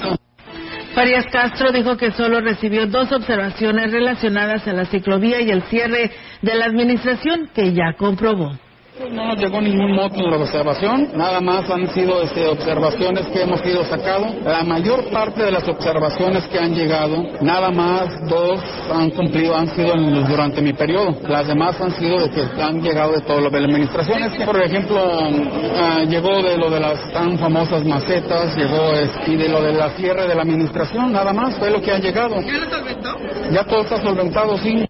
Farias 0.94 1.26
Castro 1.30 1.70
dijo 1.70 1.96
que 1.96 2.12
solo 2.12 2.40
recibió 2.40 2.86
dos 2.86 3.12
observaciones 3.12 3.92
relacionadas 3.92 4.66
a 4.66 4.72
la 4.72 4.86
ciclovía 4.86 5.40
y 5.40 5.50
el 5.50 5.62
cierre 5.64 6.10
de 6.42 6.54
la 6.54 6.66
administración 6.66 7.48
que 7.54 7.72
ya 7.72 7.92
comprobó. 7.96 8.52
No 8.98 9.28
nos 9.28 9.38
llegó 9.38 9.60
ningún 9.60 9.94
moto 9.94 10.16
de 10.16 10.36
observación, 10.36 11.10
nada 11.14 11.40
más 11.40 11.70
han 11.70 11.86
sido 11.94 12.20
este, 12.20 12.48
observaciones 12.48 13.26
que 13.28 13.42
hemos 13.42 13.64
ido 13.64 13.84
sacado. 13.84 14.26
La 14.44 14.64
mayor 14.64 15.04
parte 15.10 15.44
de 15.44 15.52
las 15.52 15.68
observaciones 15.68 16.44
que 16.48 16.58
han 16.58 16.74
llegado, 16.74 17.24
nada 17.40 17.70
más 17.70 18.08
dos 18.28 18.60
han 18.92 19.10
cumplido, 19.10 19.56
han 19.56 19.68
sido 19.68 19.94
durante 20.28 20.60
mi 20.60 20.72
periodo. 20.72 21.16
Las 21.28 21.46
demás 21.46 21.80
han 21.80 21.92
sido 21.92 22.18
de 22.18 22.28
que 22.30 22.42
han 22.60 22.82
llegado 22.82 23.12
de 23.12 23.20
todo 23.20 23.40
lo 23.40 23.50
de 23.50 23.60
la 23.60 23.66
administración. 23.66 24.20
Es 24.24 24.32
que, 24.32 24.44
por 24.44 24.60
ejemplo, 24.60 24.98
ah, 25.00 26.02
llegó 26.02 26.42
de 26.42 26.58
lo 26.58 26.68
de 26.68 26.80
las 26.80 27.12
tan 27.12 27.38
famosas 27.38 27.84
macetas, 27.84 28.56
llegó 28.56 28.90
y 29.28 29.36
de 29.36 29.48
lo 29.48 29.62
de 29.62 29.74
la 29.74 29.90
cierre 29.90 30.26
de 30.26 30.34
la 30.34 30.42
administración, 30.42 31.12
nada 31.12 31.32
más, 31.32 31.56
fue 31.56 31.70
lo 31.70 31.80
que 31.80 31.92
ha 31.92 31.98
llegado. 31.98 32.40
¿Ya 32.40 32.58
lo 32.58 32.68
solventó? 32.68 33.16
Ya 33.52 33.64
todo 33.64 33.82
está 33.82 34.02
solventado, 34.02 34.58
sí. 34.58 34.87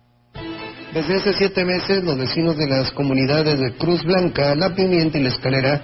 Desde 0.92 1.16
hace 1.16 1.34
siete 1.34 1.66
meses, 1.66 2.02
los 2.02 2.16
vecinos 2.16 2.56
de 2.56 2.66
las 2.66 2.90
comunidades 2.92 3.60
de 3.60 3.72
Cruz 3.72 4.02
Blanca, 4.04 4.54
La 4.54 4.74
Pimienta 4.74 5.18
y 5.18 5.22
La 5.22 5.28
Escalera 5.28 5.82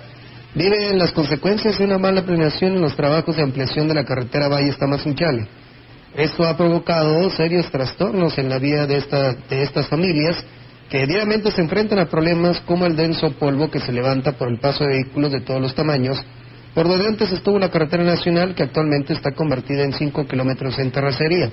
viven 0.55 0.99
las 0.99 1.13
consecuencias 1.13 1.79
de 1.79 1.85
una 1.85 1.99
mala 1.99 2.23
planeación 2.23 2.73
en 2.73 2.81
los 2.81 2.97
trabajos 2.97 3.37
de 3.37 3.43
ampliación 3.43 3.87
de 3.87 3.95
la 3.95 4.05
carretera 4.05 4.49
Valle 4.49 4.73
Tamazunchale. 4.73 5.47
Esto 6.17 6.45
ha 6.45 6.57
provocado 6.57 7.29
serios 7.31 7.71
trastornos 7.71 8.39
en 8.39 8.49
la 8.49 8.59
vida 8.59 8.87
de, 8.87 8.99
de 9.51 9.63
estas 9.63 9.89
familias 9.89 10.43
que 10.89 11.07
diariamente 11.07 11.51
se 11.51 11.61
enfrentan 11.61 11.99
a 11.99 12.07
problemas 12.07 12.61
como 12.63 12.87
el 12.87 12.97
denso 12.97 13.31
polvo 13.33 13.71
que 13.71 13.81
se 13.81 13.93
levanta 13.93 14.33
por 14.33 14.49
el 14.49 14.59
paso 14.59 14.85
de 14.85 14.95
vehículos 14.95 15.33
de 15.33 15.43
todos 15.43 15.61
los 15.61 15.75
tamaños, 15.75 16.19
por 16.73 16.89
donde 16.89 17.09
antes 17.09 17.31
estuvo 17.31 17.57
una 17.57 17.71
carretera 17.71 18.05
nacional 18.05 18.55
que 18.55 18.63
actualmente 18.63 19.13
está 19.13 19.33
convertida 19.33 19.83
en 19.83 19.93
cinco 19.93 20.27
kilómetros 20.27 20.79
en 20.79 20.91
terracería. 20.91 21.51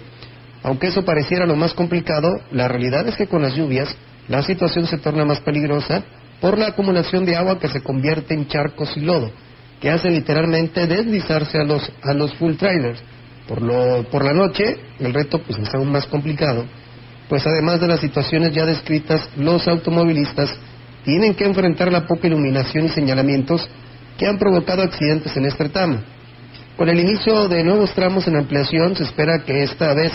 Aunque 0.64 0.88
eso 0.88 1.04
pareciera 1.04 1.46
lo 1.46 1.56
más 1.56 1.74
complicado, 1.74 2.40
la 2.52 2.68
realidad 2.68 3.08
es 3.08 3.16
que 3.16 3.28
con 3.28 3.42
las 3.42 3.56
lluvias 3.56 3.96
la 4.28 4.44
situación 4.44 4.86
se 4.86 4.98
torna 4.98 5.26
más 5.26 5.40
peligrosa 5.42 6.04
por 6.40 6.58
la 6.58 6.68
acumulación 6.68 7.26
de 7.26 7.36
agua 7.36 7.60
que 7.60 7.68
se 7.68 7.82
convierte 7.82 8.34
en 8.34 8.48
charcos 8.48 8.96
y 8.96 9.02
lodo, 9.02 9.32
que 9.80 9.90
hace 9.90 10.10
literalmente 10.10 10.88
deslizarse 10.88 11.58
a 11.58 11.64
los, 11.64 11.92
a 12.04 12.14
los 12.14 12.34
full 12.36 12.56
trailers. 12.56 13.02
Por, 13.48 13.62
lo, 13.62 14.04
por 14.10 14.24
la 14.24 14.34
noche 14.34 14.78
el 15.00 15.14
reto 15.14 15.40
pues 15.40 15.58
es 15.58 15.74
aún 15.74 15.92
más 15.92 16.06
complicado, 16.06 16.66
pues 17.28 17.46
además 17.46 17.82
de 17.82 17.88
las 17.88 18.00
situaciones 18.00 18.54
ya 18.54 18.66
descritas, 18.66 19.28
los 19.38 19.68
automovilistas 19.68 20.54
tienen 21.04 21.34
que 21.34 21.46
enfrentar 21.46 21.92
la 21.92 22.06
poca 22.06 22.28
iluminación 22.28 22.86
y 22.86 22.90
señalamientos 22.90 23.68
que 24.18 24.28
han 24.28 24.38
provocado 24.38 24.84
accidentes 24.84 25.36
en 25.36 25.46
este 25.46 25.70
tramo. 25.70 26.00
Con 26.78 26.90
el 26.90 27.00
inicio 27.00 27.48
de 27.48 27.64
nuevos 27.64 27.94
tramos 27.94 28.28
en 28.28 28.38
ampliación 28.38 28.96
se 28.96 29.04
espera 29.04 29.44
que 29.44 29.64
esta 29.64 29.94
vez 29.94 30.12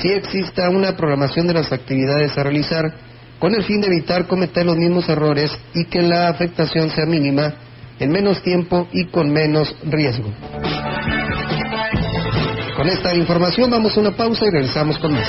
si 0.00 0.08
exista 0.08 0.68
una 0.70 0.96
programación 0.96 1.46
de 1.46 1.54
las 1.54 1.72
actividades 1.72 2.36
a 2.36 2.42
realizar 2.42 2.92
con 3.38 3.54
el 3.54 3.62
fin 3.64 3.80
de 3.80 3.88
evitar 3.88 4.26
cometer 4.26 4.64
los 4.64 4.76
mismos 4.76 5.08
errores 5.08 5.50
y 5.74 5.84
que 5.84 6.02
la 6.02 6.28
afectación 6.28 6.90
sea 6.90 7.06
mínima 7.06 7.54
en 7.98 8.10
menos 8.10 8.42
tiempo 8.42 8.88
y 8.92 9.06
con 9.06 9.30
menos 9.30 9.74
riesgo. 9.84 10.30
Con 12.76 12.88
esta 12.88 13.14
información 13.14 13.70
vamos 13.70 13.96
a 13.96 14.00
una 14.00 14.10
pausa 14.10 14.46
y 14.46 14.50
regresamos 14.50 14.98
con 14.98 15.12
más. 15.12 15.28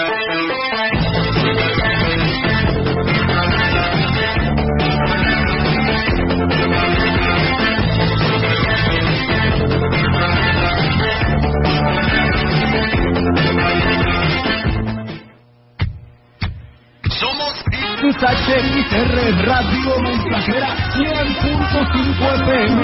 Radio 18.21 19.97
Mensajera 19.99 20.77
100.5 20.93 22.21
FM. 22.35 22.81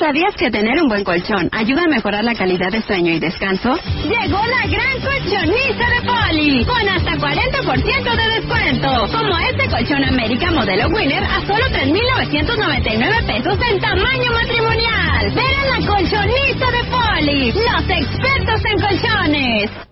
¿Sabías 0.00 0.34
que 0.34 0.50
tener 0.50 0.80
un 0.80 0.88
buen 0.88 1.04
colchón 1.04 1.50
ayuda 1.52 1.82
a 1.84 1.86
mejorar 1.86 2.24
la 2.24 2.34
calidad 2.34 2.72
de 2.72 2.80
sueño 2.80 3.12
y 3.12 3.20
descanso? 3.20 3.68
Llegó 4.02 4.40
la 4.46 4.66
gran 4.66 4.98
colchonista 4.98 5.90
de 5.90 6.00
Poli, 6.08 6.64
con 6.64 6.88
hasta 6.88 7.12
40% 7.16 8.16
de 8.16 8.40
descuento. 8.40 8.88
Como 9.12 9.36
este 9.36 9.68
colchón 9.68 10.02
América 10.02 10.50
modelo 10.52 10.88
Winner 10.88 11.22
a 11.22 11.40
solo 11.42 11.66
3.999 11.66 13.26
pesos 13.26 13.58
en 13.70 13.78
tamaño 13.78 14.32
matrimonial. 14.32 15.34
Ven 15.34 15.68
la 15.68 15.86
colchonista 15.86 16.70
de 16.70 16.84
Poli, 16.88 17.52
los 17.52 17.90
expertos 17.90 18.62
en 18.64 18.80
colchones. 18.80 19.89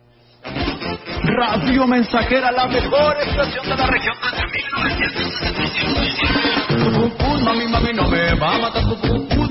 Radio 1.25 1.87
Mensajera, 1.87 2.51
la 2.53 2.67
mejor 2.67 3.17
estación 3.21 3.69
de 3.69 3.77
la 3.77 3.87
región 3.87 4.17
desde 4.23 4.47
1965. 4.47 7.45
Mami, 7.45 7.67
mami, 7.69 7.93
no 7.95 8.09
me 8.09 8.35
va 8.35 8.55
a 8.55 8.59
matar 8.59 8.83
tu 8.85 8.97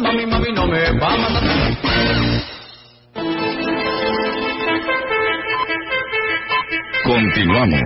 mami, 0.02 0.26
mami, 0.26 0.52
no 0.54 0.68
me 0.68 0.92
va 1.00 1.14
a 1.14 1.18
matar. 1.18 1.44
Continuamos. 7.04 7.82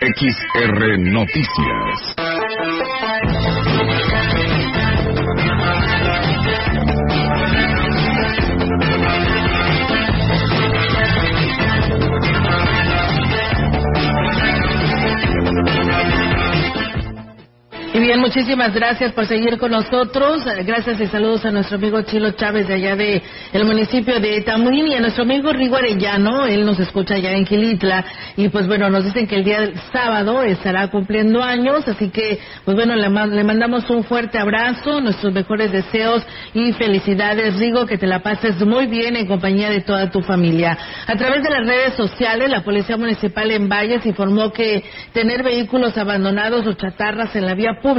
XR 0.00 0.98
Noticias. 0.98 2.14
Bien, 18.02 18.18
muchísimas 18.18 18.74
gracias 18.74 19.12
por 19.12 19.26
seguir 19.26 19.58
con 19.58 19.70
nosotros. 19.70 20.44
Gracias 20.66 21.00
y 21.00 21.06
saludos 21.06 21.44
a 21.44 21.52
nuestro 21.52 21.76
amigo 21.76 22.02
Chilo 22.02 22.32
Chávez 22.32 22.66
de 22.66 22.74
allá 22.74 22.96
de 22.96 23.22
el 23.52 23.64
municipio 23.64 24.18
de 24.18 24.40
Tamuín 24.42 24.88
y 24.88 24.94
a 24.94 25.00
nuestro 25.00 25.22
amigo 25.22 25.52
Rigo 25.52 25.76
Arellano. 25.76 26.46
Él 26.46 26.66
nos 26.66 26.80
escucha 26.80 27.14
allá 27.14 27.30
en 27.30 27.44
Quilitla 27.44 28.04
y 28.36 28.48
pues 28.48 28.66
bueno, 28.66 28.90
nos 28.90 29.04
dicen 29.04 29.28
que 29.28 29.36
el 29.36 29.44
día 29.44 29.60
del 29.60 29.74
sábado 29.92 30.42
estará 30.42 30.88
cumpliendo 30.88 31.44
años, 31.44 31.86
así 31.86 32.10
que 32.10 32.40
pues 32.64 32.76
bueno, 32.76 32.96
le, 32.96 33.08
le 33.08 33.44
mandamos 33.44 33.88
un 33.88 34.02
fuerte 34.02 34.36
abrazo, 34.36 35.00
nuestros 35.00 35.32
mejores 35.32 35.70
deseos 35.70 36.24
y 36.54 36.72
felicidades, 36.72 37.56
Rigo, 37.60 37.86
que 37.86 37.98
te 37.98 38.08
la 38.08 38.20
pases 38.20 38.60
muy 38.66 38.86
bien 38.86 39.14
en 39.14 39.28
compañía 39.28 39.70
de 39.70 39.80
toda 39.80 40.10
tu 40.10 40.22
familia. 40.22 40.76
A 41.06 41.14
través 41.14 41.44
de 41.44 41.50
las 41.50 41.64
redes 41.64 41.94
sociales, 41.94 42.50
la 42.50 42.64
Policía 42.64 42.96
Municipal 42.96 43.48
en 43.52 43.68
Valles 43.68 44.04
informó 44.06 44.52
que 44.52 44.82
tener 45.12 45.44
vehículos 45.44 45.96
abandonados 45.96 46.66
o 46.66 46.72
chatarras 46.72 47.36
en 47.36 47.46
la 47.46 47.54
vía 47.54 47.78
pública 47.80 47.92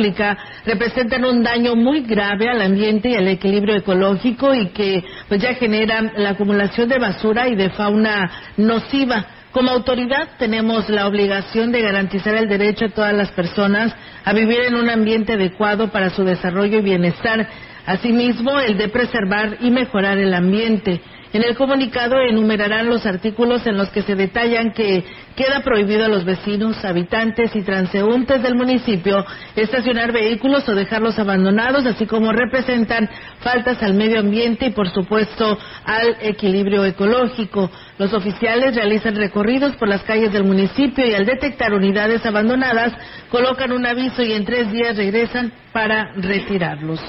representan 0.66 1.26
un 1.26 1.44
daño 1.44 1.76
muy 1.76 2.02
grave 2.02 2.50
al 2.50 2.62
ambiente 2.62 3.10
y 3.10 3.16
al 3.16 3.28
equilibrio 3.28 3.76
ecológico 3.76 4.54
y 4.54 4.68
que 4.68 5.04
pues 5.28 5.42
ya 5.42 5.54
generan 5.56 6.12
la 6.18 6.32
acumulación 6.32 6.90
de 6.90 7.00
basura 7.00 7.48
y 7.48 7.56
de 7.56 7.70
fauna 7.70 8.30
nociva. 8.58 9.26
Como 9.52 9.70
autoridad 9.70 10.30
tenemos 10.40 10.90
la 10.90 11.08
obligación 11.08 11.72
de 11.72 11.82
garantizar 11.82 12.34
el 12.36 12.50
derecho 12.50 12.86
a 12.86 12.90
todas 12.90 13.14
las 13.14 13.32
personas 13.32 13.94
a 14.26 14.34
vivir 14.34 14.62
en 14.62 14.76
un 14.76 14.90
ambiente 14.90 15.34
adecuado 15.34 15.90
para 15.90 16.10
su 16.10 16.24
desarrollo 16.24 16.80
y 16.80 16.82
bienestar. 16.82 17.48
Asimismo, 17.86 18.60
el 18.60 18.78
de 18.78 18.90
preservar 18.90 19.58
y 19.62 19.70
mejorar 19.70 20.18
el 20.18 20.34
ambiente. 20.34 21.02
En 21.34 21.44
el 21.44 21.56
comunicado 21.56 22.18
enumerarán 22.22 22.88
los 22.88 23.08
artículos 23.08 23.66
en 23.66 23.76
los 23.76 23.90
que 23.90 24.04
se 24.04 24.14
detallan 24.14 24.72
que 24.72 25.04
queda 25.36 25.62
prohibido 25.64 26.06
a 26.06 26.08
los 26.08 26.26
vecinos, 26.26 26.86
habitantes 26.86 27.56
y 27.56 27.64
transeúntes 27.64 28.44
del 28.44 28.54
municipio 28.54 29.26
estacionar 29.56 30.12
vehículos 30.12 30.70
o 30.70 30.76
dejarlos 30.76 31.18
abandonados, 31.18 31.88
así 31.88 32.06
como 32.06 32.32
representan 32.32 33.10
faltas 33.40 33.82
al 33.82 33.96
medio 33.96 34.20
ambiente 34.20 34.68
y, 34.68 34.72
por 34.74 34.90
supuesto, 34.90 35.58
al 35.86 36.18
equilibrio 36.22 36.86
ecológico. 36.86 37.72
Los 37.98 38.14
oficiales 38.14 38.76
realizan 38.76 39.16
recorridos 39.16 39.76
por 39.78 39.88
las 39.88 40.04
calles 40.04 40.32
del 40.32 40.44
municipio 40.44 41.04
y 41.04 41.16
al 41.16 41.26
detectar 41.26 41.74
unidades 41.74 42.24
abandonadas 42.28 42.94
colocan 43.32 43.72
un 43.72 43.88
aviso 43.88 44.22
y 44.22 44.34
en 44.34 44.46
tres 44.46 44.72
días 44.72 44.96
regresan 44.96 45.52
para 45.72 46.14
retirarlos. 46.14 47.02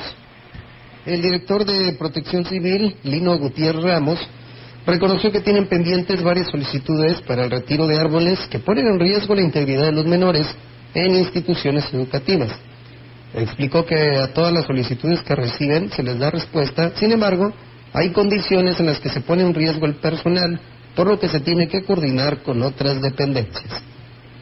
El 1.07 1.21
director 1.21 1.67
de 1.67 1.93
Protección 1.99 2.47
Civil, 2.47 2.97
Lino 3.03 3.37
Gutiérrez 3.37 3.83
Ramos, 3.83 4.19
reconoció 4.87 5.31
que 5.31 5.43
tienen 5.43 5.67
pendientes 5.67 6.23
varias 6.23 6.49
solicitudes 6.49 7.21
para 7.23 7.45
el 7.45 7.51
retiro 7.51 7.87
de 7.87 7.99
árboles 7.99 8.39
que 8.49 8.59
ponen 8.59 8.87
en 8.87 8.99
riesgo 8.99 9.35
la 9.35 9.43
integridad 9.43 9.85
de 9.85 9.93
los 9.93 10.07
menores 10.07 10.47
en 10.95 11.15
instituciones 11.15 11.93
educativas. 11.93 12.53
Explicó 13.35 13.85
que 13.85 14.17
a 14.17 14.33
todas 14.33 14.55
las 14.55 14.65
solicitudes 14.65 15.21
que 15.21 15.35
reciben 15.35 15.91
se 15.91 16.03
les 16.03 16.19
da 16.19 16.31
respuesta, 16.31 16.93
sin 16.97 17.13
embargo, 17.13 17.53
hay 17.93 18.11
condiciones 18.11 18.81
en 18.81 18.87
las 18.87 18.99
que 18.99 19.11
se 19.11 19.21
pone 19.21 19.43
en 19.43 19.53
riesgo 19.53 19.85
el 19.85 19.97
personal, 19.97 20.59
por 20.97 21.07
lo 21.07 21.21
que 21.21 21.29
se 21.29 21.41
tiene 21.41 21.69
que 21.69 21.83
coordinar 21.83 22.43
con 22.43 22.63
otras 22.63 23.03
dependencias 23.03 23.94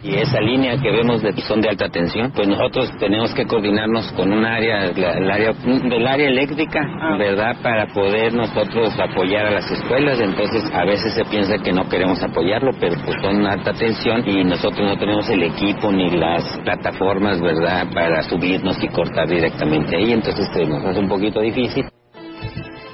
y 0.03 0.17
esa 0.17 0.41
línea 0.41 0.77
que 0.79 0.91
vemos 0.91 1.23
de 1.23 1.33
son 1.43 1.61
de 1.61 1.69
alta 1.69 1.89
tensión, 1.89 2.33
pues 2.33 2.49
nosotros 2.49 2.91
tenemos 2.99 3.33
que 3.35 3.47
coordinarnos 3.47 4.11
con 4.13 4.33
un 4.33 4.45
área, 4.45 4.87
el 4.87 5.31
área 5.31 5.53
del 5.53 6.07
área 6.07 6.29
eléctrica, 6.29 6.81
¿verdad? 7.19 7.57
Para 7.63 7.87
poder 7.87 8.33
nosotros 8.35 8.93
apoyar 8.99 9.47
a 9.47 9.51
las 9.53 9.71
escuelas. 9.71 10.19
Entonces, 10.19 10.65
a 10.73 10.85
veces 10.85 11.15
se 11.15 11.25
piensa 11.27 11.59
que 11.59 11.73
no 11.73 11.89
queremos 11.89 12.21
apoyarlo, 12.23 12.73
pero 12.81 12.97
pues 13.05 13.17
son 13.23 13.47
alta 13.47 13.73
tensión 13.73 14.29
y 14.29 14.43
nosotros 14.43 14.81
no 14.81 14.99
tenemos 14.99 15.29
el 15.31 15.45
equipo 15.45 15.93
ni 15.93 16.11
las 16.11 16.59
plataformas, 16.65 17.41
¿verdad? 17.41 17.87
Para 17.95 18.23
subirnos 18.25 18.83
y 18.83 18.89
cortar 18.89 19.29
directamente 19.29 19.97
ahí. 19.97 20.13
Entonces, 20.13 20.49
se 20.53 20.65
nos 20.65 20.85
hace 20.85 20.99
un 20.99 21.09
poquito 21.09 21.41
difícil. 21.41 21.85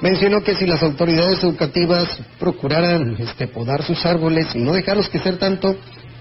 Mencionó 0.01 0.41
que 0.41 0.55
si 0.55 0.65
las 0.65 0.81
autoridades 0.81 1.43
educativas 1.43 2.21
procuraran 2.39 3.17
este, 3.19 3.47
podar 3.47 3.83
sus 3.83 4.05
árboles 4.05 4.55
y 4.55 4.59
no 4.59 4.71
dejarlos 4.71 5.09
crecer 5.09 5.37
tanto, 5.37 5.75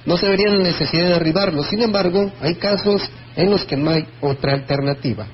no 0.07 0.17
se 0.17 0.29
vería 0.29 0.51
la 0.51 0.59
necesidad 0.59 1.05
de 1.05 1.13
derribarlos. 1.15 1.67
Sin 1.67 1.83
embargo, 1.83 2.31
hay 2.41 2.55
casos 2.55 3.03
en 3.37 3.51
los 3.51 3.65
que 3.65 3.77
no 3.77 3.91
hay 3.91 4.07
otra 4.21 4.53
alternativa. 4.53 5.27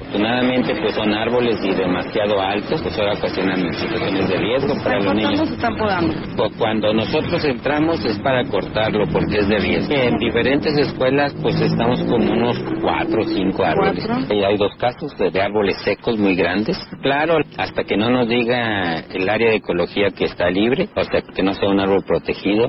Afortunadamente, 0.00 0.74
pues 0.80 0.94
son 0.94 1.14
árboles 1.14 1.56
y 1.64 1.72
demasiado 1.72 2.40
altos, 2.40 2.82
pues 2.82 2.98
ahora 2.98 3.14
ocasionan 3.14 3.72
situaciones 3.72 4.28
de 4.28 4.36
riesgo 4.36 4.74
para 4.82 5.00
los 5.00 5.14
niños. 5.14 5.50
están 5.50 5.76
podando? 5.76 6.14
Pues 6.36 6.52
cuando 6.58 6.92
nosotros 6.92 7.44
entramos 7.44 8.04
es 8.04 8.18
para 8.18 8.44
cortarlo 8.44 9.04
porque 9.12 9.38
es 9.38 9.48
de 9.48 9.58
riesgo. 9.58 9.94
En 9.94 10.18
diferentes 10.18 10.76
escuelas, 10.76 11.32
pues 11.40 11.60
estamos 11.60 12.00
con 12.02 12.28
unos 12.28 12.58
cuatro 12.80 13.22
o 13.22 13.24
cinco 13.24 13.64
árboles. 13.64 14.04
Y 14.30 14.42
hay 14.42 14.56
dos 14.56 14.74
casos 14.78 15.12
de 15.16 15.40
árboles 15.40 15.76
secos 15.84 16.18
muy 16.18 16.34
grandes. 16.34 16.76
Claro, 17.00 17.38
hasta 17.56 17.84
que 17.84 17.96
no 17.96 18.10
nos 18.10 18.28
diga 18.28 18.98
el 18.98 19.28
área 19.28 19.50
de 19.50 19.56
ecología 19.56 20.10
que 20.10 20.24
está 20.24 20.50
libre, 20.50 20.88
hasta 20.96 21.22
que 21.22 21.42
no 21.42 21.54
sea 21.54 21.68
un 21.68 21.80
árbol 21.80 22.04
protegido, 22.04 22.68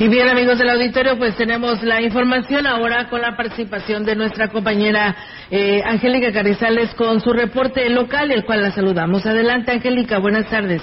Y 0.00 0.06
bien, 0.06 0.28
amigos 0.28 0.56
del 0.58 0.70
auditorio, 0.70 1.18
pues 1.18 1.36
tenemos 1.36 1.82
la 1.82 2.00
información 2.00 2.68
ahora 2.68 3.08
con 3.10 3.20
la 3.20 3.36
participación 3.36 4.04
de 4.04 4.14
nuestra 4.14 4.46
compañera 4.46 5.16
eh, 5.50 5.82
Angélica 5.84 6.32
Carizales 6.32 6.94
con 6.94 7.18
su 7.18 7.32
reporte 7.32 7.90
local, 7.90 8.30
el 8.30 8.44
cual 8.44 8.62
la 8.62 8.70
saludamos. 8.70 9.26
Adelante, 9.26 9.72
Angélica, 9.72 10.20
buenas 10.20 10.48
tardes. 10.48 10.82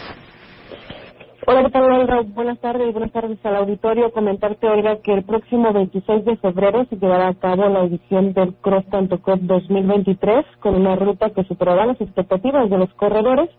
Hola, 1.47 1.63
¿qué 1.63 1.69
tal, 1.69 2.25
Buenas 2.33 2.59
tardes 2.59 2.91
buenas 2.91 3.11
tardes 3.13 3.37
al 3.45 3.55
auditorio. 3.55 4.11
Comentarte, 4.11 4.67
Olga, 4.67 4.97
que 5.01 5.13
el 5.13 5.23
próximo 5.23 5.71
26 5.71 6.25
de 6.25 6.35
febrero 6.35 6.85
se 6.89 6.97
llevará 6.97 7.29
a 7.29 7.35
cabo 7.35 7.69
la 7.69 7.85
edición 7.85 8.33
del 8.33 8.53
Cross 8.55 8.85
Tanto 8.91 9.21
Cop 9.21 9.39
2023 9.39 10.45
con 10.59 10.75
una 10.75 10.97
ruta 10.97 11.29
que 11.29 11.45
superará 11.45 11.85
las 11.85 12.01
expectativas 12.01 12.69
de 12.69 12.77
los 12.77 12.93
corredores 12.95 13.49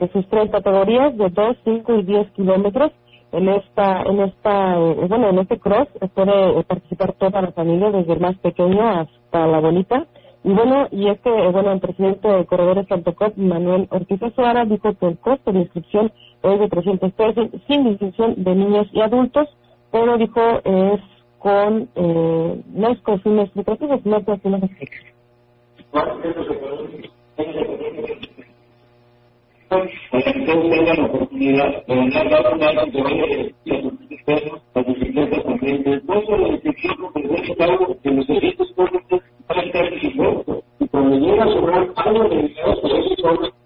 de 0.00 0.08
sus 0.08 0.28
tres 0.28 0.50
categorías 0.50 1.16
de 1.16 1.30
2, 1.30 1.56
5 1.62 1.94
y 1.94 2.02
10 2.02 2.30
kilómetros 2.32 2.90
en 3.36 3.48
esta, 3.50 4.02
en 4.02 4.20
esta, 4.20 4.78
eh, 4.78 5.06
bueno, 5.08 5.28
en 5.28 5.38
este 5.40 5.58
cross 5.58 5.88
puede 6.14 6.64
participar 6.64 7.12
toda 7.14 7.42
la 7.42 7.52
familia, 7.52 7.90
desde 7.90 8.14
el 8.14 8.20
más 8.20 8.36
pequeño 8.38 8.88
hasta 8.88 9.46
la 9.46 9.60
bonita. 9.60 10.06
Y 10.42 10.52
bueno, 10.52 10.86
y 10.90 11.08
es 11.08 11.18
eh, 11.24 11.50
bueno, 11.52 11.72
el 11.72 11.80
presidente 11.80 12.26
de 12.28 12.46
Corredores 12.46 12.86
Cop, 12.88 13.36
Manuel 13.36 13.88
Ortiz 13.90 14.20
Suárez, 14.34 14.68
dijo 14.70 14.94
que 14.94 15.06
el 15.06 15.18
costo 15.18 15.52
de 15.52 15.60
inscripción 15.60 16.12
es 16.42 16.60
de 16.60 16.68
300 16.68 17.12
pesos, 17.12 17.48
sin 17.66 17.84
distinción 17.84 18.42
de 18.42 18.54
niños 18.54 18.86
y 18.92 19.00
adultos, 19.00 19.48
pero 19.90 20.16
dijo 20.16 20.40
es 20.64 21.00
con, 21.38 21.88
eh, 21.94 22.62
no 22.72 22.88
es 22.88 23.00
con 23.00 23.20
fines 23.20 23.54
lucrativos, 23.54 24.00
sino 24.02 24.24
con 24.24 24.40
fines 24.40 24.62
tengan 29.68 30.96
la 30.96 31.06
oportunidad 31.06 31.86
de 31.86 31.94
los 31.94 32.44
estar. 34.10 34.42
Y 40.78 40.88
cuando 40.88 41.18
llega 41.18 41.44
a 41.44 42.02
algo 42.02 42.28
de 42.28 42.46
eso 42.46 42.80
son 43.22 43.56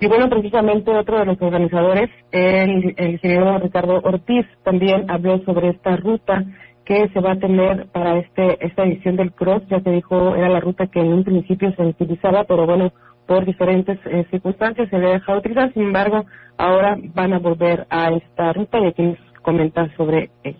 y 0.00 0.06
bueno, 0.06 0.28
precisamente 0.28 0.90
otro 0.90 1.18
de 1.18 1.24
los 1.24 1.40
organizadores, 1.40 2.10
el, 2.30 2.94
el 2.98 3.12
ingeniero 3.12 3.58
Ricardo 3.58 4.00
Ortiz, 4.04 4.44
también 4.62 5.10
habló 5.10 5.38
sobre 5.44 5.70
esta 5.70 5.96
ruta 5.96 6.44
que 6.84 7.08
se 7.08 7.20
va 7.20 7.32
a 7.32 7.38
tener 7.38 7.86
para 7.86 8.18
este 8.18 8.64
esta 8.64 8.84
edición 8.84 9.16
del 9.16 9.32
cross, 9.32 9.62
ya 9.68 9.80
se 9.80 9.90
dijo 9.90 10.36
era 10.36 10.48
la 10.48 10.60
ruta 10.60 10.86
que 10.86 11.00
en 11.00 11.12
un 11.12 11.24
principio 11.24 11.72
se 11.74 11.82
utilizaba, 11.82 12.44
pero 12.44 12.66
bueno, 12.66 12.92
por 13.26 13.46
diferentes 13.46 13.98
eh, 14.06 14.26
circunstancias 14.30 14.88
se 14.90 14.98
le 14.98 15.08
deja 15.08 15.36
utilizar, 15.36 15.72
sin 15.72 15.84
embargo, 15.84 16.24
ahora 16.58 16.96
van 17.14 17.32
a 17.32 17.38
volver 17.38 17.86
a 17.88 18.10
esta 18.10 18.52
ruta 18.52 18.78
y 18.80 18.86
aquí 18.86 19.02
nos 19.02 19.18
comentan 19.42 19.94
sobre 19.96 20.30
ello. 20.42 20.58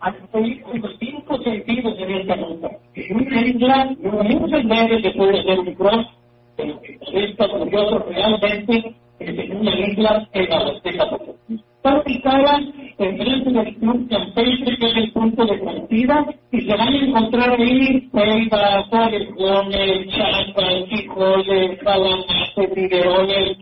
Hay 0.00 0.14
cinco 0.98 1.42
sentidos 1.42 1.94
en 1.98 2.10
esta 2.10 2.34
ruta. 2.36 2.70
En 2.94 3.16
una 3.16 3.40
isla, 3.42 3.96
muchos 4.00 4.64
medios 4.64 5.02
se 5.02 5.10
puede 5.10 5.40
hacer 5.40 5.60
un 5.60 5.74
cross, 5.74 6.06
pero 6.56 6.80
es 6.82 7.36
curioso 7.36 7.98
realmente 8.08 8.94
que 9.18 9.24
en 9.26 9.56
una 9.56 9.78
isla 9.78 10.28
en 10.32 10.48
la 10.48 10.58
Está 11.82 11.98
ubicada 11.98 12.60
enfrente 12.98 13.50
del 13.50 13.76
Club 13.76 14.06
Campestre, 14.10 14.76
que 14.76 14.86
es 14.86 14.96
el 14.98 15.12
punto 15.12 15.46
de 15.46 15.58
partida, 15.60 16.26
y 16.52 16.60
se 16.60 16.76
van 16.76 16.88
a 16.88 17.04
encontrar 17.06 17.58
ahí 17.58 18.06
cuevas, 18.10 18.84
orejones, 18.92 20.08
chapas, 20.14 20.84
frijoles, 20.90 21.78
calamates, 21.82 22.74
videones, 22.74 23.56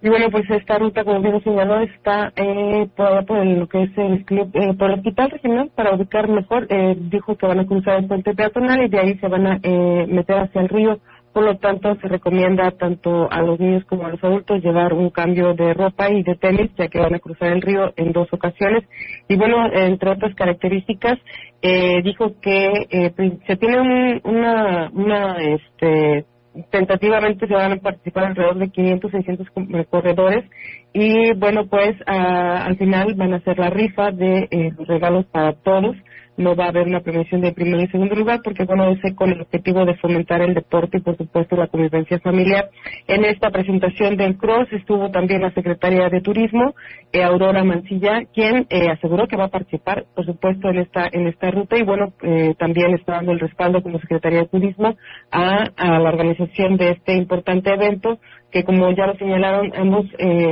y 0.00 0.08
bueno, 0.10 0.30
pues 0.30 0.48
esta 0.48 0.78
ruta, 0.78 1.02
como 1.02 1.20
bien 1.20 1.42
señaló, 1.42 1.80
está 1.80 2.32
eh, 2.36 2.88
por, 2.96 3.26
por 3.26 3.44
lo 3.44 3.66
que 3.66 3.82
es 3.82 3.98
el 3.98 4.24
club, 4.24 4.48
eh, 4.54 4.72
por 4.78 4.90
el 4.90 4.98
hospital 4.98 5.30
regional 5.30 5.70
para 5.74 5.94
ubicar 5.94 6.28
mejor. 6.28 6.68
Eh, 6.70 6.94
dijo 6.96 7.36
que 7.36 7.46
van 7.46 7.58
a 7.58 7.66
cruzar 7.66 7.98
el 7.98 8.06
puente 8.06 8.32
peatonal 8.32 8.84
y 8.84 8.88
de 8.88 8.98
ahí 9.00 9.18
se 9.18 9.26
van 9.26 9.46
a 9.48 9.58
eh, 9.60 10.06
meter 10.08 10.38
hacia 10.38 10.60
el 10.60 10.68
río. 10.68 11.00
Por 11.38 11.46
lo 11.46 11.56
tanto, 11.58 11.94
se 12.00 12.08
recomienda 12.08 12.72
tanto 12.72 13.30
a 13.30 13.40
los 13.42 13.60
niños 13.60 13.84
como 13.84 14.04
a 14.04 14.08
los 14.08 14.24
adultos 14.24 14.60
llevar 14.60 14.92
un 14.92 15.10
cambio 15.10 15.54
de 15.54 15.72
ropa 15.72 16.10
y 16.10 16.24
de 16.24 16.34
tenis, 16.34 16.68
ya 16.76 16.88
que 16.88 16.98
van 16.98 17.14
a 17.14 17.20
cruzar 17.20 17.52
el 17.52 17.62
río 17.62 17.92
en 17.94 18.10
dos 18.10 18.26
ocasiones. 18.32 18.82
Y 19.28 19.36
bueno, 19.36 19.72
entre 19.72 20.10
otras 20.10 20.34
características, 20.34 21.16
eh, 21.62 22.02
dijo 22.02 22.32
que 22.42 22.88
eh, 22.90 23.12
se 23.46 23.54
tiene 23.54 23.80
un, 23.80 24.20
una, 24.24 24.90
una, 24.92 25.36
este, 25.36 26.24
tentativamente 26.72 27.46
se 27.46 27.54
van 27.54 27.70
a 27.70 27.76
participar 27.76 28.24
alrededor 28.24 28.58
de 28.58 28.70
500, 28.70 29.12
600 29.12 29.46
corredores 29.90 30.44
y 30.92 31.34
bueno, 31.34 31.68
pues 31.68 31.94
a, 32.06 32.64
al 32.64 32.76
final 32.78 33.14
van 33.14 33.34
a 33.34 33.36
hacer 33.36 33.60
la 33.60 33.70
rifa 33.70 34.10
de 34.10 34.48
eh, 34.50 34.72
los 34.76 34.88
regalos 34.88 35.24
para 35.26 35.52
todos 35.52 35.94
no 36.38 36.54
va 36.54 36.66
a 36.66 36.68
haber 36.68 36.86
una 36.86 37.00
prevención 37.00 37.40
de 37.40 37.52
primer 37.52 37.80
y 37.80 37.88
segundo 37.88 38.14
lugar, 38.14 38.40
porque 38.42 38.64
bueno, 38.64 38.88
es 38.90 39.14
con 39.14 39.30
el 39.30 39.40
objetivo 39.40 39.84
de 39.84 39.96
fomentar 39.96 40.40
el 40.40 40.54
deporte 40.54 40.98
y 40.98 41.00
por 41.00 41.16
supuesto 41.16 41.56
la 41.56 41.66
convivencia 41.66 42.20
familiar. 42.20 42.70
En 43.08 43.24
esta 43.24 43.50
presentación 43.50 44.16
del 44.16 44.38
CROSS 44.38 44.72
estuvo 44.72 45.10
también 45.10 45.42
la 45.42 45.52
secretaria 45.52 46.08
de 46.08 46.20
Turismo, 46.20 46.74
eh, 47.12 47.24
Aurora 47.24 47.64
Mancilla, 47.64 48.22
quien 48.32 48.66
eh, 48.70 48.88
aseguró 48.88 49.26
que 49.26 49.36
va 49.36 49.44
a 49.44 49.48
participar, 49.48 50.06
por 50.14 50.24
supuesto, 50.24 50.68
en 50.68 50.78
esta, 50.78 51.08
en 51.10 51.26
esta 51.26 51.50
ruta 51.50 51.76
y 51.76 51.82
bueno, 51.82 52.12
eh, 52.22 52.54
también 52.56 52.94
está 52.94 53.14
dando 53.14 53.32
el 53.32 53.40
respaldo 53.40 53.82
como 53.82 53.98
secretaria 53.98 54.40
de 54.40 54.48
Turismo 54.48 54.96
a, 55.32 55.66
a 55.76 55.98
la 55.98 56.08
organización 56.08 56.76
de 56.76 56.90
este 56.92 57.14
importante 57.14 57.74
evento 57.74 58.18
que 58.52 58.64
como 58.64 58.90
ya 58.92 59.06
lo 59.06 59.14
señalaron 59.16 59.72
ambos 59.76 60.06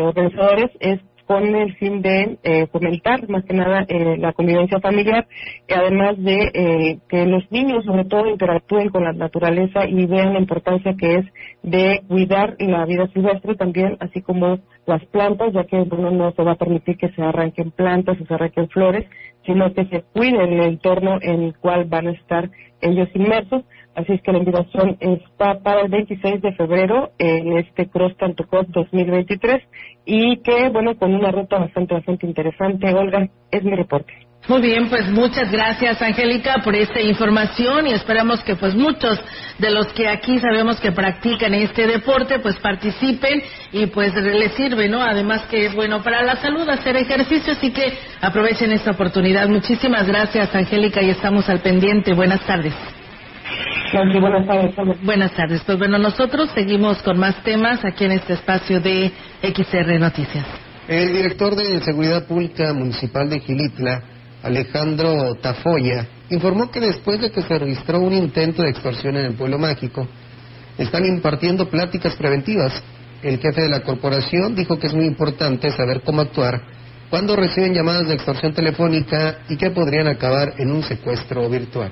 organizadores 0.04 0.70
es 0.80 1.00
con 1.26 1.44
el 1.54 1.74
fin 1.76 2.02
de 2.02 2.38
eh, 2.42 2.66
fomentar 2.68 3.28
más 3.28 3.44
que 3.44 3.54
nada 3.54 3.84
eh, 3.88 4.16
la 4.18 4.32
convivencia 4.32 4.80
familiar, 4.80 5.26
y 5.68 5.74
además 5.74 6.16
de 6.18 6.50
eh, 6.54 6.98
que 7.08 7.26
los 7.26 7.50
niños 7.50 7.84
sobre 7.84 8.04
todo 8.04 8.28
interactúen 8.28 8.90
con 8.90 9.04
la 9.04 9.12
naturaleza 9.12 9.86
y 9.86 10.06
vean 10.06 10.34
la 10.34 10.40
importancia 10.40 10.94
que 10.98 11.16
es 11.16 11.26
de 11.62 12.02
cuidar 12.08 12.56
la 12.60 12.84
vida 12.84 13.08
silvestre 13.12 13.56
también, 13.56 13.96
así 14.00 14.22
como 14.22 14.60
las 14.86 15.04
plantas, 15.06 15.52
ya 15.52 15.64
que 15.64 15.82
bueno, 15.82 16.12
no 16.12 16.30
se 16.32 16.42
va 16.42 16.52
a 16.52 16.56
permitir 16.56 16.96
que 16.96 17.10
se 17.10 17.22
arranquen 17.22 17.72
plantas 17.72 18.20
o 18.20 18.24
se 18.24 18.34
arranquen 18.34 18.68
flores, 18.68 19.04
sino 19.44 19.72
que 19.74 19.86
se 19.86 20.02
cuide 20.12 20.44
el 20.44 20.60
entorno 20.60 21.18
en 21.20 21.42
el 21.42 21.56
cual 21.56 21.84
van 21.86 22.08
a 22.08 22.12
estar 22.12 22.50
ellos 22.86 23.08
inmersos. 23.14 23.64
Así 23.94 24.12
es 24.12 24.22
que 24.22 24.32
la 24.32 24.38
invitación 24.38 24.96
está 25.00 25.60
para 25.60 25.80
el 25.80 25.88
26 25.88 26.42
de 26.42 26.52
febrero 26.52 27.12
en 27.18 27.56
este 27.56 27.88
Cross 27.88 28.14
Cop 28.50 28.66
2023 28.68 29.62
y 30.04 30.38
que, 30.38 30.68
bueno, 30.68 30.96
con 30.96 31.14
una 31.14 31.30
ruta 31.30 31.58
bastante, 31.58 31.94
bastante 31.94 32.26
interesante. 32.26 32.92
Olga, 32.92 33.28
es 33.50 33.64
mi 33.64 33.74
reporte. 33.74 34.25
Muy 34.48 34.60
bien, 34.60 34.88
pues 34.88 35.08
muchas 35.10 35.50
gracias, 35.50 36.00
Angélica, 36.00 36.58
por 36.62 36.76
esta 36.76 37.00
información 37.00 37.88
y 37.88 37.92
esperamos 37.92 38.40
que 38.44 38.54
pues 38.54 38.76
muchos 38.76 39.20
de 39.58 39.70
los 39.72 39.88
que 39.88 40.08
aquí 40.08 40.38
sabemos 40.38 40.78
que 40.78 40.92
practican 40.92 41.52
este 41.52 41.88
deporte 41.88 42.38
pues 42.38 42.54
participen 42.56 43.42
y 43.72 43.86
pues 43.86 44.14
les 44.14 44.52
sirve, 44.52 44.88
¿no? 44.88 45.02
Además 45.02 45.42
que 45.50 45.66
es 45.66 45.74
bueno 45.74 46.00
para 46.00 46.22
la 46.22 46.36
salud 46.36 46.68
hacer 46.68 46.96
ejercicio, 46.96 47.54
así 47.54 47.72
que 47.72 47.98
aprovechen 48.20 48.70
esta 48.70 48.92
oportunidad. 48.92 49.48
Muchísimas 49.48 50.06
gracias, 50.06 50.54
Angélica, 50.54 51.02
y 51.02 51.10
estamos 51.10 51.48
al 51.48 51.58
pendiente. 51.58 52.12
Buenas 52.12 52.40
tardes. 52.42 52.74
buenas 54.20 54.46
tardes. 54.46 55.02
Buenas 55.02 55.32
tardes. 55.32 55.62
Pues 55.66 55.76
bueno, 55.76 55.98
nosotros 55.98 56.50
seguimos 56.54 57.02
con 57.02 57.18
más 57.18 57.42
temas 57.42 57.84
aquí 57.84 58.04
en 58.04 58.12
este 58.12 58.34
espacio 58.34 58.80
de 58.80 59.10
XR 59.42 59.98
Noticias. 59.98 60.46
El 60.86 61.12
director 61.12 61.56
de 61.56 61.80
Seguridad 61.80 62.28
Pública 62.28 62.72
Municipal 62.72 63.28
de 63.28 63.40
Gilitla, 63.40 64.02
Alejandro 64.46 65.34
Tafoya, 65.34 66.06
informó 66.30 66.70
que 66.70 66.78
después 66.78 67.20
de 67.20 67.32
que 67.32 67.42
se 67.42 67.58
registró 67.58 67.98
un 67.98 68.12
intento 68.12 68.62
de 68.62 68.70
extorsión 68.70 69.16
en 69.16 69.24
el 69.26 69.34
pueblo 69.34 69.58
mágico, 69.58 70.06
están 70.78 71.04
impartiendo 71.04 71.68
pláticas 71.68 72.14
preventivas. 72.14 72.72
El 73.24 73.38
jefe 73.38 73.62
de 73.62 73.68
la 73.68 73.80
corporación 73.80 74.54
dijo 74.54 74.78
que 74.78 74.86
es 74.86 74.94
muy 74.94 75.04
importante 75.04 75.72
saber 75.72 76.02
cómo 76.02 76.20
actuar 76.20 76.62
cuando 77.10 77.34
reciben 77.34 77.74
llamadas 77.74 78.06
de 78.06 78.14
extorsión 78.14 78.52
telefónica 78.52 79.38
y 79.48 79.56
que 79.56 79.70
podrían 79.70 80.06
acabar 80.06 80.54
en 80.58 80.70
un 80.70 80.84
secuestro 80.84 81.48
virtual. 81.48 81.90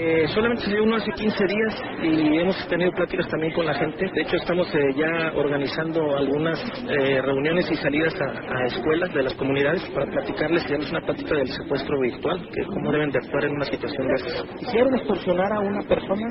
Eh, 0.00 0.28
solamente 0.32 0.70
dio 0.70 0.84
uno 0.84 0.94
hace 0.94 1.10
15 1.10 1.44
días 1.44 1.74
y 2.04 2.38
hemos 2.38 2.68
tenido 2.68 2.92
pláticas 2.92 3.26
también 3.26 3.52
con 3.52 3.66
la 3.66 3.74
gente. 3.74 4.08
De 4.14 4.20
hecho, 4.22 4.36
estamos 4.36 4.72
eh, 4.72 4.94
ya 4.96 5.32
organizando 5.34 6.16
algunas 6.16 6.56
eh, 6.88 7.20
reuniones 7.20 7.68
y 7.68 7.74
salidas 7.74 8.14
a, 8.20 8.64
escuelas 8.66 9.12
de 9.12 9.24
las 9.24 9.34
comunidades 9.34 9.82
para 9.90 10.06
platicarles, 10.06 10.64
digamos, 10.66 10.88
una 10.90 11.00
plática 11.00 11.34
del 11.34 11.48
secuestro 11.48 11.98
virtual, 11.98 12.48
que 12.54 12.64
cómo 12.66 12.92
deben 12.92 13.10
de 13.10 13.18
actuar 13.18 13.46
en 13.46 13.56
una 13.56 13.64
situación 13.64 14.06
de 14.06 14.14
estas. 14.14 14.42
Quisieron 14.60 14.94
extorsionar 14.94 15.52
a 15.52 15.60
una 15.62 15.82
persona, 15.82 16.26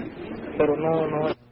pero 0.57 0.77
no, 0.77 1.05
no 1.07 1.46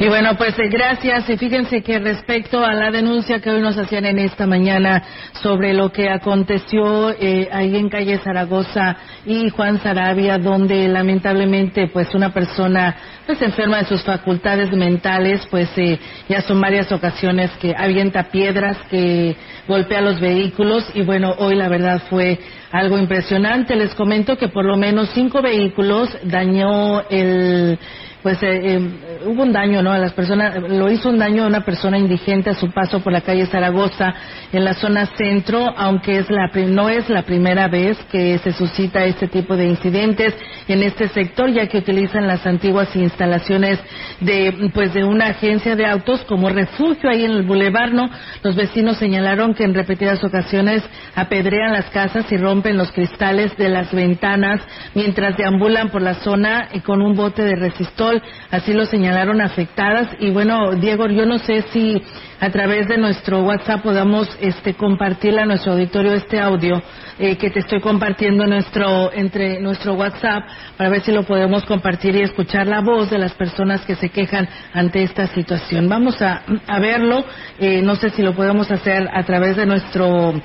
y 0.00 0.08
bueno, 0.08 0.34
pues 0.38 0.58
eh, 0.58 0.68
gracias. 0.70 1.28
Y 1.28 1.36
fíjense 1.36 1.82
que 1.82 1.98
respecto 1.98 2.64
a 2.64 2.72
la 2.72 2.90
denuncia 2.90 3.38
que 3.40 3.50
hoy 3.50 3.60
nos 3.60 3.76
hacían 3.76 4.06
en 4.06 4.18
esta 4.18 4.46
mañana 4.46 5.02
sobre 5.42 5.74
lo 5.74 5.92
que 5.92 6.08
aconteció 6.08 7.10
eh, 7.10 7.50
ahí 7.52 7.76
en 7.76 7.90
calle 7.90 8.16
Zaragoza 8.16 8.96
y 9.26 9.50
Juan 9.50 9.78
Sarabia, 9.82 10.38
donde 10.38 10.88
lamentablemente 10.88 11.88
pues 11.88 12.14
una 12.14 12.32
persona 12.32 12.96
pues 13.26 13.42
enferma 13.42 13.76
de 13.76 13.84
sus 13.84 14.02
facultades 14.02 14.72
mentales, 14.72 15.46
pues 15.50 15.68
eh, 15.76 15.98
ya 16.30 16.40
son 16.40 16.62
varias 16.62 16.90
ocasiones 16.92 17.50
que 17.60 17.74
avienta 17.76 18.30
piedras, 18.30 18.78
que 18.90 19.36
golpea 19.68 20.00
los 20.00 20.18
vehículos 20.18 20.90
y 20.94 21.02
bueno, 21.02 21.34
hoy 21.36 21.56
la 21.56 21.68
verdad 21.68 22.00
fue 22.08 22.38
algo 22.72 22.98
impresionante. 22.98 23.76
Les 23.76 23.94
comento 23.94 24.38
que 24.38 24.48
por 24.48 24.64
lo 24.64 24.78
menos 24.78 25.10
cinco 25.12 25.42
vehículos 25.42 26.08
dañó 26.24 27.02
el 27.10 27.78
pues 28.22 28.42
eh, 28.42 28.48
eh, 28.62 29.20
hubo 29.26 29.42
un 29.42 29.52
daño, 29.52 29.82
¿no? 29.82 29.92
A 29.92 29.98
las 29.98 30.12
personas, 30.12 30.54
lo 30.68 30.90
hizo 30.90 31.08
un 31.08 31.18
daño 31.18 31.44
a 31.44 31.46
una 31.46 31.64
persona 31.64 31.98
indigente 31.98 32.50
a 32.50 32.54
su 32.54 32.70
paso 32.70 33.00
por 33.00 33.12
la 33.12 33.22
calle 33.22 33.46
Zaragoza 33.46 34.12
en 34.52 34.64
la 34.64 34.74
zona 34.74 35.06
centro, 35.16 35.72
aunque 35.76 36.18
es 36.18 36.30
la, 36.30 36.50
no 36.66 36.88
es 36.88 37.08
la 37.08 37.22
primera 37.22 37.68
vez 37.68 37.96
que 38.10 38.38
se 38.38 38.52
suscita 38.52 39.04
este 39.04 39.28
tipo 39.28 39.56
de 39.56 39.66
incidentes 39.66 40.34
en 40.68 40.82
este 40.82 41.08
sector, 41.08 41.50
ya 41.50 41.66
que 41.66 41.78
utilizan 41.78 42.26
las 42.26 42.46
antiguas 42.46 42.94
instalaciones 42.94 43.78
de, 44.20 44.70
pues, 44.74 44.92
de 44.92 45.04
una 45.04 45.26
agencia 45.26 45.74
de 45.74 45.86
autos 45.86 46.20
como 46.22 46.48
refugio 46.48 47.08
ahí 47.10 47.24
en 47.24 47.32
el 47.32 47.42
Boulevard, 47.42 47.92
¿no? 47.92 48.10
Los 48.42 48.54
vecinos 48.54 48.98
señalaron 48.98 49.54
que 49.54 49.64
en 49.64 49.74
repetidas 49.74 50.22
ocasiones 50.22 50.82
apedrean 51.14 51.72
las 51.72 51.86
casas 51.86 52.30
y 52.30 52.36
rompen 52.36 52.76
los 52.76 52.92
cristales 52.92 53.56
de 53.56 53.68
las 53.68 53.92
ventanas 53.92 54.60
mientras 54.94 55.36
deambulan 55.36 55.88
por 55.88 56.02
la 56.02 56.14
zona 56.14 56.68
y 56.72 56.80
con 56.80 57.00
un 57.00 57.14
bote 57.14 57.42
de 57.42 57.56
resistor 57.56 58.09
así 58.50 58.72
lo 58.72 58.86
señalaron 58.86 59.40
afectadas. 59.40 60.08
Y 60.18 60.30
bueno, 60.30 60.74
Diego, 60.76 61.06
yo 61.08 61.26
no 61.26 61.38
sé 61.38 61.62
si 61.72 62.02
a 62.40 62.50
través 62.50 62.88
de 62.88 62.96
nuestro 62.96 63.42
WhatsApp 63.42 63.82
podamos 63.82 64.28
este, 64.40 64.74
compartirle 64.74 65.42
a 65.42 65.46
nuestro 65.46 65.72
auditorio 65.72 66.14
este 66.14 66.40
audio 66.40 66.82
eh, 67.18 67.36
que 67.36 67.50
te 67.50 67.60
estoy 67.60 67.80
compartiendo 67.80 68.46
nuestro, 68.46 69.12
entre 69.12 69.60
nuestro 69.60 69.92
WhatsApp 69.94 70.44
para 70.76 70.88
ver 70.88 71.02
si 71.02 71.12
lo 71.12 71.24
podemos 71.24 71.64
compartir 71.64 72.16
y 72.16 72.22
escuchar 72.22 72.66
la 72.66 72.80
voz 72.80 73.10
de 73.10 73.18
las 73.18 73.34
personas 73.34 73.82
que 73.82 73.94
se 73.94 74.08
quejan 74.08 74.48
ante 74.72 75.02
esta 75.02 75.26
situación. 75.26 75.88
Vamos 75.88 76.20
a, 76.22 76.42
verlo. 76.80 77.24
Eh, 77.58 77.82
no 77.82 77.94
sé 77.96 78.10
si 78.10 78.22
lo 78.22 78.34
podemos 78.34 78.70
hacer 78.70 79.08
a 79.12 79.22
través 79.24 79.56
de 79.56 79.66
nuestro 79.66 80.40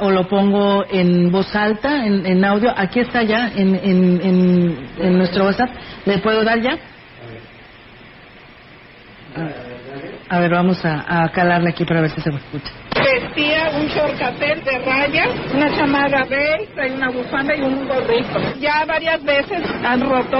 O 0.00 0.10
lo 0.10 0.28
pongo 0.28 0.84
en 0.90 1.30
voz 1.32 1.54
alta, 1.56 2.04
en, 2.06 2.44
audio. 2.44 2.72
Aquí 2.76 3.00
está 3.00 3.22
ya 3.22 3.50
en, 3.54 3.74
en, 3.74 5.18
nuestro 5.18 5.44
WhatsApp. 5.44 5.70
¿Le 6.04 6.18
puedo 6.18 6.44
dar 6.44 6.60
ya? 6.60 6.78
Vamos 10.28 10.84
a, 10.84 11.24
a 11.24 11.28
calarle 11.30 11.70
aquí 11.70 11.84
para 11.84 12.00
ver 12.00 12.10
si 12.10 12.20
se 12.20 12.30
me 12.30 12.38
escucha 12.38 12.72
vestía 13.06 13.70
un 13.78 13.86
shortcatel 13.86 14.64
de 14.64 14.78
rayas, 14.78 15.28
una 15.54 15.74
chamarra 15.76 16.24
beige, 16.24 16.94
una 16.94 17.10
bufanda 17.10 17.54
y 17.54 17.62
un 17.62 17.86
gorrito. 17.86 18.38
Ya 18.60 18.84
varias 18.84 19.22
veces 19.22 19.62
han 19.84 20.00
roto 20.00 20.38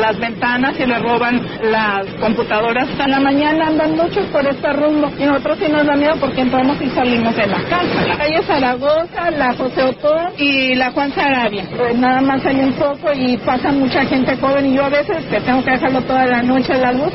las 0.00 0.18
ventanas 0.18 0.78
y 0.78 0.86
le 0.86 0.98
roban 0.98 1.40
las 1.62 2.06
computadoras. 2.20 2.88
En 2.98 3.10
la 3.10 3.20
mañana 3.20 3.68
andan 3.68 3.96
muchos 3.96 4.26
por 4.26 4.46
este 4.46 4.72
rumbo 4.72 5.10
y 5.18 5.24
nosotros 5.24 5.58
sí 5.58 5.70
nos 5.70 5.86
da 5.86 5.96
miedo 5.96 6.16
porque 6.20 6.40
entramos 6.40 6.80
y 6.80 6.90
salimos 6.90 7.36
de 7.36 7.46
la 7.46 7.62
casa. 7.64 8.06
La 8.06 8.16
calle 8.16 8.42
Zaragoza, 8.42 9.30
la 9.30 9.54
José 9.54 9.82
Otón 9.82 10.32
y 10.38 10.74
la 10.74 10.90
Juan 10.92 11.12
Sarabia. 11.12 11.64
Pues 11.76 11.96
nada 11.96 12.20
más 12.20 12.44
hay 12.46 12.60
un 12.60 12.72
poco 12.74 13.12
y 13.12 13.36
pasa 13.38 13.72
mucha 13.72 14.04
gente 14.04 14.36
joven 14.36 14.66
y 14.66 14.74
yo 14.76 14.84
a 14.84 14.88
veces 14.88 15.24
que 15.26 15.40
tengo 15.40 15.62
que 15.62 15.72
dejarlo 15.72 16.00
toda 16.02 16.26
la 16.26 16.42
noche 16.42 16.72
a 16.72 16.78
la 16.78 16.92
luz. 16.92 17.12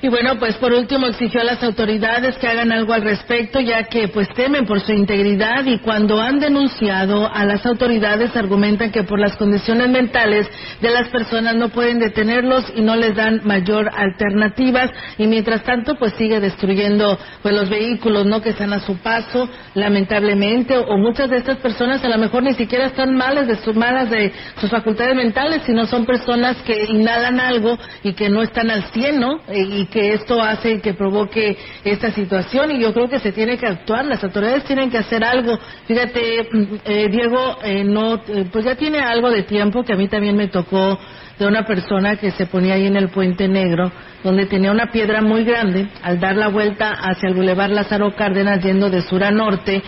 Y 0.00 0.08
bueno, 0.08 0.38
pues 0.38 0.54
por 0.58 0.72
último 0.72 1.08
exigió 1.08 1.40
a 1.40 1.44
las 1.44 1.60
autoridades 1.60 2.38
que 2.38 2.46
hagan 2.46 2.70
algo 2.70 2.92
al 2.92 3.02
respecto, 3.02 3.58
ya 3.58 3.82
que 3.82 4.06
pues 4.06 4.28
temen 4.28 4.64
por 4.64 4.80
su 4.80 4.92
integridad 4.92 5.64
y 5.66 5.80
cuando 5.80 6.20
han 6.20 6.38
denunciado 6.38 7.28
a 7.28 7.44
las 7.44 7.66
autoridades 7.66 8.36
argumentan 8.36 8.92
que 8.92 9.02
por 9.02 9.18
las 9.18 9.36
condiciones 9.36 9.88
mentales 9.88 10.46
de 10.80 10.90
las 10.90 11.08
personas 11.08 11.56
no 11.56 11.70
pueden 11.70 11.98
detenerlos 11.98 12.64
y 12.76 12.80
no 12.80 12.94
les 12.94 13.16
dan 13.16 13.40
mayor 13.42 13.90
alternativas 13.92 14.88
y 15.18 15.26
mientras 15.26 15.64
tanto 15.64 15.96
pues 15.96 16.12
sigue 16.12 16.38
destruyendo 16.38 17.18
pues 17.42 17.52
los 17.52 17.68
vehículos, 17.68 18.24
¿no? 18.24 18.40
Que 18.40 18.50
están 18.50 18.72
a 18.72 18.78
su 18.78 18.98
paso, 18.98 19.48
lamentablemente, 19.74 20.78
o 20.78 20.96
muchas 20.96 21.28
de 21.28 21.38
estas 21.38 21.56
personas 21.56 22.04
a 22.04 22.08
lo 22.08 22.18
mejor 22.18 22.44
ni 22.44 22.54
siquiera 22.54 22.86
están 22.86 23.16
malas 23.16 23.48
de 23.48 23.56
sus 23.56 23.74
malas 23.74 24.08
de 24.10 24.32
sus 24.60 24.70
facultades 24.70 25.16
mentales, 25.16 25.62
sino 25.66 25.86
son 25.86 26.06
personas 26.06 26.56
que 26.58 26.84
inhalan 26.84 27.40
algo 27.40 27.76
y 28.04 28.12
que 28.12 28.28
no 28.28 28.42
están 28.42 28.70
al 28.70 28.84
100, 28.92 29.18
¿no? 29.18 29.40
Y 29.52 29.87
que 29.90 30.12
esto 30.12 30.40
hace 30.42 30.80
que 30.80 30.94
provoque 30.94 31.56
esta 31.84 32.10
situación 32.12 32.70
y 32.70 32.80
yo 32.80 32.92
creo 32.92 33.08
que 33.08 33.18
se 33.18 33.32
tiene 33.32 33.56
que 33.56 33.66
actuar, 33.66 34.04
las 34.04 34.22
autoridades 34.22 34.64
tienen 34.64 34.90
que 34.90 34.98
hacer 34.98 35.24
algo. 35.24 35.58
Fíjate, 35.86 36.48
mm, 36.52 36.64
eh, 36.84 37.08
Diego, 37.10 37.58
eh, 37.62 37.84
no, 37.84 38.14
eh, 38.14 38.46
pues 38.52 38.64
ya 38.64 38.74
tiene 38.74 39.00
algo 39.00 39.30
de 39.30 39.42
tiempo 39.42 39.82
que 39.84 39.92
a 39.92 39.96
mí 39.96 40.08
también 40.08 40.36
me 40.36 40.48
tocó 40.48 40.98
de 41.38 41.46
una 41.46 41.64
persona 41.64 42.16
que 42.16 42.32
se 42.32 42.46
ponía 42.46 42.74
ahí 42.74 42.86
en 42.86 42.96
el 42.96 43.08
puente 43.08 43.46
negro, 43.48 43.92
donde 44.24 44.46
tenía 44.46 44.72
una 44.72 44.90
piedra 44.90 45.22
muy 45.22 45.44
grande, 45.44 45.88
al 46.02 46.18
dar 46.18 46.36
la 46.36 46.48
vuelta 46.48 46.90
hacia 46.90 47.28
el 47.28 47.34
bulevar 47.34 47.70
Lázaro 47.70 48.14
Cárdenas 48.16 48.62
yendo 48.62 48.90
de 48.90 49.02
sur 49.02 49.22
a 49.22 49.30
norte, 49.30 49.82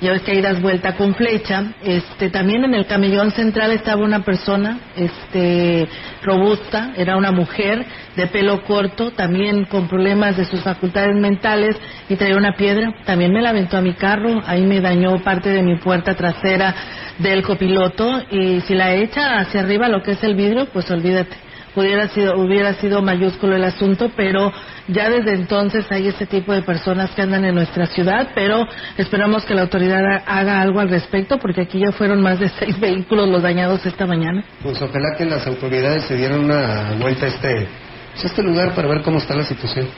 ya 0.00 0.12
ves 0.12 0.22
que 0.22 0.32
ahí 0.32 0.40
das 0.40 0.60
vuelta 0.60 0.94
con 0.96 1.14
flecha. 1.14 1.72
Este, 1.82 2.30
también 2.30 2.64
en 2.64 2.74
el 2.74 2.86
camellón 2.86 3.30
central 3.32 3.72
estaba 3.72 4.02
una 4.02 4.24
persona, 4.24 4.78
este, 4.96 5.88
robusta, 6.22 6.92
era 6.96 7.16
una 7.16 7.30
mujer 7.30 7.84
de 8.16 8.26
pelo 8.26 8.62
corto, 8.64 9.10
también 9.12 9.64
con 9.66 9.88
problemas 9.88 10.36
de 10.36 10.44
sus 10.44 10.60
facultades 10.62 11.16
mentales 11.16 11.76
y 12.08 12.16
traía 12.16 12.36
una 12.36 12.56
piedra. 12.56 12.94
También 13.04 13.32
me 13.32 13.42
la 13.42 13.50
aventó 13.50 13.76
a 13.76 13.82
mi 13.82 13.94
carro, 13.94 14.42
ahí 14.46 14.62
me 14.62 14.80
dañó 14.80 15.22
parte 15.22 15.50
de 15.50 15.62
mi 15.62 15.76
puerta 15.76 16.14
trasera 16.14 16.74
del 17.18 17.42
copiloto 17.42 18.22
y 18.30 18.60
si 18.62 18.74
la 18.74 18.94
echa 18.94 19.38
hacia 19.38 19.60
arriba 19.60 19.88
lo 19.88 20.02
que 20.02 20.12
es 20.12 20.24
el 20.24 20.34
vidrio, 20.34 20.66
pues 20.72 20.90
olvídate 20.90 21.43
hubiera 21.74 22.08
sido, 22.08 22.38
hubiera 22.38 22.74
sido 22.74 23.02
mayúsculo 23.02 23.56
el 23.56 23.64
asunto, 23.64 24.10
pero 24.16 24.52
ya 24.88 25.08
desde 25.08 25.34
entonces 25.34 25.86
hay 25.90 26.08
este 26.08 26.26
tipo 26.26 26.52
de 26.52 26.62
personas 26.62 27.10
que 27.10 27.22
andan 27.22 27.44
en 27.44 27.54
nuestra 27.54 27.86
ciudad, 27.86 28.30
pero 28.34 28.66
esperamos 28.96 29.44
que 29.44 29.54
la 29.54 29.62
autoridad 29.62 30.22
haga 30.26 30.60
algo 30.60 30.80
al 30.80 30.88
respecto, 30.88 31.38
porque 31.38 31.62
aquí 31.62 31.78
ya 31.78 31.92
fueron 31.92 32.22
más 32.22 32.38
de 32.38 32.48
seis 32.48 32.78
vehículos 32.80 33.28
los 33.28 33.42
dañados 33.42 33.84
esta 33.86 34.06
mañana. 34.06 34.44
Pues 34.62 34.80
ojalá 34.80 35.16
que 35.16 35.24
las 35.24 35.46
autoridades 35.46 36.04
se 36.04 36.16
dieran 36.16 36.44
una 36.44 36.94
vuelta 37.00 37.26
a 37.26 37.28
este, 37.28 37.48
a 37.58 38.26
este 38.26 38.42
lugar 38.42 38.74
para 38.74 38.88
ver 38.88 39.02
cómo 39.02 39.18
está 39.18 39.34
la 39.34 39.44
situación. 39.44 39.88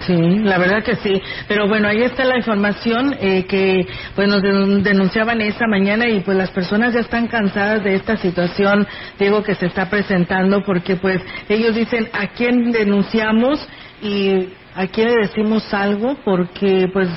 Sí, 0.00 0.14
la 0.16 0.58
verdad 0.58 0.82
que 0.82 0.96
sí. 0.96 1.22
Pero 1.48 1.68
bueno, 1.68 1.88
ahí 1.88 2.02
está 2.02 2.24
la 2.24 2.36
información 2.36 3.16
eh, 3.20 3.46
que 3.46 3.86
pues 4.14 4.28
nos 4.28 4.42
denunciaban 4.42 5.40
esta 5.40 5.66
mañana 5.66 6.08
y 6.08 6.20
pues 6.20 6.36
las 6.36 6.50
personas 6.50 6.92
ya 6.92 7.00
están 7.00 7.26
cansadas 7.28 7.82
de 7.84 7.94
esta 7.94 8.16
situación, 8.16 8.86
digo, 9.18 9.42
que 9.42 9.54
se 9.54 9.66
está 9.66 9.88
presentando 9.88 10.62
porque 10.64 10.96
pues 10.96 11.20
ellos 11.48 11.74
dicen 11.74 12.08
a 12.12 12.28
quién 12.28 12.70
denunciamos 12.72 13.66
y 14.02 14.48
a 14.74 14.86
quién 14.88 15.08
le 15.08 15.16
decimos 15.22 15.72
algo 15.72 16.16
porque 16.24 16.88
pues 16.92 17.08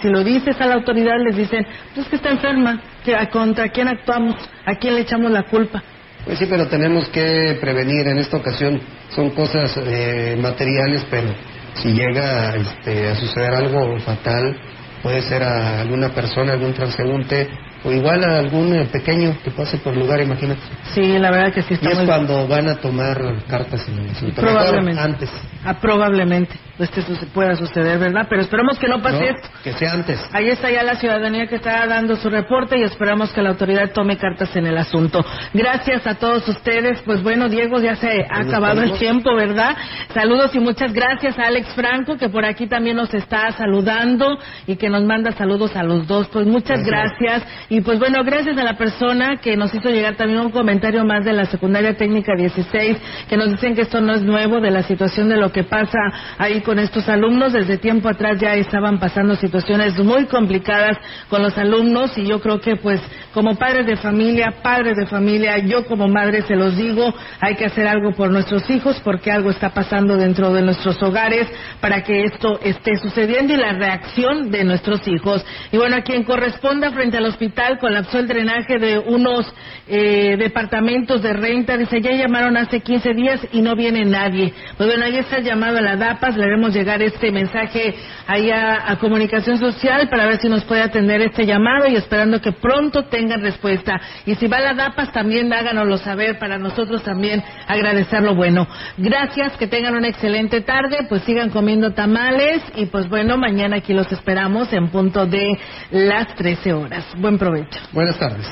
si 0.00 0.08
lo 0.08 0.24
dices 0.24 0.60
a 0.60 0.66
la 0.66 0.74
autoridad 0.74 1.18
les 1.22 1.36
dicen, 1.36 1.66
pues 1.94 2.08
que 2.08 2.16
está 2.16 2.30
enferma, 2.30 2.80
que 3.04 3.14
contra 3.30 3.68
quién 3.68 3.88
actuamos, 3.88 4.36
a 4.64 4.74
quién 4.76 4.94
le 4.94 5.02
echamos 5.02 5.30
la 5.30 5.44
culpa. 5.44 5.82
Pues 6.24 6.38
sí, 6.38 6.46
pero 6.48 6.68
tenemos 6.68 7.08
que 7.08 7.58
prevenir 7.60 8.06
en 8.06 8.18
esta 8.18 8.36
ocasión. 8.36 8.80
Son 9.10 9.30
cosas 9.30 9.76
eh, 9.84 10.36
materiales, 10.40 11.04
pero 11.10 11.28
si 11.74 11.92
llega 11.92 12.54
este, 12.56 13.08
a 13.08 13.14
suceder 13.16 13.54
algo 13.54 13.98
fatal, 14.00 14.56
puede 15.02 15.22
ser 15.22 15.42
a 15.42 15.80
alguna 15.80 16.10
persona, 16.10 16.52
algún 16.52 16.74
transeúnte, 16.74 17.48
o 17.84 17.90
igual 17.90 18.22
a 18.24 18.38
algún 18.38 18.74
eh, 18.74 18.88
pequeño 18.92 19.36
que 19.42 19.50
pase 19.50 19.78
por 19.78 19.92
el 19.94 20.00
lugar, 20.00 20.20
imagínate. 20.20 20.60
Sí, 20.94 21.18
la 21.18 21.30
verdad 21.30 21.52
que 21.52 21.62
sí 21.62 21.74
está 21.74 21.88
Y 21.88 21.92
es 21.92 21.98
cuando 22.00 22.46
van 22.46 22.68
a 22.68 22.76
tomar 22.76 23.18
cartas 23.48 23.86
en 23.88 23.98
el 23.98 24.32
Probablemente. 24.32 25.00
Antes. 25.00 25.30
Ah, 25.64 25.74
probablemente 25.80 26.58
esto 26.82 27.02
pueda 27.32 27.54
suceder, 27.54 27.98
¿verdad? 27.98 28.26
Pero 28.28 28.42
esperamos 28.42 28.78
que 28.78 28.88
no 28.88 29.00
pase 29.00 29.30
esto. 29.30 29.48
Que 29.62 29.72
sea 29.72 29.92
antes. 29.92 30.18
Ahí 30.32 30.48
está 30.48 30.70
ya 30.70 30.82
la 30.82 30.96
ciudadanía 30.96 31.46
que 31.46 31.56
está 31.56 31.86
dando 31.86 32.16
su 32.16 32.28
reporte 32.28 32.78
y 32.78 32.82
esperamos 32.82 33.32
que 33.32 33.42
la 33.42 33.50
autoridad 33.50 33.92
tome 33.92 34.16
cartas 34.16 34.54
en 34.56 34.66
el 34.66 34.76
asunto. 34.76 35.24
Gracias 35.52 36.06
a 36.06 36.14
todos 36.14 36.46
ustedes. 36.48 37.00
Pues 37.02 37.22
bueno, 37.22 37.48
Diego, 37.48 37.80
ya 37.80 37.94
se 37.96 38.26
ha 38.28 38.40
acabado 38.40 38.82
el 38.82 38.98
tiempo, 38.98 39.34
¿verdad? 39.34 39.76
Saludos 40.14 40.54
y 40.54 40.60
muchas 40.60 40.92
gracias 40.92 41.38
a 41.38 41.46
Alex 41.46 41.68
Franco, 41.74 42.16
que 42.16 42.28
por 42.28 42.44
aquí 42.44 42.66
también 42.66 42.96
nos 42.96 43.12
está 43.14 43.52
saludando 43.52 44.38
y 44.66 44.76
que 44.76 44.88
nos 44.88 45.04
manda 45.04 45.32
saludos 45.32 45.76
a 45.76 45.82
los 45.82 46.06
dos. 46.06 46.28
Pues 46.28 46.46
muchas 46.46 46.84
gracias. 46.84 47.42
Y 47.72 47.80
pues 47.80 47.98
bueno, 47.98 48.22
gracias 48.22 48.58
a 48.58 48.64
la 48.64 48.76
persona 48.76 49.38
que 49.38 49.56
nos 49.56 49.72
hizo 49.74 49.88
llegar 49.88 50.14
también 50.14 50.40
un 50.40 50.50
comentario 50.50 51.06
más 51.06 51.24
de 51.24 51.32
la 51.32 51.46
secundaria 51.46 51.96
técnica 51.96 52.34
16, 52.36 52.98
que 53.30 53.36
nos 53.38 53.50
dicen 53.50 53.74
que 53.74 53.80
esto 53.80 53.98
no 54.02 54.12
es 54.12 54.20
nuevo, 54.20 54.60
de 54.60 54.70
la 54.70 54.82
situación 54.82 55.30
de 55.30 55.38
lo 55.38 55.52
que 55.52 55.64
pasa 55.64 55.98
ahí 56.36 56.60
con 56.60 56.78
estos 56.78 57.08
alumnos. 57.08 57.54
Desde 57.54 57.78
tiempo 57.78 58.10
atrás 58.10 58.38
ya 58.38 58.56
estaban 58.56 58.98
pasando 58.98 59.36
situaciones 59.36 59.98
muy 59.98 60.26
complicadas 60.26 60.98
con 61.30 61.42
los 61.42 61.56
alumnos 61.56 62.18
y 62.18 62.26
yo 62.26 62.42
creo 62.42 62.60
que 62.60 62.76
pues 62.76 63.00
como 63.32 63.54
padres 63.54 63.86
de 63.86 63.96
familia, 63.96 64.56
padres 64.62 64.94
de 64.94 65.06
familia, 65.06 65.56
yo 65.56 65.86
como 65.86 66.08
madre 66.08 66.42
se 66.42 66.56
los 66.56 66.76
digo, 66.76 67.14
hay 67.40 67.54
que 67.54 67.64
hacer 67.64 67.88
algo 67.88 68.12
por 68.12 68.30
nuestros 68.30 68.68
hijos 68.68 69.00
porque 69.02 69.32
algo 69.32 69.48
está 69.48 69.70
pasando 69.70 70.18
dentro 70.18 70.52
de 70.52 70.60
nuestros 70.60 71.02
hogares 71.02 71.48
para 71.80 72.02
que 72.02 72.24
esto 72.24 72.60
esté 72.62 72.98
sucediendo 72.98 73.54
y 73.54 73.56
la 73.56 73.72
reacción 73.72 74.50
de 74.50 74.62
nuestros 74.62 75.08
hijos. 75.08 75.42
Y 75.70 75.78
bueno, 75.78 75.96
a 75.96 76.02
quien 76.02 76.24
corresponda 76.24 76.90
frente 76.90 77.16
al 77.16 77.24
hospital 77.24 77.61
colapsó 77.78 78.18
el 78.18 78.28
drenaje 78.28 78.78
de 78.78 78.98
unos 78.98 79.52
eh, 79.88 80.36
departamentos 80.38 81.22
de 81.22 81.32
renta, 81.32 81.76
dice, 81.76 82.00
ya 82.00 82.12
llamaron 82.12 82.56
hace 82.56 82.80
15 82.80 83.14
días 83.14 83.40
y 83.52 83.62
no 83.62 83.74
viene 83.74 84.04
nadie. 84.04 84.52
Pues 84.76 84.88
bueno, 84.88 85.04
ahí 85.04 85.16
está 85.16 85.36
el 85.38 85.44
llamado 85.44 85.78
a 85.78 85.82
la 85.82 85.96
DAPAS, 85.96 86.36
le 86.36 86.44
haremos 86.44 86.72
llegar 86.72 87.02
este 87.02 87.30
mensaje 87.30 87.94
allá 88.26 88.90
a 88.90 88.96
Comunicación 88.98 89.58
Social 89.58 90.08
para 90.08 90.26
ver 90.26 90.38
si 90.38 90.48
nos 90.48 90.64
puede 90.64 90.82
atender 90.82 91.20
este 91.22 91.46
llamado 91.46 91.88
y 91.88 91.96
esperando 91.96 92.40
que 92.40 92.52
pronto 92.52 93.04
tengan 93.04 93.42
respuesta. 93.42 94.00
Y 94.26 94.34
si 94.36 94.46
va 94.46 94.58
a 94.58 94.60
la 94.60 94.74
DAPAS 94.74 95.12
también 95.12 95.52
háganoslo 95.52 95.98
saber 95.98 96.38
para 96.38 96.58
nosotros 96.58 97.02
también 97.02 97.42
agradecer 97.66 98.22
lo 98.22 98.34
bueno. 98.34 98.66
Gracias, 98.96 99.56
que 99.56 99.66
tengan 99.66 99.94
una 99.94 100.08
excelente 100.08 100.60
tarde, 100.60 101.06
pues 101.08 101.22
sigan 101.22 101.50
comiendo 101.50 101.92
tamales 101.92 102.62
y 102.76 102.86
pues 102.86 103.08
bueno, 103.08 103.36
mañana 103.36 103.76
aquí 103.78 103.92
los 103.92 104.10
esperamos 104.12 104.72
en 104.72 104.88
punto 104.88 105.26
de 105.26 105.58
las 105.90 106.34
13 106.36 106.72
horas. 106.72 107.04
Buen 107.16 107.38
provecho. 107.38 107.51
Buenas 107.92 108.18
tardes. 108.18 108.46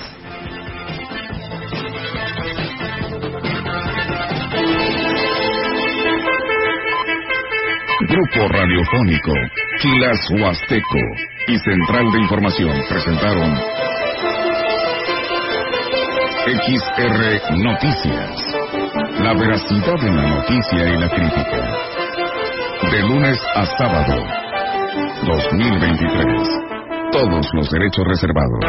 Grupo 8.09 8.49
Radiofónico, 8.49 9.33
Quilas 9.81 10.21
Huasteco 10.31 10.99
y 11.47 11.59
Central 11.59 12.13
de 12.13 12.21
Información 12.21 12.73
presentaron 12.89 13.57
XR 16.45 17.57
Noticias. 17.57 18.31
La 19.21 19.33
veracidad 19.33 20.05
en 20.05 20.17
la 20.17 20.29
noticia 20.29 20.89
y 20.89 20.99
la 20.99 21.09
crítica. 21.09 21.61
De 22.91 23.03
lunes 23.03 23.39
a 23.55 23.65
sábado, 23.65 24.27
2023. 25.27 26.80
Todos 27.13 27.47
los 27.55 27.69
derechos 27.71 28.05
reservados. 28.07 28.61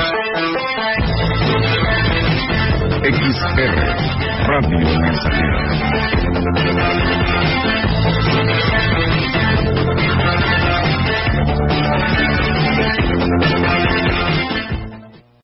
XR 3.03 3.75
Radio 4.47 4.79
Mensajera. 4.99 5.91